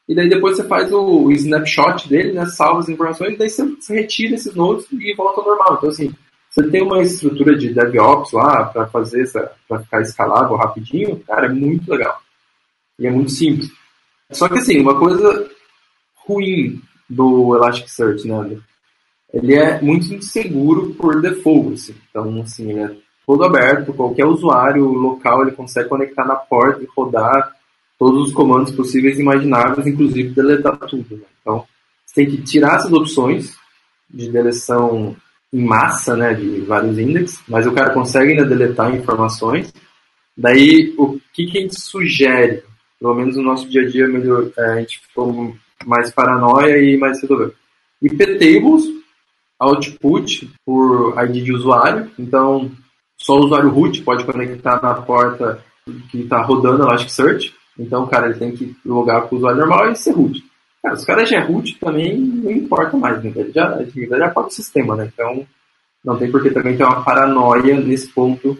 e 0.07 0.13
daí 0.13 0.29
depois 0.29 0.57
você 0.57 0.63
faz 0.65 0.91
o, 0.91 1.31
snapshot 1.31 2.09
dele, 2.09 2.33
né, 2.33 2.45
salva 2.45 2.79
as 2.79 2.89
informações, 2.89 3.33
e 3.33 3.37
daí 3.37 3.49
você, 3.49 3.65
você 3.65 3.93
retira 3.95 4.35
esses 4.35 4.53
nodes 4.53 4.85
e 4.91 5.15
volta 5.15 5.39
ao 5.39 5.47
normal. 5.47 5.75
Então, 5.77 5.89
assim, 5.89 6.13
você 6.49 6.69
tem 6.69 6.83
uma 6.83 7.01
estrutura 7.01 7.57
de 7.57 7.73
DevOps 7.73 8.33
lá 8.33 8.65
para 8.65 8.87
fazer 8.87 9.29
para 9.67 9.79
ficar 9.79 10.01
escalável 10.01 10.55
rapidinho, 10.55 11.19
cara, 11.21 11.47
é 11.47 11.49
muito 11.49 11.89
legal. 11.89 12.19
E 12.99 13.07
é 13.07 13.11
muito 13.11 13.31
simples. 13.31 13.71
Só 14.29 14.47
que 14.47 14.59
assim, 14.59 14.79
uma 14.79 14.97
coisa 14.97 15.49
ruim 16.27 16.81
do 17.09 17.55
Elasticsearch, 17.55 18.27
né? 18.27 18.59
Ele 19.33 19.55
é 19.55 19.81
muito 19.81 20.13
inseguro 20.13 20.93
por 20.93 21.21
default. 21.21 21.73
Assim. 21.73 21.95
Então, 22.09 22.41
assim, 22.41 22.69
ele 22.69 22.79
é 22.81 22.95
todo 23.25 23.43
aberto, 23.43 23.93
qualquer 23.93 24.25
usuário 24.25 24.85
local 24.85 25.41
ele 25.41 25.55
consegue 25.55 25.89
conectar 25.89 26.25
na 26.25 26.35
porta 26.35 26.83
e 26.83 26.87
rodar 26.95 27.55
todos 27.97 28.27
os 28.27 28.33
comandos 28.33 28.71
possíveis 28.71 29.17
e 29.17 29.21
imagináveis, 29.21 29.87
inclusive 29.87 30.29
deletar 30.29 30.77
tudo. 30.77 31.15
Né? 31.15 31.23
Então, 31.41 31.65
você 32.05 32.15
tem 32.15 32.29
que 32.29 32.41
tirar 32.41 32.75
essas 32.75 32.91
opções 32.91 33.55
de 34.09 34.29
deleção 34.29 35.15
em 35.51 35.63
massa, 35.63 36.15
né, 36.15 36.33
de 36.33 36.61
vários 36.61 36.97
índices, 36.97 37.39
mas 37.47 37.67
o 37.67 37.71
cara 37.71 37.93
consegue 37.93 38.31
ainda 38.31 38.45
deletar 38.45 38.93
informações. 38.93 39.71
Daí, 40.35 40.93
o 40.97 41.19
que, 41.31 41.45
que 41.45 41.57
a 41.59 41.61
gente 41.61 41.79
sugere? 41.79 42.63
Pelo 42.99 43.13
menos 43.13 43.37
no 43.37 43.43
nosso 43.43 43.69
dia 43.69 43.83
a 43.83 43.87
dia, 43.87 44.07
melhor, 44.07 44.49
é, 44.57 44.65
a 44.73 44.79
gente 44.79 44.99
ficou 44.99 45.55
mais 45.85 46.11
paranoia 46.11 46.77
e 46.79 46.97
mais 46.97 47.21
resolveu. 47.21 47.53
IP 48.01 48.17
tables, 48.39 48.83
output 49.59 50.49
por 50.65 51.13
ID 51.23 51.43
de 51.43 51.53
usuário. 51.53 52.11
Então, 52.17 52.71
só 53.17 53.35
o 53.37 53.45
usuário 53.45 53.69
root 53.69 54.01
pode 54.01 54.25
conectar 54.25 54.81
na 54.81 54.95
porta 54.95 55.63
que 56.09 56.21
está 56.21 56.41
rodando 56.41 56.83
Elasticsearch. 56.83 57.53
Então, 57.77 58.07
cara, 58.07 58.27
ele 58.27 58.39
tem 58.39 58.51
que 58.51 58.75
logar 58.85 59.23
com 59.23 59.35
o 59.35 59.37
usuário 59.37 59.59
normal 59.59 59.91
e 59.91 59.95
ser 59.95 60.11
root. 60.11 60.43
Cara, 60.81 60.95
os 60.95 61.05
caras 61.05 61.29
já 61.29 61.37
é 61.37 61.43
root 61.43 61.79
também 61.79 62.17
não 62.17 62.51
importa 62.51 62.97
mais, 62.97 63.23
né? 63.23 63.31
Ele 63.35 63.51
já, 63.51 63.79
ele 63.79 64.07
já 64.07 64.29
pode 64.29 64.47
o 64.49 64.51
sistema, 64.51 64.95
né? 64.95 65.09
Então, 65.11 65.45
não 66.03 66.17
tem 66.17 66.29
por 66.31 66.43
que 66.43 66.51
também 66.51 66.75
ter 66.75 66.83
uma 66.83 67.03
paranoia 67.03 67.79
nesse 67.79 68.09
ponto 68.09 68.57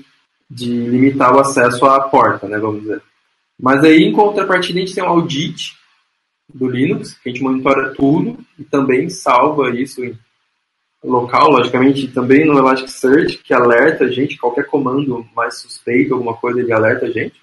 de 0.50 0.70
limitar 0.70 1.36
o 1.36 1.40
acesso 1.40 1.86
à 1.86 2.02
porta, 2.02 2.48
né? 2.48 2.58
Vamos 2.58 2.82
dizer. 2.82 3.02
Mas 3.60 3.84
aí, 3.84 4.04
em 4.04 4.14
contrapartida, 4.14 4.80
a 4.80 4.82
gente 4.82 4.96
tem 4.96 5.04
um 5.04 5.08
audit 5.08 5.76
do 6.54 6.68
Linux, 6.68 7.14
que 7.14 7.30
a 7.30 7.32
gente 7.32 7.44
monitora 7.44 7.94
tudo 7.94 8.38
e 8.58 8.64
também 8.64 9.10
salva 9.10 9.70
isso 9.72 10.04
em 10.04 10.18
local, 11.04 11.52
logicamente, 11.52 12.08
também 12.08 12.46
no 12.46 12.58
Elasticsearch, 12.58 13.40
que 13.40 13.54
alerta 13.54 14.06
a 14.06 14.12
gente, 14.12 14.38
qualquer 14.38 14.66
comando 14.66 15.26
mais 15.36 15.58
suspeito, 15.58 16.14
alguma 16.14 16.34
coisa, 16.36 16.62
ele 16.62 16.72
alerta 16.72 17.06
a 17.06 17.10
gente. 17.10 17.43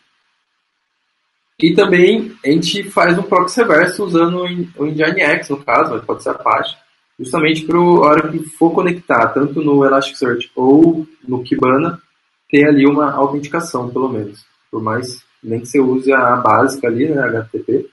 E 1.62 1.74
também 1.74 2.32
a 2.44 2.48
gente 2.48 2.84
faz 2.90 3.18
um 3.18 3.22
proxy 3.22 3.60
reverso 3.60 4.04
usando 4.04 4.44
o 4.76 4.86
Nginx, 4.86 5.50
no 5.50 5.58
caso, 5.58 5.92
mas 5.92 6.04
pode 6.04 6.22
ser 6.22 6.30
Apache, 6.30 6.76
justamente 7.18 7.64
para 7.66 7.76
a 7.76 8.00
hora 8.00 8.28
que 8.28 8.38
for 8.38 8.72
conectar, 8.72 9.28
tanto 9.28 9.62
no 9.62 9.84
Elasticsearch 9.84 10.50
ou 10.56 11.06
no 11.26 11.42
Kibana, 11.42 12.00
ter 12.48 12.66
ali 12.66 12.86
uma 12.86 13.12
autenticação, 13.12 13.90
pelo 13.90 14.08
menos. 14.08 14.44
Por 14.70 14.82
mais, 14.82 15.22
nem 15.42 15.60
que 15.60 15.66
você 15.66 15.80
use 15.80 16.12
a 16.12 16.36
básica 16.36 16.88
ali, 16.88 17.08
né, 17.08 17.22
HTTP, 17.22 17.88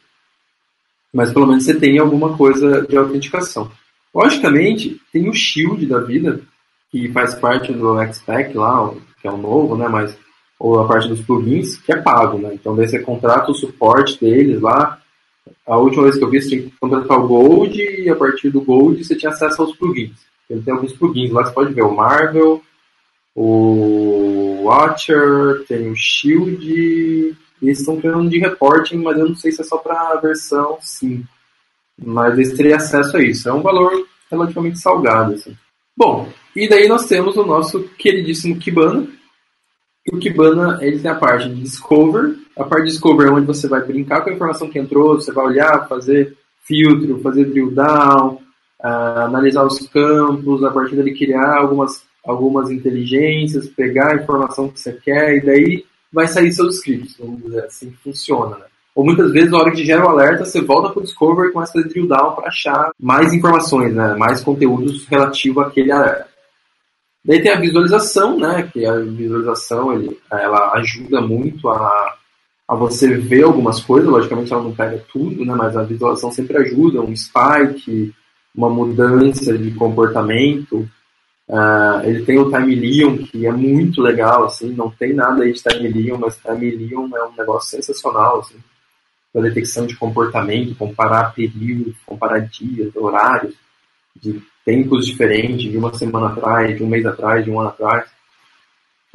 mas 1.14 1.34
pelo 1.34 1.48
menos 1.48 1.66
você 1.66 1.78
tem 1.78 2.00
alguma 2.00 2.38
coisa 2.38 2.86
de 2.88 2.96
autenticação. 2.96 3.70
Logicamente, 4.14 5.00
tem 5.12 5.30
o 5.30 5.34
Shield 5.34 5.86
da 5.86 6.00
vida, 6.00 6.40
que 6.90 7.12
faz 7.12 7.36
parte 7.36 7.74
do 7.74 8.02
XPack 8.06 8.56
lá, 8.56 8.94
que 9.22 9.28
é 9.28 9.32
o 9.32 9.38
novo, 9.38 9.76
né, 9.76 9.88
mas 9.90 10.18
ou 10.60 10.80
a 10.80 10.88
parte 10.88 11.08
dos 11.08 11.22
plugins, 11.22 11.78
que 11.78 11.92
é 11.92 11.98
pago, 11.98 12.38
né? 12.38 12.52
Então 12.54 12.76
daí 12.76 12.88
você 12.88 13.00
contrata 13.00 13.52
o 13.52 13.56
suporte 13.56 14.20
deles 14.20 14.62
lá. 14.62 15.00
A 15.66 15.78
última 15.78 16.04
vez 16.04 16.18
que 16.18 16.24
eu 16.24 16.30
vi, 16.30 16.42
você 16.42 16.50
tinha 16.50 16.62
que 16.64 16.74
contratar 16.80 17.18
o 17.18 17.28
Gold 17.28 17.80
e 17.80 18.10
a 18.10 18.16
partir 18.16 18.50
do 18.50 18.62
Gold 18.62 19.04
você 19.04 19.16
tinha 19.16 19.32
acesso 19.32 19.62
aos 19.62 19.76
plugins. 19.76 20.18
Ele 20.50 20.62
tem 20.62 20.74
alguns 20.74 20.94
plugins 20.94 21.32
lá, 21.32 21.44
você 21.44 21.54
pode 21.54 21.74
ver 21.74 21.84
o 21.84 21.96
Marvel, 21.96 22.62
o 23.36 24.64
Watcher, 24.64 25.66
tem 25.68 25.92
o 25.92 25.96
Shield, 25.96 26.66
e 26.68 27.36
eles 27.62 27.80
estão 27.80 28.00
criando 28.00 28.30
de 28.30 28.40
reporting, 28.40 28.98
mas 28.98 29.18
eu 29.18 29.28
não 29.28 29.36
sei 29.36 29.52
se 29.52 29.62
é 29.62 29.64
só 29.64 29.78
para 29.78 30.14
a 30.14 30.16
versão 30.16 30.78
5. 30.82 31.28
Mas 32.04 32.34
eles 32.34 32.54
teriam 32.56 32.78
acesso 32.78 33.18
a 33.18 33.22
isso. 33.22 33.50
É 33.50 33.54
um 33.54 33.62
valor 33.62 34.08
relativamente 34.30 34.80
salgado. 34.80 35.34
Assim. 35.34 35.56
Bom, 35.96 36.30
e 36.56 36.68
daí 36.70 36.88
nós 36.88 37.06
temos 37.08 37.36
o 37.36 37.46
nosso 37.46 37.84
queridíssimo 37.98 38.58
Kibana, 38.58 39.08
o 40.12 40.18
Kibana 40.18 40.80
ele 40.82 41.00
tem 41.00 41.12
a 41.12 41.16
parte 41.16 41.50
de 41.50 41.62
Discover. 41.62 42.36
A 42.56 42.64
parte 42.64 42.86
de 42.86 42.92
Discover 42.92 43.28
é 43.28 43.32
onde 43.32 43.46
você 43.46 43.68
vai 43.68 43.82
brincar 43.82 44.22
com 44.22 44.30
a 44.30 44.34
informação 44.34 44.70
que 44.70 44.80
entrou, 44.80 45.16
você 45.16 45.32
vai 45.32 45.46
olhar, 45.46 45.88
fazer 45.88 46.36
filtro, 46.64 47.20
fazer 47.22 47.46
drill 47.46 47.72
down, 47.72 48.40
uh, 48.84 49.22
analisar 49.26 49.66
os 49.66 49.80
campos, 49.88 50.64
a 50.64 50.72
partir 50.72 50.96
dele 50.96 51.18
criar 51.18 51.58
algumas, 51.58 52.04
algumas 52.26 52.70
inteligências, 52.72 53.68
pegar 53.68 54.12
a 54.12 54.16
informação 54.16 54.70
que 54.70 54.80
você 54.80 54.94
quer 54.94 55.38
e 55.38 55.46
daí 55.46 55.86
vai 56.12 56.28
sair 56.28 56.52
seus 56.52 56.78
scripts, 56.78 57.18
vamos 57.20 57.42
dizer 57.44 57.66
assim 57.66 57.90
que 57.90 57.98
funciona. 57.98 58.58
Né? 58.58 58.66
Ou 58.96 59.06
muitas 59.06 59.32
vezes, 59.32 59.52
na 59.52 59.60
hora 59.60 59.72
que 59.72 59.86
gera 59.86 60.06
o 60.06 60.10
alerta, 60.10 60.44
você 60.44 60.60
volta 60.62 60.90
para 60.90 61.00
o 61.00 61.04
Discover 61.04 61.50
e 61.50 61.54
começa 61.54 61.72
a 61.72 61.74
fazer 61.74 61.90
drill 61.90 62.08
down 62.08 62.32
para 62.34 62.48
achar 62.48 62.92
mais 63.00 63.32
informações, 63.34 63.94
né? 63.94 64.16
mais 64.16 64.42
conteúdos 64.42 65.06
relativo 65.06 65.62
àquele 65.62 65.92
alerta. 65.92 66.37
Daí 67.28 67.42
tem 67.42 67.52
a 67.52 67.60
visualização, 67.60 68.40
né? 68.40 68.70
Que 68.72 68.86
a 68.86 68.96
visualização 69.00 69.94
ele, 69.94 70.18
ela 70.32 70.72
ajuda 70.76 71.20
muito 71.20 71.68
a, 71.68 72.16
a 72.66 72.74
você 72.74 73.18
ver 73.18 73.44
algumas 73.44 73.82
coisas. 73.82 74.10
Logicamente 74.10 74.54
ela 74.54 74.64
não 74.64 74.74
pega 74.74 75.04
tudo, 75.12 75.44
né? 75.44 75.54
Mas 75.54 75.76
a 75.76 75.84
visualização 75.84 76.32
sempre 76.32 76.56
ajuda. 76.56 77.02
Um 77.02 77.14
spike, 77.14 78.16
uma 78.56 78.70
mudança 78.70 79.58
de 79.58 79.72
comportamento. 79.72 80.90
Uh, 81.50 82.00
ele 82.06 82.24
tem 82.24 82.40
o 82.40 82.50
Time 82.50 82.76
Leon, 82.76 83.18
que 83.18 83.46
é 83.46 83.52
muito 83.52 84.02
legal, 84.02 84.46
assim. 84.46 84.72
Não 84.74 84.90
tem 84.90 85.14
nada 85.14 85.44
aí 85.44 85.52
de 85.52 85.62
Time 85.62 85.90
Leon, 85.90 86.18
mas 86.18 86.38
Time 86.38 86.72
Leon 86.72 87.10
é 87.14 87.24
um 87.26 87.36
negócio 87.38 87.72
sensacional, 87.72 88.40
assim. 88.40 88.56
Para 89.34 89.42
detecção 89.42 89.86
de 89.86 89.98
comportamento, 89.98 90.76
comparar 90.76 91.34
períodos, 91.34 91.94
comparar 92.06 92.40
dias, 92.40 92.96
horários 92.96 93.54
de 94.16 94.42
tempos 94.68 95.06
diferentes, 95.06 95.72
de 95.72 95.78
uma 95.78 95.94
semana 95.94 96.28
atrás, 96.28 96.76
de 96.76 96.84
um 96.84 96.88
mês 96.88 97.06
atrás, 97.06 97.46
de 97.46 97.50
um 97.50 97.58
ano 97.58 97.70
atrás. 97.70 98.06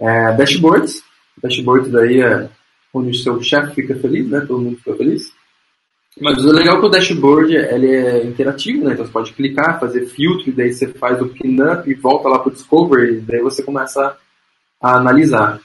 É, 0.01 0.33
dashboards. 0.33 1.05
Dashboards 1.43 1.93
daí 1.93 2.23
é 2.23 2.49
onde 2.95 3.11
o 3.11 3.15
seu 3.15 3.39
chefe 3.43 3.75
fica 3.75 3.95
feliz, 3.97 4.27
né? 4.31 4.41
Todo 4.41 4.63
mundo 4.63 4.79
fica 4.79 4.97
feliz. 4.97 5.31
Mas 6.19 6.43
o 6.43 6.53
legal 6.53 6.79
é 6.79 6.81
que 6.81 6.87
o 6.87 6.89
dashboard 6.89 7.55
ele 7.55 7.95
é 7.95 8.25
interativo, 8.25 8.85
né? 8.85 8.95
Então 8.95 9.05
você 9.05 9.13
pode 9.13 9.33
clicar, 9.35 9.79
fazer 9.79 10.07
filtro, 10.07 10.49
e 10.49 10.53
daí 10.53 10.73
você 10.73 10.89
faz 10.89 11.21
o 11.21 11.29
cleanup 11.29 11.91
e 11.91 11.95
volta 11.95 12.31
lá 12.31 12.39
para 12.39 12.49
o 12.49 12.53
Discovery, 12.53 13.19
e 13.19 13.21
daí 13.21 13.41
você 13.43 13.63
começa 13.63 14.17
a 14.81 14.97
analisar. 14.97 15.61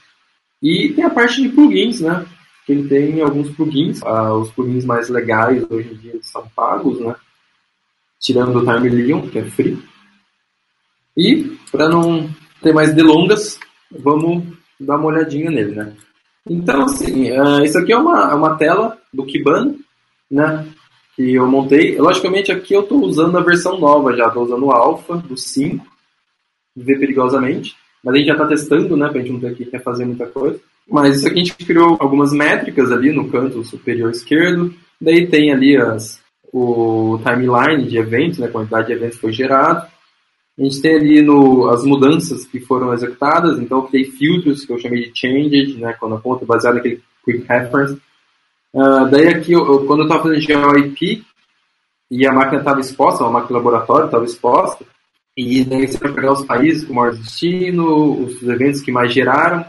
E 0.62 0.92
tem 0.94 1.04
a 1.04 1.10
parte 1.10 1.40
de 1.40 1.48
plugins, 1.48 2.02
né? 2.02 2.26
Que 2.66 2.72
ele 2.72 2.88
tem 2.88 3.22
alguns 3.22 3.50
plugins. 3.52 4.02
Ah, 4.02 4.34
os 4.34 4.50
plugins 4.50 4.84
mais 4.84 5.08
legais 5.08 5.64
hoje 5.70 5.94
em 5.94 5.96
dia 5.96 6.18
são 6.20 6.46
pagos, 6.54 7.00
né? 7.00 7.14
Tirando 8.20 8.56
o 8.56 8.64
Time 8.64 8.88
Leon, 8.88 9.28
que 9.28 9.38
é 9.38 9.44
free. 9.44 9.78
E, 11.16 11.56
para 11.70 11.88
não 11.88 12.28
ter 12.62 12.72
mais 12.72 12.94
delongas, 12.94 13.58
vamos 13.90 14.44
dar 14.78 14.96
uma 14.96 15.06
olhadinha 15.06 15.50
nele, 15.50 15.74
né? 15.74 15.92
Então, 16.48 16.84
assim, 16.84 17.30
uh, 17.30 17.64
isso 17.64 17.78
aqui 17.78 17.92
é 17.92 17.98
uma, 17.98 18.30
é 18.30 18.34
uma 18.34 18.56
tela 18.56 18.96
do 19.12 19.24
Kibana, 19.24 19.74
né? 20.30 20.66
Que 21.16 21.34
eu 21.34 21.46
montei. 21.46 21.98
Logicamente, 21.98 22.52
aqui 22.52 22.74
eu 22.74 22.82
estou 22.82 23.02
usando 23.02 23.36
a 23.36 23.42
versão 23.42 23.78
nova 23.78 24.16
já, 24.16 24.28
estou 24.28 24.44
usando 24.44 24.66
o 24.66 24.70
Alpha 24.70 25.16
do 25.16 25.36
5, 25.36 25.84
ver 26.76 26.98
perigosamente. 26.98 27.76
Mas 28.02 28.14
a 28.14 28.18
gente 28.18 28.26
já 28.28 28.32
está 28.34 28.46
testando, 28.46 28.96
né? 28.96 29.08
Para 29.08 29.18
a 29.18 29.22
gente 29.22 29.32
não 29.32 29.40
ter 29.40 29.54
que 29.54 29.78
fazer 29.80 30.04
muita 30.04 30.26
coisa. 30.26 30.60
Mas 30.88 31.16
isso 31.16 31.26
aqui 31.26 31.40
a 31.40 31.44
gente 31.44 31.66
criou 31.66 31.96
algumas 32.00 32.32
métricas 32.32 32.90
ali 32.90 33.12
no 33.12 33.28
canto 33.28 33.62
superior 33.64 34.10
esquerdo. 34.10 34.72
Daí 35.00 35.26
tem 35.26 35.52
ali 35.52 35.76
as, 35.76 36.20
o 36.52 37.18
timeline 37.24 37.88
de 37.88 37.98
eventos, 37.98 38.38
né, 38.38 38.46
a 38.46 38.50
quantidade 38.50 38.86
de 38.86 38.92
eventos 38.92 39.16
que 39.16 39.20
foi 39.20 39.32
gerado. 39.32 39.86
A 40.58 40.62
gente 40.62 40.82
tem 40.82 40.96
ali 40.96 41.22
no, 41.22 41.68
as 41.70 41.84
mudanças 41.84 42.44
que 42.46 42.58
foram 42.58 42.92
executadas, 42.92 43.58
então 43.58 43.78
eu 43.78 43.84
criei 43.84 44.10
filtros 44.10 44.64
que 44.64 44.72
eu 44.72 44.78
chamei 44.78 45.04
de 45.04 45.18
changes, 45.18 45.76
né, 45.76 45.94
quando 45.98 46.16
a 46.16 46.20
conta 46.20 46.44
baseada 46.44 46.76
naquele 46.76 47.02
quick 47.24 47.46
reference. 47.48 47.94
Uh, 48.74 49.08
daí 49.10 49.28
aqui, 49.28 49.52
eu, 49.52 49.86
quando 49.86 50.00
eu 50.00 50.06
estava 50.06 50.24
fazendo 50.24 50.40
GeoIP 50.40 51.24
e 52.10 52.26
a 52.26 52.32
máquina 52.32 52.58
estava 52.58 52.80
exposta, 52.80 53.22
uma 53.22 53.40
máquina 53.40 53.58
laboratório 53.58 54.06
estava 54.06 54.24
exposta, 54.24 54.84
E 55.36 55.64
daí 55.64 55.86
você 55.86 55.98
vai 55.98 56.12
pegar 56.12 56.32
os 56.32 56.44
países 56.44 56.84
com 56.84 56.94
maior 56.94 57.14
destino, 57.14 58.24
os 58.24 58.42
eventos 58.42 58.80
que 58.80 58.90
mais 58.90 59.12
geraram. 59.12 59.64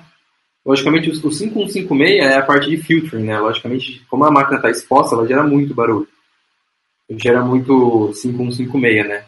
Logicamente, 0.66 1.10
o 1.10 1.32
5156 1.32 2.20
é 2.20 2.38
a 2.38 2.46
parte 2.46 2.70
de 2.70 2.78
filtering, 2.78 3.24
né? 3.24 3.40
Logicamente, 3.40 4.06
como 4.10 4.26
a 4.26 4.32
máquina 4.32 4.58
está 4.58 4.70
exposta, 4.70 5.16
ela 5.16 5.28
gera 5.28 5.44
muito 5.44 5.74
barulho. 5.74 6.08
Gera 7.10 7.44
muito 7.44 8.14
5156, 8.14 9.08
né? 9.08 9.26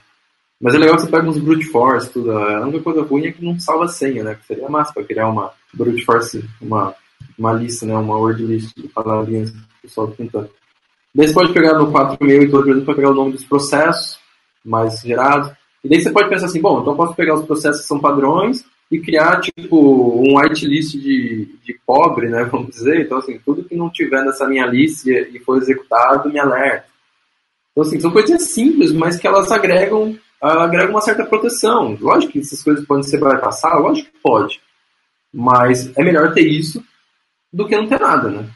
Mas 0.61 0.75
é 0.75 0.77
legal 0.77 0.95
que 0.95 1.01
você 1.01 1.09
pega 1.09 1.27
uns 1.27 1.39
brute 1.39 1.65
force, 1.65 2.11
tudo. 2.11 2.31
A 2.31 2.61
única 2.61 2.83
coisa 2.83 3.01
ruim 3.01 3.25
é 3.25 3.31
que 3.31 3.43
não 3.43 3.59
salva 3.59 3.87
senha, 3.87 4.23
né? 4.23 4.35
Que 4.35 4.45
seria 4.45 4.69
massa 4.69 4.93
para 4.93 5.03
criar 5.03 5.27
uma 5.27 5.51
brute 5.73 6.05
force, 6.05 6.45
uma, 6.61 6.93
uma 7.37 7.53
lista, 7.53 7.85
né? 7.85 7.95
Uma 7.95 8.17
word 8.17 8.43
list 8.45 8.75
de 8.75 8.87
palavrinhas 8.87 9.49
que 9.49 9.57
o 9.57 9.81
pessoal 9.81 10.07
tentando. 10.09 10.49
Daí 11.13 11.27
você 11.27 11.33
pode 11.33 11.51
pegar 11.51 11.73
no 11.73 11.91
468, 11.91 12.51
por 12.51 12.69
exemplo, 12.69 12.85
para 12.85 12.95
pegar 12.95 13.09
o 13.09 13.15
nome 13.15 13.31
dos 13.31 13.43
processos 13.43 14.19
mais 14.63 15.01
gerados. 15.01 15.51
E 15.83 15.89
daí 15.89 15.99
você 15.99 16.11
pode 16.11 16.29
pensar 16.29 16.45
assim, 16.45 16.61
bom, 16.61 16.81
então 16.81 16.93
eu 16.93 16.97
posso 16.97 17.15
pegar 17.15 17.33
os 17.33 17.45
processos 17.45 17.81
que 17.81 17.87
são 17.87 17.99
padrões 17.99 18.63
e 18.91 18.99
criar, 18.99 19.39
tipo, 19.41 19.77
um 20.21 20.37
whitelist 20.37 20.93
de, 20.93 21.55
de 21.63 21.79
pobre, 21.85 22.29
né, 22.29 22.43
vamos 22.51 22.69
dizer. 22.69 23.01
Então, 23.01 23.17
assim, 23.17 23.39
tudo 23.43 23.63
que 23.63 23.75
não 23.75 23.89
tiver 23.89 24.23
nessa 24.23 24.47
minha 24.47 24.65
lista 24.67 25.09
e 25.09 25.39
for 25.39 25.57
executado, 25.57 26.29
me 26.29 26.39
alerta. 26.39 26.90
Então, 27.71 27.83
assim, 27.83 27.99
são 27.99 28.11
coisas 28.11 28.41
simples, 28.43 28.91
mas 28.91 29.17
que 29.17 29.27
elas 29.27 29.51
agregam, 29.51 30.17
agregam 30.41 30.91
uma 30.91 31.01
certa 31.01 31.25
proteção. 31.25 31.97
Lógico 31.99 32.33
que 32.33 32.39
essas 32.39 32.61
coisas 32.61 32.85
podem 32.85 33.03
ser 33.03 33.19
bypassadas, 33.19 33.81
lógico 33.81 34.11
que 34.11 34.19
pode. 34.21 34.61
Mas 35.33 35.95
é 35.97 36.03
melhor 36.03 36.33
ter 36.33 36.47
isso 36.47 36.83
do 37.51 37.67
que 37.67 37.75
não 37.75 37.87
ter 37.87 37.99
nada, 37.99 38.29
né? 38.29 38.49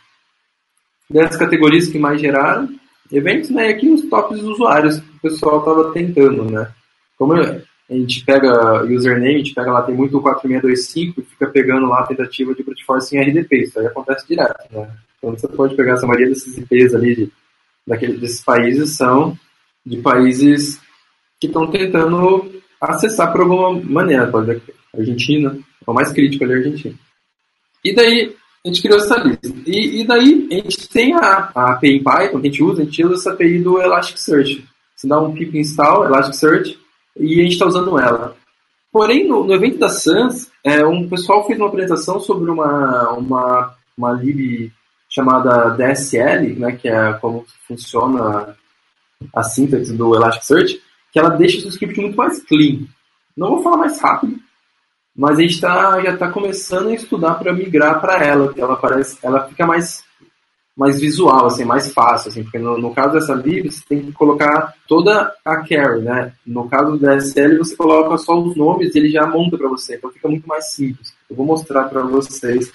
Das 1.10 1.38
categorias 1.38 1.88
que 1.88 1.98
mais 1.98 2.20
geraram 2.20 2.70
eventos, 3.12 3.50
né? 3.50 3.70
E 3.70 3.74
aqui 3.74 3.90
os 3.90 4.04
tops 4.10 4.42
usuários 4.42 5.00
que 5.00 5.18
o 5.18 5.22
pessoal 5.22 5.60
estava 5.60 5.94
tentando, 5.94 6.44
né? 6.50 6.70
Como 7.18 7.34
a 7.34 7.62
gente 7.90 8.26
pega 8.26 8.84
username, 8.84 9.36
a 9.36 9.38
gente 9.38 9.54
pega 9.54 9.72
lá, 9.72 9.82
tem 9.84 9.96
muito 9.96 10.20
4625 10.20 11.22
e 11.22 11.24
fica 11.24 11.48
pegando 11.48 11.88
lá 11.88 12.00
a 12.00 12.08
tentativa 12.08 12.54
de 12.54 12.64
brute 12.64 12.84
force 12.84 13.16
em 13.16 13.22
RDP. 13.22 13.64
Isso 13.64 13.80
aí 13.80 13.86
acontece 13.86 14.28
direto, 14.28 14.66
né? 14.72 14.90
Então 15.18 15.32
você 15.32 15.48
pode 15.48 15.76
pegar 15.76 15.94
essa 15.94 16.08
maioria 16.08 16.30
desses 16.30 16.58
IPs 16.58 16.94
ali 16.94 17.16
de, 17.16 17.32
daquele, 17.86 18.18
desses 18.18 18.44
países 18.44 18.96
são 18.96 19.38
de 19.86 19.98
países 19.98 20.80
que 21.40 21.48
estão 21.48 21.70
tentando 21.70 22.62
acessar 22.82 23.32
por 23.32 23.42
alguma 23.42 23.80
maneira. 23.82 24.28
Pode 24.28 24.48
ver 24.48 24.62
Argentina, 24.98 25.58
é 25.86 25.92
o 25.92 25.94
mais 25.94 26.12
crítico 26.12 26.44
ali, 26.44 26.54
Argentina. 26.54 26.96
E 27.84 27.94
daí, 27.94 28.36
a 28.64 28.68
gente 28.68 28.82
criou 28.82 28.98
essa 28.98 29.18
lista. 29.18 29.48
E, 29.68 30.02
e 30.02 30.08
daí, 30.08 30.48
a 30.52 30.56
gente 30.56 30.90
tem 30.90 31.14
a, 31.14 31.52
a 31.54 31.74
API 31.74 31.98
em 31.98 32.04
Python 32.04 32.42
que 32.42 32.48
a 32.48 32.52
gente 32.52 32.64
usa, 32.64 32.82
a 32.82 32.86
gente 32.86 33.06
usa 33.06 33.14
essa 33.16 33.34
API 33.34 33.60
do 33.60 33.82
Elasticsearch. 33.82 34.66
Você 34.96 35.08
dá 35.08 35.22
um 35.22 35.34
pip 35.34 35.58
install, 35.58 36.06
Elasticsearch, 36.06 36.80
e 37.18 37.40
a 37.40 37.44
gente 37.44 37.54
está 37.54 37.66
usando 37.66 38.00
ela. 38.00 38.36
Porém, 38.92 39.28
no, 39.28 39.44
no 39.44 39.54
evento 39.54 39.78
da 39.78 39.90
SANS, 39.90 40.50
é, 40.64 40.86
um 40.86 41.08
pessoal 41.08 41.46
fez 41.46 41.60
uma 41.60 41.68
apresentação 41.68 42.20
sobre 42.20 42.50
uma, 42.50 43.12
uma, 43.12 43.76
uma 43.98 44.12
lib 44.14 44.72
chamada 45.16 45.70
DSL, 45.70 46.60
né, 46.60 46.74
que 46.74 46.90
é 46.90 47.14
como 47.14 47.46
funciona 47.66 48.54
a 49.34 49.44
síntese 49.44 49.96
do 49.96 50.14
Elasticsearch, 50.14 50.82
que 51.12 51.18
ela 51.18 51.30
deixa 51.30 51.66
o 51.66 51.70
script 51.70 52.02
muito 52.02 52.18
mais 52.18 52.44
clean. 52.44 52.86
Não 53.36 53.52
vou 53.52 53.64
falar 53.64 53.78
mais 53.78 54.02
rápido, 54.02 54.38
mas 55.16 55.40
a 55.40 55.42
gente 55.42 55.62
tá, 55.62 56.02
já 56.02 56.14
está 56.14 56.30
começando 56.30 56.90
a 56.90 56.94
estudar 56.94 57.36
para 57.36 57.54
migrar 57.54 58.02
para 58.02 58.22
ela, 58.22 58.54
que 58.54 58.60
ela 58.60 58.76
parece, 58.76 59.18
ela 59.24 59.48
fica 59.48 59.66
mais 59.66 60.04
mais 60.78 61.00
visual, 61.00 61.46
assim, 61.46 61.64
mais 61.64 61.94
fácil, 61.94 62.30
assim, 62.30 62.44
porque 62.44 62.60
no, 62.60 62.78
no 62.78 62.94
caso 62.94 63.14
dessa 63.14 63.34
lib 63.34 63.72
você 63.72 63.82
tem 63.88 64.02
que 64.02 64.12
colocar 64.12 64.74
toda 64.86 65.34
a 65.46 65.56
carry, 65.64 66.02
né? 66.02 66.34
No 66.46 66.68
caso 66.68 66.98
da 66.98 67.16
SL 67.16 67.60
você 67.60 67.78
coloca 67.78 68.18
só 68.18 68.38
os 68.38 68.58
nomes 68.58 68.94
e 68.94 69.00
ele 69.00 69.10
já 69.10 69.26
monta 69.26 69.58
para 69.58 69.70
você, 69.70 69.96
então 69.96 70.12
fica 70.12 70.28
muito 70.28 70.46
mais 70.46 70.74
simples. 70.74 71.14
Eu 71.30 71.36
vou 71.38 71.46
mostrar 71.46 71.86
para 71.86 72.02
vocês 72.02 72.74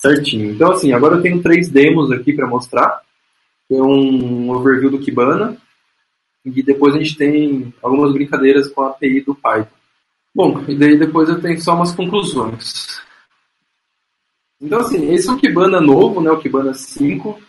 certinho. 0.00 0.52
Então 0.52 0.72
assim, 0.72 0.92
agora 0.92 1.16
eu 1.16 1.22
tenho 1.22 1.42
três 1.42 1.68
demos 1.68 2.10
aqui 2.10 2.32
para 2.32 2.46
mostrar. 2.46 3.00
Tem 3.68 3.80
um 3.80 4.50
overview 4.50 4.90
do 4.90 4.98
Kibana 4.98 5.56
e 6.44 6.62
depois 6.62 6.94
a 6.94 6.98
gente 6.98 7.16
tem 7.16 7.72
algumas 7.82 8.12
brincadeiras 8.12 8.68
com 8.68 8.82
a 8.82 8.88
API 8.88 9.20
do 9.20 9.34
Python. 9.34 9.68
Bom, 10.34 10.64
e 10.68 10.76
daí 10.76 10.98
depois 10.98 11.28
eu 11.28 11.40
tenho 11.40 11.60
só 11.60 11.74
umas 11.74 11.92
conclusões. 11.92 13.00
Então, 14.60 14.80
assim, 14.80 15.12
esse 15.12 15.28
é 15.28 15.32
o 15.32 15.38
Kibana 15.38 15.80
novo, 15.80 16.20
né? 16.20 16.30
O 16.30 16.38
Kibana 16.38 16.74
5. 16.74 17.40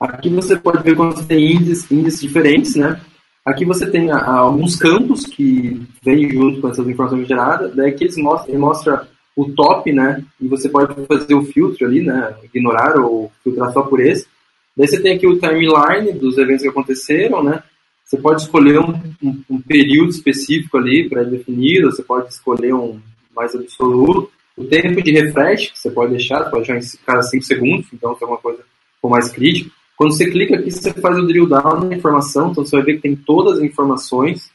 Aqui 0.00 0.28
você 0.30 0.58
pode 0.58 0.82
ver 0.82 0.96
quando 0.96 1.16
você 1.16 1.24
tem 1.24 1.52
índices, 1.52 1.90
índices 1.90 2.20
diferentes, 2.20 2.74
né? 2.74 3.00
Aqui 3.44 3.64
você 3.64 3.88
tem 3.88 4.10
a, 4.10 4.16
a, 4.16 4.38
alguns 4.38 4.76
campos 4.76 5.24
que 5.24 5.86
vêm 6.02 6.28
junto 6.30 6.60
com 6.60 6.68
essas 6.68 6.86
informações 6.88 7.28
geradas. 7.28 7.74
Daí 7.74 7.94
eles 8.00 8.16
mostram, 8.16 8.48
ele 8.48 8.58
mostra 8.58 9.08
o 9.36 9.52
top, 9.52 9.92
né? 9.92 10.24
E 10.40 10.48
você 10.48 10.68
pode 10.68 10.94
fazer 11.06 11.34
o 11.34 11.44
filtro 11.44 11.86
ali, 11.86 12.02
né? 12.02 12.34
Ignorar 12.42 12.96
ou 12.96 13.30
filtrar 13.44 13.70
só 13.72 13.82
por 13.82 14.00
esse. 14.00 14.26
Daí 14.74 14.88
você 14.88 15.00
tem 15.00 15.14
aqui 15.14 15.26
o 15.26 15.38
timeline 15.38 16.12
dos 16.18 16.38
eventos 16.38 16.62
que 16.62 16.68
aconteceram, 16.68 17.44
né? 17.44 17.62
Você 18.02 18.16
pode 18.16 18.42
escolher 18.42 18.78
um, 18.78 18.92
um, 19.22 19.42
um 19.50 19.60
período 19.60 20.10
específico 20.10 20.78
ali, 20.78 21.08
pré-definido, 21.08 21.90
você 21.90 22.02
pode 22.02 22.28
escolher 22.28 22.72
um 22.72 23.00
mais 23.34 23.54
absoluto. 23.54 24.30
O 24.56 24.64
tempo 24.64 25.02
de 25.02 25.12
refresh, 25.12 25.72
você 25.74 25.90
pode 25.90 26.12
deixar, 26.12 26.44
pode 26.44 26.66
deixar 26.66 26.78
em 26.78 26.98
cada 27.04 27.22
5 27.22 27.44
segundos, 27.44 27.86
então 27.92 28.16
é 28.18 28.24
uma 28.24 28.38
coisa 28.38 28.62
um 29.02 29.08
mais 29.08 29.30
crítica. 29.30 29.70
Quando 29.96 30.14
você 30.14 30.30
clica 30.30 30.56
aqui, 30.56 30.70
você 30.70 30.92
faz 30.92 31.18
o 31.18 31.26
drill 31.26 31.46
down 31.46 31.84
na 31.84 31.96
informação, 31.96 32.50
então 32.50 32.64
você 32.64 32.76
vai 32.76 32.84
ver 32.84 32.94
que 32.96 33.02
tem 33.02 33.16
todas 33.16 33.58
as 33.58 33.64
informações, 33.64 34.50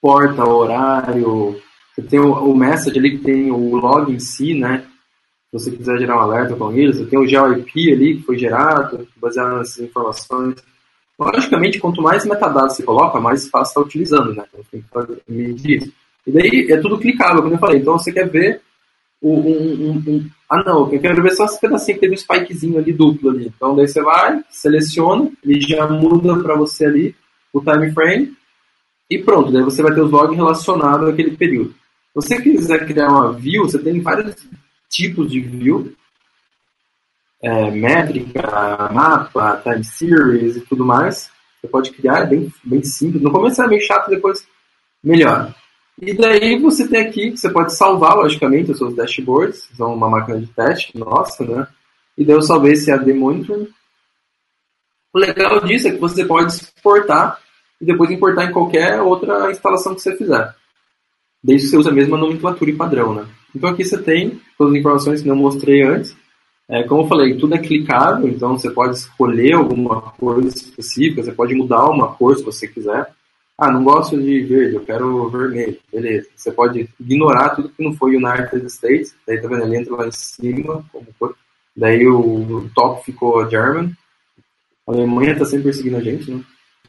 porta, 0.00 0.44
horário, 0.44 1.60
você 1.94 2.02
tem 2.02 2.20
o, 2.20 2.32
o 2.32 2.56
message 2.56 2.98
ali 2.98 3.18
que 3.18 3.24
tem 3.24 3.50
o 3.50 3.76
log 3.76 4.12
em 4.12 4.18
si, 4.18 4.54
né? 4.54 4.84
Se 5.50 5.58
você 5.58 5.70
quiser 5.70 5.98
gerar 5.98 6.16
um 6.16 6.20
alerta 6.20 6.56
com 6.56 6.72
ele, 6.72 6.92
você 6.92 7.04
tem 7.04 7.18
o 7.18 7.26
GeoIP 7.26 7.92
ali 7.92 8.16
que 8.16 8.22
foi 8.22 8.38
gerado, 8.38 9.06
baseado 9.16 9.58
nessas 9.58 9.78
informações. 9.78 10.56
Logicamente, 11.18 11.78
quanto 11.78 12.00
mais 12.00 12.24
metadados 12.24 12.76
você 12.76 12.82
coloca, 12.82 13.20
mais 13.20 13.48
fácil 13.48 13.70
está 13.70 13.80
utilizando, 13.82 14.34
né? 14.34 14.44
Então, 14.72 15.04
tem 15.04 15.16
que 15.26 15.32
medir 15.32 15.82
isso. 15.82 15.92
E 16.26 16.32
daí 16.32 16.66
é 16.70 16.76
tudo 16.78 16.98
clicável, 16.98 17.42
como 17.42 17.54
eu 17.54 17.58
falei. 17.58 17.80
Então 17.80 17.98
você 17.98 18.12
quer 18.12 18.28
ver 18.28 18.62
um, 19.22 19.34
um, 19.34 20.02
um, 20.06 20.30
ah 20.48 20.62
não, 20.64 20.92
eu 20.92 21.00
quero 21.00 21.22
ver 21.22 21.32
só 21.32 21.44
esse 21.44 21.60
pedacinho 21.60 21.96
que 21.96 22.00
teve 22.00 22.14
um 22.14 22.18
spikezinho 22.18 22.78
ali 22.78 22.92
duplo 22.92 23.30
ali. 23.30 23.52
Então 23.54 23.76
daí 23.76 23.86
você 23.86 24.02
vai, 24.02 24.42
seleciona, 24.50 25.30
ele 25.44 25.60
já 25.60 25.86
muda 25.86 26.42
para 26.42 26.56
você 26.56 26.86
ali 26.86 27.14
o 27.52 27.60
time 27.60 27.92
frame 27.92 28.32
e 29.10 29.18
pronto, 29.18 29.52
daí 29.52 29.62
você 29.62 29.82
vai 29.82 29.94
ter 29.94 30.00
os 30.00 30.10
logs 30.10 30.36
relacionados 30.36 31.08
àquele 31.08 31.36
período. 31.36 31.74
Você 32.14 32.40
quiser 32.40 32.86
criar 32.86 33.08
uma 33.08 33.32
view, 33.32 33.64
você 33.64 33.78
tem 33.78 34.00
vários 34.00 34.36
tipos 34.88 35.30
de 35.30 35.40
view 35.40 35.94
é, 37.42 37.70
métrica, 37.70 38.90
mapa, 38.92 39.60
time 39.62 39.82
series 39.82 40.56
e 40.56 40.60
tudo 40.60 40.84
mais. 40.84 41.30
Você 41.60 41.68
pode 41.68 41.90
criar, 41.92 42.20
é 42.20 42.26
bem, 42.26 42.52
bem 42.62 42.82
simples. 42.84 43.22
No 43.22 43.32
começo 43.32 43.62
é 43.62 43.66
meio 43.66 43.82
chato, 43.82 44.10
depois 44.10 44.46
melhora. 45.02 45.54
E 46.00 46.12
daí 46.14 46.58
você 46.58 46.88
tem 46.88 47.00
aqui, 47.00 47.30
você 47.30 47.50
pode 47.50 47.74
salvar, 47.74 48.16
logicamente, 48.16 48.70
os 48.70 48.78
seus 48.78 48.94
dashboards, 48.94 49.68
são 49.76 49.94
uma 49.94 50.08
máquina 50.08 50.40
de 50.40 50.46
teste, 50.46 50.96
nossa, 50.96 51.44
né? 51.44 51.66
E 52.16 52.24
daí 52.24 52.36
eu 52.36 52.42
salvei 52.42 52.72
esse 52.72 52.90
AD 52.90 53.12
Monitor. 53.12 53.68
O 55.12 55.18
legal 55.18 55.60
disso 55.60 55.88
é 55.88 55.92
que 55.92 55.98
você 55.98 56.24
pode 56.24 56.52
exportar 56.52 57.38
e 57.80 57.84
depois 57.84 58.10
importar 58.10 58.44
em 58.44 58.52
qualquer 58.52 59.00
outra 59.00 59.50
instalação 59.50 59.94
que 59.94 60.00
você 60.00 60.16
fizer. 60.16 60.54
Desde 61.42 61.66
que 61.66 61.70
você 61.70 61.78
use 61.78 61.88
a 61.88 61.92
mesma 61.92 62.16
nomenclatura 62.16 62.70
e 62.70 62.76
padrão, 62.76 63.14
né? 63.14 63.26
Então 63.54 63.70
aqui 63.70 63.84
você 63.84 64.00
tem 64.00 64.40
todas 64.56 64.72
as 64.72 64.80
informações 64.80 65.22
que 65.22 65.28
não 65.28 65.36
mostrei 65.36 65.82
antes. 65.82 66.16
É, 66.68 66.84
como 66.84 67.02
eu 67.02 67.08
falei, 67.08 67.36
tudo 67.36 67.54
é 67.54 67.58
clicável, 67.58 68.28
então 68.28 68.56
você 68.56 68.70
pode 68.70 68.96
escolher 68.96 69.54
alguma 69.54 70.00
coisa 70.00 70.48
específica, 70.48 71.22
você 71.22 71.32
pode 71.32 71.54
mudar 71.54 71.84
uma 71.86 72.14
cor 72.14 72.36
se 72.36 72.44
você 72.44 72.66
quiser. 72.66 73.12
Ah, 73.58 73.70
não 73.70 73.84
gosto 73.84 74.20
de 74.20 74.40
verde, 74.42 74.74
eu 74.74 74.84
quero 74.84 75.28
vermelho. 75.28 75.76
Beleza. 75.92 76.28
Você 76.34 76.50
pode 76.50 76.88
ignorar 76.98 77.50
tudo 77.50 77.68
que 77.68 77.84
não 77.84 77.92
foi 77.92 78.16
United 78.16 78.66
States. 78.66 79.14
Daí 79.26 79.40
tá 79.40 79.48
vendo? 79.48 79.64
Ele 79.64 79.76
entra 79.76 79.94
lá 79.94 80.06
em 80.06 80.12
cima, 80.12 80.84
como 80.90 81.06
cor. 81.18 81.36
Daí 81.76 82.06
o 82.06 82.68
top 82.74 83.04
ficou 83.04 83.48
German. 83.48 83.92
A 84.88 84.92
Alemanha 84.92 85.38
tá 85.38 85.44
sempre 85.44 85.64
perseguindo 85.64 85.96
a 85.96 86.00
gente, 86.00 86.30
né? 86.30 86.42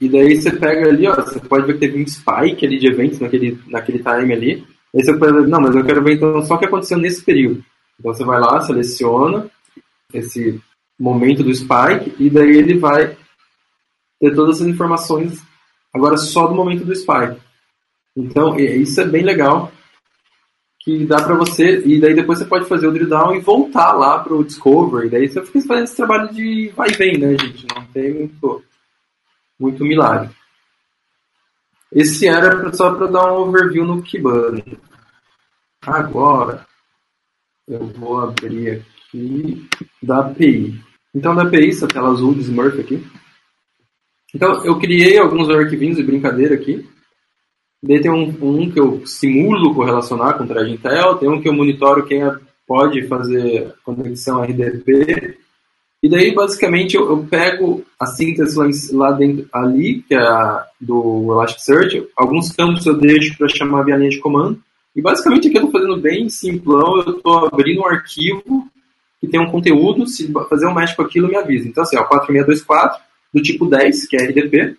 E 0.03 0.09
daí 0.09 0.35
você 0.35 0.51
pega 0.51 0.89
ali, 0.89 1.07
ó, 1.07 1.15
você 1.15 1.39
pode 1.39 1.65
ver 1.65 1.73
que 1.75 1.79
teve 1.79 2.03
um 2.03 2.05
spike 2.05 2.65
ali 2.65 2.77
de 2.77 2.87
eventos 2.87 3.21
naquele, 3.21 3.57
naquele 3.67 3.99
time 3.99 4.33
ali. 4.33 4.67
Aí 4.93 5.01
você 5.01 5.17
pode, 5.17 5.47
não, 5.47 5.61
mas 5.61 5.73
eu 5.73 5.85
quero 5.85 6.03
ver 6.03 6.15
então 6.15 6.41
só 6.41 6.55
o 6.55 6.59
que 6.59 6.65
aconteceu 6.65 6.97
nesse 6.97 7.23
período. 7.23 7.63
Então 7.97 8.13
você 8.13 8.25
vai 8.25 8.37
lá, 8.37 8.59
seleciona, 8.59 9.49
esse 10.13 10.59
momento 10.99 11.41
do 11.41 11.55
spike, 11.55 12.13
e 12.19 12.29
daí 12.29 12.57
ele 12.57 12.77
vai 12.77 13.15
ter 14.19 14.35
todas 14.35 14.61
as 14.61 14.67
informações, 14.67 15.41
agora 15.93 16.17
só 16.17 16.47
do 16.47 16.55
momento 16.55 16.83
do 16.83 16.93
spike. 16.93 17.39
Então, 18.15 18.59
isso 18.59 18.99
é 18.99 19.07
bem 19.07 19.23
legal, 19.23 19.71
que 20.81 21.05
dá 21.05 21.23
para 21.23 21.35
você, 21.35 21.81
e 21.85 21.97
daí 22.01 22.13
depois 22.13 22.39
você 22.39 22.45
pode 22.45 22.65
fazer 22.65 22.87
o 22.87 22.91
drill 22.91 23.07
down 23.07 23.35
e 23.35 23.39
voltar 23.39 23.93
lá 23.93 24.19
para 24.19 24.35
o 24.35 24.43
discover, 24.43 25.05
e 25.05 25.09
daí 25.09 25.29
você 25.29 25.41
fica 25.45 25.61
fazendo 25.61 25.85
esse 25.85 25.95
trabalho 25.95 26.33
de 26.33 26.73
vai 26.75 26.89
e 26.89 26.93
vem, 26.93 27.17
né, 27.17 27.37
gente? 27.37 27.65
Não 27.73 27.85
tem 27.85 28.13
muito, 28.13 28.61
muito 29.63 29.85
milagre. 29.85 30.29
Esse 31.89 32.27
era 32.27 32.73
só 32.73 32.93
para 32.93 33.07
dar 33.07 33.31
um 33.31 33.47
overview 33.47 33.85
no 33.85 34.01
Kibana. 34.01 34.61
Agora, 35.81 36.65
eu 37.67 37.87
vou 37.87 38.19
abrir 38.19 38.83
aqui 39.07 39.69
da 40.01 40.19
API. 40.19 40.81
Então, 41.15 41.33
da 41.33 41.43
API, 41.43 41.69
essa 41.69 41.87
tela 41.87 42.09
azul 42.09 42.33
de 42.33 42.41
Smurf 42.41 42.79
aqui. 42.79 43.05
Então, 44.35 44.65
eu 44.65 44.77
criei 44.79 45.17
alguns 45.17 45.49
arquivinhos 45.49 45.97
de 45.97 46.03
brincadeira 46.03 46.55
aqui. 46.55 46.89
Daí 47.81 48.01
tem 48.01 48.11
um, 48.11 48.29
um 48.41 48.71
que 48.71 48.79
eu 48.79 49.05
simulo 49.05 49.75
correlacionar 49.75 50.37
com 50.37 50.45
o 50.45 50.67
Intel, 50.67 51.15
tem 51.17 51.29
um 51.29 51.39
que 51.39 51.47
eu 51.47 51.53
monitoro 51.53 52.05
quem 52.05 52.23
é, 52.23 52.39
pode 52.65 53.07
fazer 53.07 53.73
conexão 53.83 54.41
RDP, 54.41 55.37
e 56.03 56.09
daí, 56.09 56.35
basicamente, 56.35 56.97
eu, 56.97 57.09
eu 57.09 57.25
pego 57.29 57.81
a 57.97 58.05
síntese 58.05 58.57
lá, 58.57 58.67
lá, 58.91 59.11
dentro, 59.13 59.47
ali, 59.53 60.03
que 60.05 60.13
é 60.13 60.19
a, 60.19 60.65
do 60.79 61.31
Elasticsearch, 61.31 62.09
alguns 62.17 62.51
campos 62.51 62.85
eu 62.85 62.97
deixo 62.97 63.37
para 63.37 63.47
chamar 63.47 63.83
via 63.83 63.95
linha 63.95 64.09
de 64.09 64.19
comando, 64.19 64.61
e 64.93 65.01
basicamente 65.01 65.47
aqui 65.47 65.57
eu 65.57 65.65
estou 65.65 65.79
fazendo 65.79 66.01
bem 66.01 66.27
simplão, 66.27 66.97
eu 66.97 67.15
estou 67.15 67.47
abrindo 67.47 67.79
um 67.79 67.87
arquivo 67.87 68.67
que 69.21 69.29
tem 69.29 69.39
um 69.39 69.49
conteúdo, 69.49 70.05
se 70.05 70.29
fazer 70.49 70.67
um 70.67 70.73
match 70.73 70.93
com 70.93 71.03
aquilo, 71.03 71.29
me 71.29 71.37
avisa. 71.37 71.69
Então, 71.69 71.83
assim, 71.83 71.95
ó, 71.95 72.03
4624, 72.03 73.01
do 73.33 73.41
tipo 73.41 73.65
10, 73.65 74.05
que 74.05 74.17
é 74.17 74.25
RDP, 74.25 74.75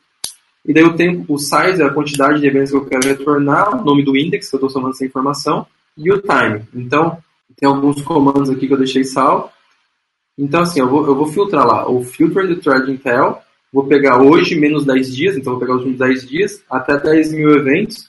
e 0.66 0.74
daí 0.74 0.82
eu 0.82 0.94
tenho 0.94 1.24
o 1.26 1.38
size, 1.38 1.82
a 1.82 1.88
quantidade 1.88 2.38
de 2.38 2.46
eventos 2.46 2.70
que 2.70 2.76
eu 2.76 2.84
quero 2.84 3.08
retornar, 3.08 3.80
o 3.80 3.82
nome 3.82 4.04
do 4.04 4.14
index 4.14 4.50
que 4.50 4.56
eu 4.56 4.58
estou 4.58 4.68
somando 4.68 4.92
essa 4.92 5.06
informação, 5.06 5.66
e 5.96 6.12
o 6.12 6.20
time. 6.20 6.62
Então, 6.74 7.16
tem 7.56 7.66
alguns 7.66 8.02
comandos 8.02 8.50
aqui 8.50 8.66
que 8.66 8.74
eu 8.74 8.78
deixei 8.78 9.04
salvo. 9.04 9.50
Então, 10.38 10.62
assim, 10.62 10.80
eu 10.80 10.88
vou, 10.88 11.06
eu 11.06 11.14
vou 11.14 11.26
filtrar 11.26 11.66
lá 11.66 11.88
o 11.88 12.02
filter 12.02 12.46
de 12.46 12.56
thread 12.56 12.90
Intel, 12.90 13.40
vou 13.72 13.86
pegar 13.86 14.20
hoje 14.20 14.58
menos 14.58 14.84
10 14.84 15.14
dias, 15.14 15.36
então 15.36 15.52
vou 15.52 15.60
pegar 15.60 15.74
os 15.74 15.80
últimos 15.80 15.98
10 15.98 16.28
dias, 16.28 16.64
até 16.68 16.98
10 16.98 17.32
mil 17.32 17.50
eventos, 17.50 18.08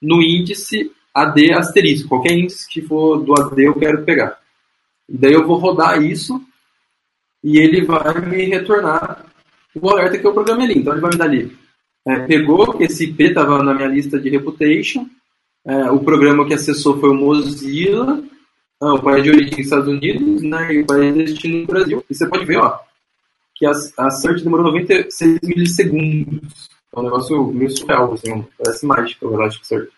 no 0.00 0.22
índice 0.22 0.90
AD 1.14 1.52
asterisco. 1.52 2.08
Qualquer 2.08 2.32
índice 2.32 2.68
que 2.68 2.82
for 2.82 3.18
do 3.18 3.32
AD 3.38 3.62
eu 3.62 3.74
quero 3.74 4.04
pegar. 4.04 4.38
E 5.08 5.16
daí 5.16 5.32
eu 5.32 5.46
vou 5.46 5.56
rodar 5.56 6.02
isso 6.02 6.40
e 7.42 7.58
ele 7.58 7.84
vai 7.84 8.20
me 8.20 8.44
retornar 8.44 9.24
o 9.74 9.88
alerta 9.88 10.18
que 10.18 10.26
eu 10.26 10.34
programei 10.34 10.66
ali. 10.66 10.78
Então 10.80 10.92
ele 10.92 11.00
vai 11.00 11.10
me 11.10 11.16
dar 11.16 11.24
ali. 11.26 11.56
É, 12.06 12.20
pegou 12.20 12.76
esse 12.80 13.04
IP 13.04 13.24
estava 13.24 13.62
na 13.62 13.74
minha 13.74 13.88
lista 13.88 14.18
de 14.18 14.30
reputation, 14.30 15.06
é, 15.66 15.90
o 15.90 15.98
programa 16.00 16.46
que 16.46 16.54
acessou 16.54 17.00
foi 17.00 17.10
o 17.10 17.14
Mozilla, 17.14 18.22
ah, 18.80 18.94
o 18.94 19.02
país 19.02 19.24
de 19.24 19.30
origem 19.30 19.60
Estados 19.60 19.88
Unidos 19.88 20.42
né, 20.42 20.74
e 20.74 20.82
o 20.82 20.86
país 20.86 21.14
de 21.14 21.24
destino 21.24 21.60
no 21.60 21.66
Brasil. 21.66 22.04
E 22.08 22.14
você 22.14 22.26
pode 22.26 22.44
ver 22.44 22.58
ó, 22.58 22.78
que 23.54 23.66
a, 23.66 23.72
a 23.98 24.10
search 24.10 24.44
demorou 24.44 24.66
96 24.66 25.40
milissegundos. 25.42 26.68
É 26.94 27.00
um 27.00 27.02
negócio 27.02 27.46
meio 27.52 27.70
surreal, 27.70 28.12
assim, 28.12 28.44
parece 28.58 28.86
mágico, 28.86 29.26
eu 29.26 29.42
acho, 29.42 29.64
search. 29.64 29.90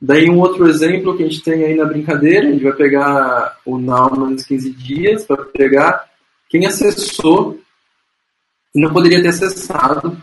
Daí 0.00 0.30
um 0.30 0.38
outro 0.38 0.66
exemplo 0.66 1.14
que 1.14 1.22
a 1.22 1.26
gente 1.26 1.42
tem 1.42 1.62
aí 1.62 1.74
na 1.74 1.84
brincadeira, 1.84 2.48
a 2.48 2.52
gente 2.52 2.64
vai 2.64 2.72
pegar 2.72 3.58
o 3.66 3.76
Now 3.76 4.18
menos 4.18 4.44
15 4.44 4.70
dias 4.70 5.24
para 5.24 5.44
pegar 5.44 6.08
quem 6.48 6.66
acessou 6.66 7.60
e 8.74 8.80
não 8.80 8.92
poderia 8.92 9.20
ter 9.20 9.28
acessado 9.28 10.16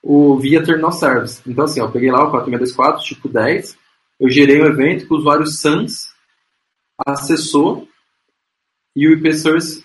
o 0.00 0.38
via 0.38 0.62
Terminal 0.62 0.92
Service. 0.92 1.40
Então 1.46 1.64
assim, 1.64 1.80
ó, 1.80 1.86
eu 1.86 1.90
peguei 1.90 2.12
lá 2.12 2.24
o 2.24 2.30
4624, 2.30 3.04
tipo 3.04 3.28
10, 3.28 3.76
eu 4.20 4.30
gerei 4.30 4.62
um 4.62 4.66
evento 4.66 5.06
que 5.06 5.12
o 5.12 5.16
usuário 5.16 5.46
SANS 5.46 6.13
acessou 6.98 7.88
e 8.94 9.08
o 9.08 9.12
IP 9.12 9.34
source 9.34 9.84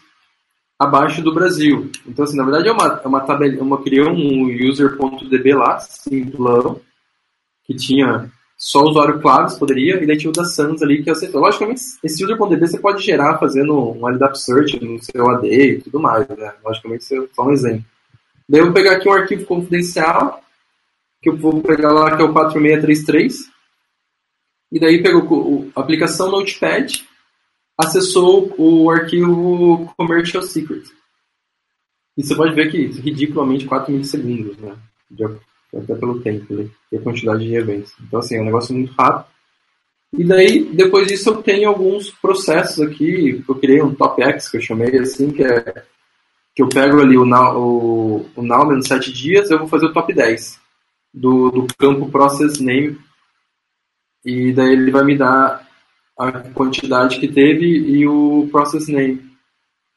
abaixo 0.77 1.21
do 1.21 1.33
Brasil. 1.33 1.91
Então 2.07 2.23
assim, 2.23 2.37
na 2.37 2.43
verdade 2.43 2.69
é 2.69 2.71
uma, 2.71 3.01
é 3.03 3.07
uma 3.07 3.21
tabela, 3.21 3.61
uma 3.61 3.81
criou 3.81 4.11
um 4.11 4.45
user.db 4.69 5.53
lá, 5.53 5.79
simplão, 5.79 6.79
que 7.65 7.75
tinha 7.75 8.31
só 8.59 8.81
o 8.81 8.89
usuário 8.89 9.21
Claves 9.21 9.57
poderia, 9.57 10.03
e 10.03 10.05
daí 10.05 10.17
tinha 10.17 10.29
o 10.29 10.33
da 10.33 10.43
Sans 10.43 10.81
ali 10.81 11.01
que 11.01 11.09
aceitou. 11.09 11.39
Logicamente, 11.39 11.81
esse 12.03 12.23
user.db 12.23 12.67
você 12.67 12.77
pode 12.77 13.01
gerar 13.01 13.37
fazendo 13.37 13.73
um 13.73 14.05
LDAP 14.05 14.37
search 14.37 14.83
no 14.83 15.01
seu 15.01 15.29
AD 15.29 15.47
e 15.47 15.81
tudo 15.81 15.97
mais, 15.97 16.27
né? 16.27 16.53
Logicamente, 16.63 17.03
isso 17.03 17.15
é 17.15 17.27
só 17.33 17.43
um 17.43 17.51
exemplo. 17.51 17.85
Daí 18.49 18.59
eu 18.59 18.65
vou 18.65 18.73
pegar 18.73 18.93
aqui 18.93 19.07
um 19.07 19.13
arquivo 19.13 19.45
confidencial, 19.45 20.43
que 21.21 21.29
eu 21.29 21.37
vou 21.37 21.61
pegar 21.61 21.93
lá, 21.93 22.17
que 22.17 22.21
é 22.21 22.25
o 22.25 22.33
4633, 22.33 23.49
e 24.71 24.79
daí 24.79 25.01
pegou 25.01 25.69
a 25.75 25.81
aplicação 25.81 26.29
Notepad, 26.29 27.05
acessou 27.77 28.53
o 28.57 28.89
arquivo 28.89 29.91
Commercial 29.97 30.43
Secret. 30.43 30.83
E 32.17 32.23
você 32.23 32.35
pode 32.35 32.53
ver 32.53 32.69
que 32.69 32.85
ridiculamente 32.99 33.65
4 33.65 33.91
milissegundos, 33.91 34.57
né? 34.57 34.75
até 35.75 35.95
pelo 35.95 36.21
tempo 36.21 36.53
né? 36.53 36.67
e 36.91 36.97
a 36.97 37.01
quantidade 37.01 37.45
de 37.45 37.55
eventos. 37.55 37.93
Então, 38.01 38.19
assim, 38.19 38.35
é 38.35 38.41
um 38.41 38.45
negócio 38.45 38.75
muito 38.75 38.93
rápido. 38.93 39.29
E 40.17 40.23
daí, 40.23 40.63
depois 40.73 41.07
disso, 41.07 41.29
eu 41.29 41.41
tenho 41.41 41.69
alguns 41.69 42.09
processos 42.09 42.79
aqui, 42.81 43.43
eu 43.47 43.55
criei 43.55 43.81
um 43.81 43.93
top 43.93 44.21
X, 44.23 44.49
que 44.49 44.57
eu 44.57 44.61
chamei 44.61 44.97
assim, 44.97 45.31
que 45.31 45.43
é 45.43 45.83
que 46.55 46.63
eu 46.63 46.67
pego 46.67 46.99
ali 46.99 47.17
o, 47.17 47.23
o, 47.23 48.29
o 48.35 48.41
Now 48.41 48.73
em 48.75 48.81
7 48.81 49.13
dias, 49.13 49.49
eu 49.49 49.59
vou 49.59 49.67
fazer 49.67 49.85
o 49.85 49.93
top 49.93 50.13
10 50.13 50.59
do, 51.13 51.51
do 51.51 51.67
campo 51.77 52.09
Process 52.09 52.59
Name, 52.59 52.99
e 54.25 54.51
daí 54.53 54.73
ele 54.73 54.91
vai 54.91 55.03
me 55.03 55.17
dar 55.17 55.67
a 56.17 56.31
quantidade 56.53 57.19
que 57.19 57.27
teve 57.27 57.65
e 57.65 58.07
o 58.07 58.47
Process 58.51 58.87
Name 58.87 59.29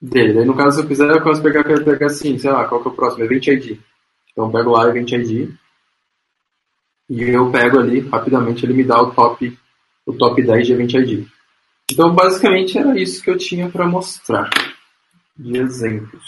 dele. 0.01 0.35
Daí, 0.35 0.45
no 0.45 0.57
caso, 0.57 0.77
se 0.77 0.83
eu 0.83 0.89
quiser, 0.89 1.11
eu 1.11 1.23
posso 1.23 1.43
pegar, 1.43 1.65
pegar 1.65 2.07
assim, 2.07 2.39
sei 2.39 2.51
lá, 2.51 2.67
qual 2.67 2.81
que 2.81 2.89
é 2.89 2.91
o 2.91 2.95
próximo? 2.95 3.25
Event 3.25 3.47
ID. 3.47 3.79
Então, 4.31 4.47
eu 4.47 4.51
pego 4.51 4.71
lá 4.71 4.89
Event 4.89 5.13
ID, 5.13 5.51
e 7.09 7.23
eu 7.25 7.51
pego 7.51 7.79
ali, 7.79 8.01
rapidamente, 8.01 8.65
ele 8.65 8.73
me 8.73 8.85
dá 8.85 9.01
o 9.01 9.11
top, 9.11 9.59
o 10.07 10.13
top 10.15 10.43
10 10.43 10.67
de 10.67 10.73
Event 10.73 10.95
ID. 10.95 11.27
Então, 11.91 12.15
basicamente, 12.15 12.79
era 12.79 12.99
isso 12.99 13.23
que 13.23 13.31
eu 13.31 13.37
tinha 13.37 13.69
para 13.69 13.87
mostrar 13.87 14.49
de 15.37 15.59
exemplos. 15.59 16.25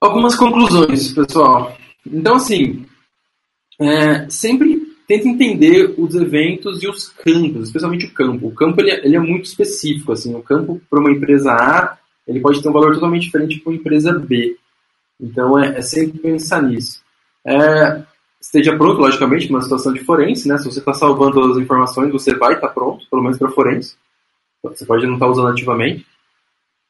Algumas 0.00 0.34
conclusões, 0.34 1.12
pessoal. 1.12 1.76
Então, 2.04 2.36
assim, 2.36 2.86
é, 3.80 4.28
sempre 4.28 4.77
tenta 5.08 5.26
entender 5.26 5.94
os 5.96 6.14
eventos 6.14 6.82
e 6.82 6.86
os 6.86 7.08
campos, 7.08 7.64
especialmente 7.64 8.04
o 8.04 8.12
campo. 8.12 8.48
O 8.48 8.54
campo 8.54 8.80
ele 8.82 8.90
é, 8.90 9.06
ele 9.06 9.16
é 9.16 9.18
muito 9.18 9.46
específico. 9.46 10.12
Assim, 10.12 10.34
o 10.34 10.42
campo 10.42 10.80
para 10.88 11.00
uma 11.00 11.10
empresa 11.10 11.52
A 11.52 11.96
ele 12.26 12.40
pode 12.40 12.62
ter 12.62 12.68
um 12.68 12.72
valor 12.72 12.92
totalmente 12.92 13.22
diferente 13.22 13.58
para 13.58 13.70
uma 13.70 13.76
empresa 13.78 14.12
B. 14.12 14.54
Então, 15.18 15.58
é, 15.58 15.78
é 15.78 15.80
sempre 15.80 16.18
pensar 16.18 16.62
nisso. 16.62 17.02
É, 17.42 18.02
esteja 18.38 18.76
pronto, 18.76 19.00
logicamente, 19.00 19.48
uma 19.48 19.62
situação 19.62 19.94
de 19.94 20.04
forense, 20.04 20.46
né? 20.46 20.58
Se 20.58 20.66
você 20.66 20.78
está 20.78 20.92
salvando 20.92 21.40
as 21.40 21.56
informações, 21.56 22.12
você 22.12 22.34
vai 22.34 22.52
estar 22.52 22.68
tá 22.68 22.74
pronto, 22.74 23.06
pelo 23.10 23.22
menos 23.22 23.38
para 23.38 23.50
forense. 23.50 23.96
Você 24.62 24.84
pode 24.84 25.06
não 25.06 25.14
estar 25.14 25.24
tá 25.24 25.32
usando 25.32 25.48
ativamente. 25.48 26.06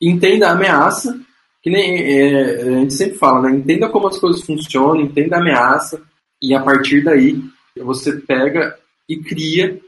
Entenda 0.02 0.48
a 0.48 0.52
ameaça, 0.52 1.20
que 1.62 1.70
nem 1.70 1.96
é, 1.96 2.62
a 2.62 2.80
gente 2.80 2.94
sempre 2.94 3.16
fala, 3.16 3.42
né? 3.42 3.56
Entenda 3.56 3.88
como 3.88 4.08
as 4.08 4.18
coisas 4.18 4.42
funcionam, 4.42 5.00
entenda 5.02 5.36
a 5.36 5.40
ameaça, 5.40 6.02
e 6.42 6.52
a 6.52 6.60
partir 6.60 7.04
daí 7.04 7.40
você 7.78 8.12
pega 8.12 8.78
e 9.08 9.16
cria 9.16 9.80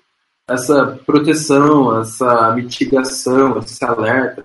essa 0.49 0.99
proteção, 1.07 2.01
essa 2.01 2.53
mitigação, 2.55 3.59
esse 3.59 3.85
alerta. 3.85 4.45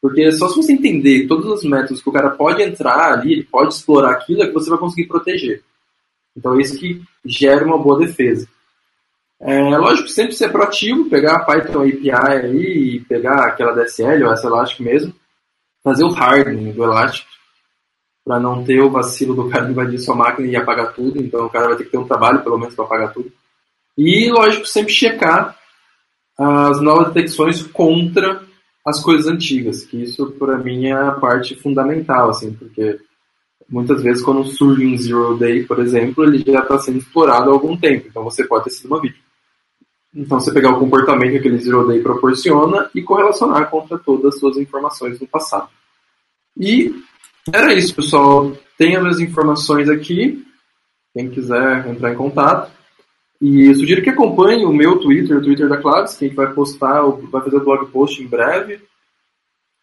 Porque 0.00 0.32
só 0.32 0.48
se 0.48 0.56
você 0.56 0.72
entender 0.72 1.26
todos 1.28 1.46
os 1.46 1.64
métodos 1.64 2.02
que 2.02 2.08
o 2.08 2.12
cara 2.12 2.30
pode 2.30 2.62
entrar 2.62 3.12
ali, 3.12 3.32
ele 3.32 3.44
pode 3.44 3.74
explorar 3.74 4.12
aquilo, 4.12 4.42
é 4.42 4.46
que 4.46 4.52
você 4.52 4.70
vai 4.70 4.78
conseguir 4.78 5.06
proteger. 5.06 5.62
Então, 6.36 6.58
isso 6.58 6.78
que 6.78 7.02
gera 7.24 7.64
uma 7.64 7.78
boa 7.78 7.98
defesa. 7.98 8.48
É 9.40 9.76
lógico, 9.76 10.08
sempre 10.08 10.34
ser 10.34 10.50
proativo, 10.50 11.10
pegar 11.10 11.36
a 11.36 11.44
Python 11.44 11.82
API 11.82 12.10
aí 12.10 12.96
e 12.96 13.00
pegar 13.00 13.46
aquela 13.46 13.72
DSL 13.72 14.24
ou 14.24 14.32
essa 14.32 14.46
Elastic 14.46 14.80
mesmo, 14.80 15.14
fazer 15.82 16.04
o 16.04 16.14
hardening 16.14 16.72
do 16.72 16.84
Elastic 16.84 17.26
para 18.24 18.38
não 18.38 18.64
ter 18.64 18.80
o 18.80 18.90
vacilo 18.90 19.34
do 19.34 19.48
cara 19.48 19.70
invadir 19.70 19.98
sua 19.98 20.14
máquina 20.14 20.48
e 20.48 20.56
apagar 20.56 20.94
tudo. 20.94 21.20
Então, 21.20 21.46
o 21.46 21.50
cara 21.50 21.68
vai 21.68 21.76
ter 21.76 21.84
que 21.84 21.90
ter 21.90 21.98
um 21.98 22.06
trabalho, 22.06 22.42
pelo 22.42 22.58
menos, 22.58 22.74
para 22.74 22.84
apagar 22.84 23.12
tudo. 23.12 23.30
E, 23.96 24.30
lógico, 24.30 24.66
sempre 24.66 24.92
checar 24.92 25.56
as 26.38 26.80
novas 26.80 27.12
detecções 27.12 27.62
contra 27.62 28.42
as 28.86 29.02
coisas 29.02 29.26
antigas, 29.26 29.84
que 29.84 30.02
isso, 30.02 30.32
para 30.32 30.58
mim, 30.58 30.86
é 30.86 30.92
a 30.92 31.12
parte 31.12 31.54
fundamental, 31.54 32.30
assim, 32.30 32.52
porque 32.52 32.98
muitas 33.68 34.02
vezes 34.02 34.22
quando 34.22 34.44
surge 34.44 34.84
um 34.84 34.96
zero 34.96 35.36
day, 35.36 35.64
por 35.64 35.78
exemplo, 35.78 36.24
ele 36.24 36.38
já 36.38 36.60
está 36.60 36.78
sendo 36.78 36.98
explorado 36.98 37.50
há 37.50 37.52
algum 37.52 37.76
tempo, 37.76 38.08
então 38.08 38.24
você 38.24 38.44
pode 38.44 38.64
ter 38.64 38.70
sido 38.70 38.88
uma 38.88 39.00
vítima. 39.00 39.22
Então 40.14 40.38
você 40.38 40.52
pegar 40.52 40.72
o 40.72 40.78
comportamento 40.78 41.30
que 41.30 41.38
aquele 41.38 41.58
zero 41.58 41.86
day 41.86 42.02
proporciona 42.02 42.90
e 42.94 43.02
correlacionar 43.02 43.70
contra 43.70 43.98
todas 43.98 44.34
as 44.34 44.40
suas 44.40 44.56
informações 44.58 45.18
do 45.18 45.26
passado. 45.26 45.68
E 46.58 46.94
era 47.50 47.72
isso, 47.72 47.94
pessoal. 47.94 48.52
Tem 48.76 48.96
as 48.96 49.02
minhas 49.02 49.20
informações 49.20 49.88
aqui. 49.88 50.44
Quem 51.14 51.30
quiser 51.30 51.86
entrar 51.88 52.12
em 52.12 52.16
contato. 52.16 52.70
E 53.40 53.74
sugiro 53.74 54.02
que 54.02 54.10
acompanhe 54.10 54.64
o 54.64 54.72
meu 54.72 55.00
Twitter, 55.00 55.36
o 55.36 55.42
Twitter 55.42 55.68
da 55.68 55.76
Claves, 55.76 56.16
que 56.16 56.24
a 56.24 56.28
gente 56.28 56.36
vai 56.36 56.52
postar, 56.52 57.02
vai 57.02 57.42
fazer 57.42 57.56
o 57.56 57.64
blog 57.64 57.90
post 57.90 58.22
em 58.22 58.28
breve. 58.28 58.80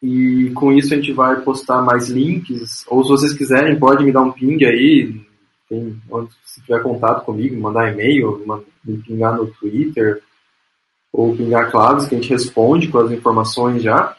E 0.01 0.51
com 0.55 0.71
isso 0.71 0.93
a 0.93 0.97
gente 0.97 1.11
vai 1.11 1.41
postar 1.41 1.81
mais 1.81 2.07
links. 2.07 2.85
Ou 2.87 3.03
se 3.03 3.09
vocês 3.09 3.33
quiserem, 3.33 3.77
pode 3.77 4.05
me 4.05 4.13
dar 4.13 4.21
um 4.21 4.31
ping 4.31 4.63
aí, 4.63 5.21
tem, 5.67 6.01
se 6.45 6.61
tiver 6.61 6.81
contato 6.81 7.25
comigo, 7.25 7.59
mandar 7.59 7.91
e-mail, 7.91 8.43
me 8.83 8.97
pingar 8.99 9.35
no 9.35 9.47
Twitter, 9.51 10.23
ou 11.11 11.35
pingar 11.35 11.69
claves 11.69 12.07
que 12.07 12.15
a 12.15 12.17
gente 12.17 12.31
responde 12.31 12.87
com 12.87 12.99
as 12.99 13.11
informações 13.11 13.83
já. 13.83 14.15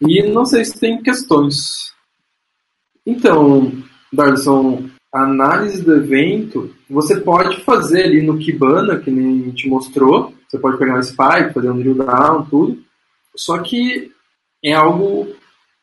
E 0.00 0.22
não 0.24 0.44
sei 0.44 0.64
se 0.64 0.78
tem 0.78 1.02
questões. 1.02 1.93
Então, 3.06 3.72
Darson, 4.12 4.88
análise 5.12 5.82
do 5.82 5.94
evento, 5.94 6.74
você 6.88 7.20
pode 7.20 7.62
fazer 7.62 8.04
ali 8.04 8.22
no 8.22 8.38
Kibana, 8.38 8.98
que 8.98 9.10
nem 9.10 9.42
a 9.42 9.44
gente 9.46 9.68
mostrou. 9.68 10.32
Você 10.48 10.58
pode 10.58 10.78
pegar 10.78 10.98
um 10.98 11.02
spike, 11.02 11.52
fazer 11.52 11.70
um 11.70 11.78
drill 11.78 11.94
down, 11.94 12.46
tudo. 12.46 12.78
Só 13.36 13.58
que 13.58 14.10
é 14.64 14.72
algo 14.72 15.28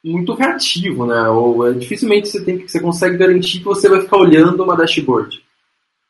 muito 0.04 0.34
reativo, 0.34 1.06
né? 1.06 1.30
Ou 1.30 1.68
é, 1.68 1.74
dificilmente 1.74 2.28
você 2.28 2.44
tem 2.44 2.68
você 2.68 2.80
consegue 2.80 3.18
garantir 3.18 3.60
que 3.60 3.66
você 3.66 3.88
vai 3.88 4.02
ficar 4.02 4.18
olhando 4.18 4.64
uma 4.64 4.76
dashboard. 4.76 5.44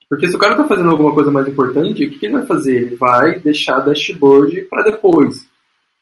Porque 0.09 0.27
se 0.27 0.35
o 0.35 0.39
cara 0.39 0.53
está 0.53 0.67
fazendo 0.67 0.89
alguma 0.89 1.13
coisa 1.13 1.31
mais 1.31 1.47
importante, 1.47 2.05
o 2.05 2.09
que 2.11 2.25
ele 2.25 2.33
vai 2.33 2.45
fazer? 2.45 2.75
Ele 2.75 2.95
vai 2.95 3.39
deixar 3.39 3.77
a 3.77 3.81
dashboard 3.81 4.61
para 4.63 4.83
depois. 4.83 5.47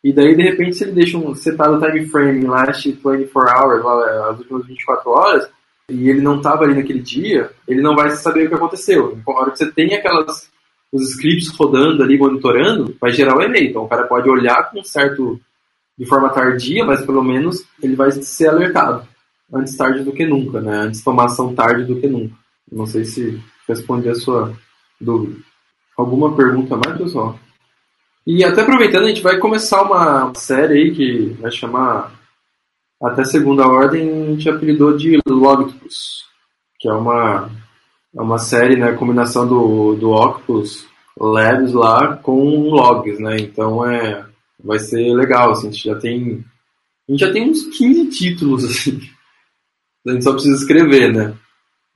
E 0.03 0.13
daí, 0.13 0.35
de 0.35 0.43
repente, 0.43 0.77
se 0.77 0.83
ele 0.83 0.93
deixa 0.93 1.17
um 1.17 1.35
setado 1.35 1.75
o 1.75 1.79
time 1.81 2.05
frame 2.07 2.45
last 2.45 2.89
24 2.89 3.31
hours, 3.35 3.83
lá, 3.83 4.29
as 4.29 4.39
últimas 4.39 4.65
24 4.65 5.11
horas, 5.11 5.49
e 5.89 6.09
ele 6.09 6.21
não 6.21 6.37
estava 6.37 6.63
ali 6.63 6.75
naquele 6.75 6.99
dia, 6.99 7.51
ele 7.67 7.81
não 7.81 7.95
vai 7.95 8.11
saber 8.11 8.45
o 8.45 8.49
que 8.49 8.55
aconteceu. 8.55 9.17
Então, 9.17 9.37
a 9.37 9.41
hora 9.41 9.51
que 9.51 9.57
você 9.57 9.71
tem 9.71 9.93
aquelas 9.93 10.49
os 10.91 11.11
scripts 11.11 11.49
rodando 11.49 12.03
ali, 12.03 12.17
monitorando, 12.17 12.95
vai 12.99 13.11
gerar 13.11 13.37
o 13.37 13.41
e-mail. 13.41 13.69
Então 13.69 13.83
o 13.83 13.87
cara 13.87 14.07
pode 14.07 14.29
olhar 14.29 14.71
com 14.71 14.83
certo 14.83 15.39
de 15.97 16.05
forma 16.05 16.29
tardia, 16.29 16.85
mas 16.85 17.05
pelo 17.05 17.23
menos 17.23 17.63
ele 17.81 17.95
vai 17.95 18.11
ser 18.11 18.47
alertado. 18.47 19.07
Antes 19.53 19.75
tarde 19.75 20.03
do 20.03 20.13
que 20.13 20.25
nunca, 20.25 20.61
né? 20.61 20.77
Antes 20.77 21.03
tomar 21.03 21.25
ação 21.25 21.53
tarde 21.53 21.85
do 21.85 21.99
que 21.99 22.07
nunca. 22.07 22.35
Não 22.71 22.85
sei 22.85 23.03
se 23.03 23.41
respondi 23.67 24.09
a 24.09 24.15
sua 24.15 24.53
dúvida. 24.99 25.39
Alguma 25.97 26.35
pergunta 26.35 26.77
mais, 26.77 26.97
pessoal? 26.97 27.37
E 28.25 28.43
até 28.43 28.61
aproveitando, 28.61 29.05
a 29.05 29.07
gente 29.07 29.21
vai 29.21 29.37
começar 29.37 29.81
uma 29.81 30.33
série 30.35 30.73
aí 30.73 30.95
que 30.95 31.37
vai 31.41 31.51
chamar 31.51 32.11
até 33.01 33.23
segunda 33.23 33.67
ordem, 33.67 34.11
a 34.11 34.25
gente 34.31 34.49
apelidou 34.49 34.95
de 34.95 35.19
Logicus, 35.27 36.25
que 36.79 36.87
é 36.87 36.93
uma, 36.93 37.49
é 38.15 38.21
uma 38.21 38.37
série, 38.37 38.75
né, 38.75 38.91
combinação 38.93 39.47
do, 39.47 39.95
do 39.95 40.11
Octopus 40.11 40.87
Labs 41.19 41.73
lá 41.73 42.15
com 42.15 42.69
logs, 42.69 43.19
né? 43.19 43.37
Então 43.39 43.85
é 43.85 44.25
vai 44.63 44.79
ser 44.79 45.13
legal, 45.13 45.51
assim, 45.51 45.67
a 45.67 45.71
gente 45.71 45.83
já 45.83 45.95
tem 45.95 46.45
a 47.07 47.11
gente 47.11 47.19
já 47.19 47.31
tem 47.31 47.49
uns 47.49 47.63
15 47.77 48.09
títulos 48.09 48.63
assim. 48.63 49.01
A 50.07 50.13
gente 50.13 50.23
só 50.23 50.31
precisa 50.31 50.55
escrever, 50.55 51.13
né? 51.13 51.35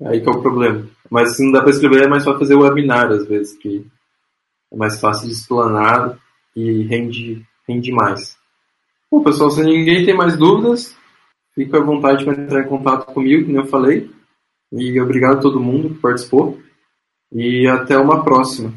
Aí 0.05 0.19
que 0.19 0.27
é 0.27 0.31
o 0.31 0.41
problema. 0.41 0.85
Mas 1.09 1.37
se 1.37 1.43
não 1.43 1.53
dá 1.53 1.61
para 1.61 1.69
escrever, 1.69 2.03
é 2.03 2.07
mais 2.07 2.23
só 2.23 2.37
fazer 2.37 2.53
webinar 2.53 3.09
às 3.09 3.25
vezes, 3.25 3.57
que 3.57 3.87
é 4.73 4.75
mais 4.75 4.99
fácil 4.99 5.27
de 5.27 5.33
explanar 5.33 6.17
e 6.55 6.83
rende, 6.83 7.45
rende 7.67 7.91
mais. 7.91 8.35
Bom, 9.11 9.23
pessoal, 9.23 9.51
se 9.51 9.63
ninguém 9.63 10.03
tem 10.03 10.15
mais 10.17 10.35
dúvidas, 10.35 10.97
fica 11.53 11.77
à 11.77 11.83
vontade 11.83 12.25
para 12.25 12.33
entrar 12.33 12.61
em 12.61 12.67
contato 12.67 13.05
comigo, 13.13 13.45
como 13.45 13.59
eu 13.59 13.65
falei. 13.67 14.09
E 14.71 14.99
obrigado 14.99 15.37
a 15.37 15.41
todo 15.41 15.59
mundo 15.59 15.89
que 15.89 16.01
participou. 16.01 16.59
E 17.31 17.67
até 17.67 17.97
uma 17.97 18.23
próxima. 18.23 18.73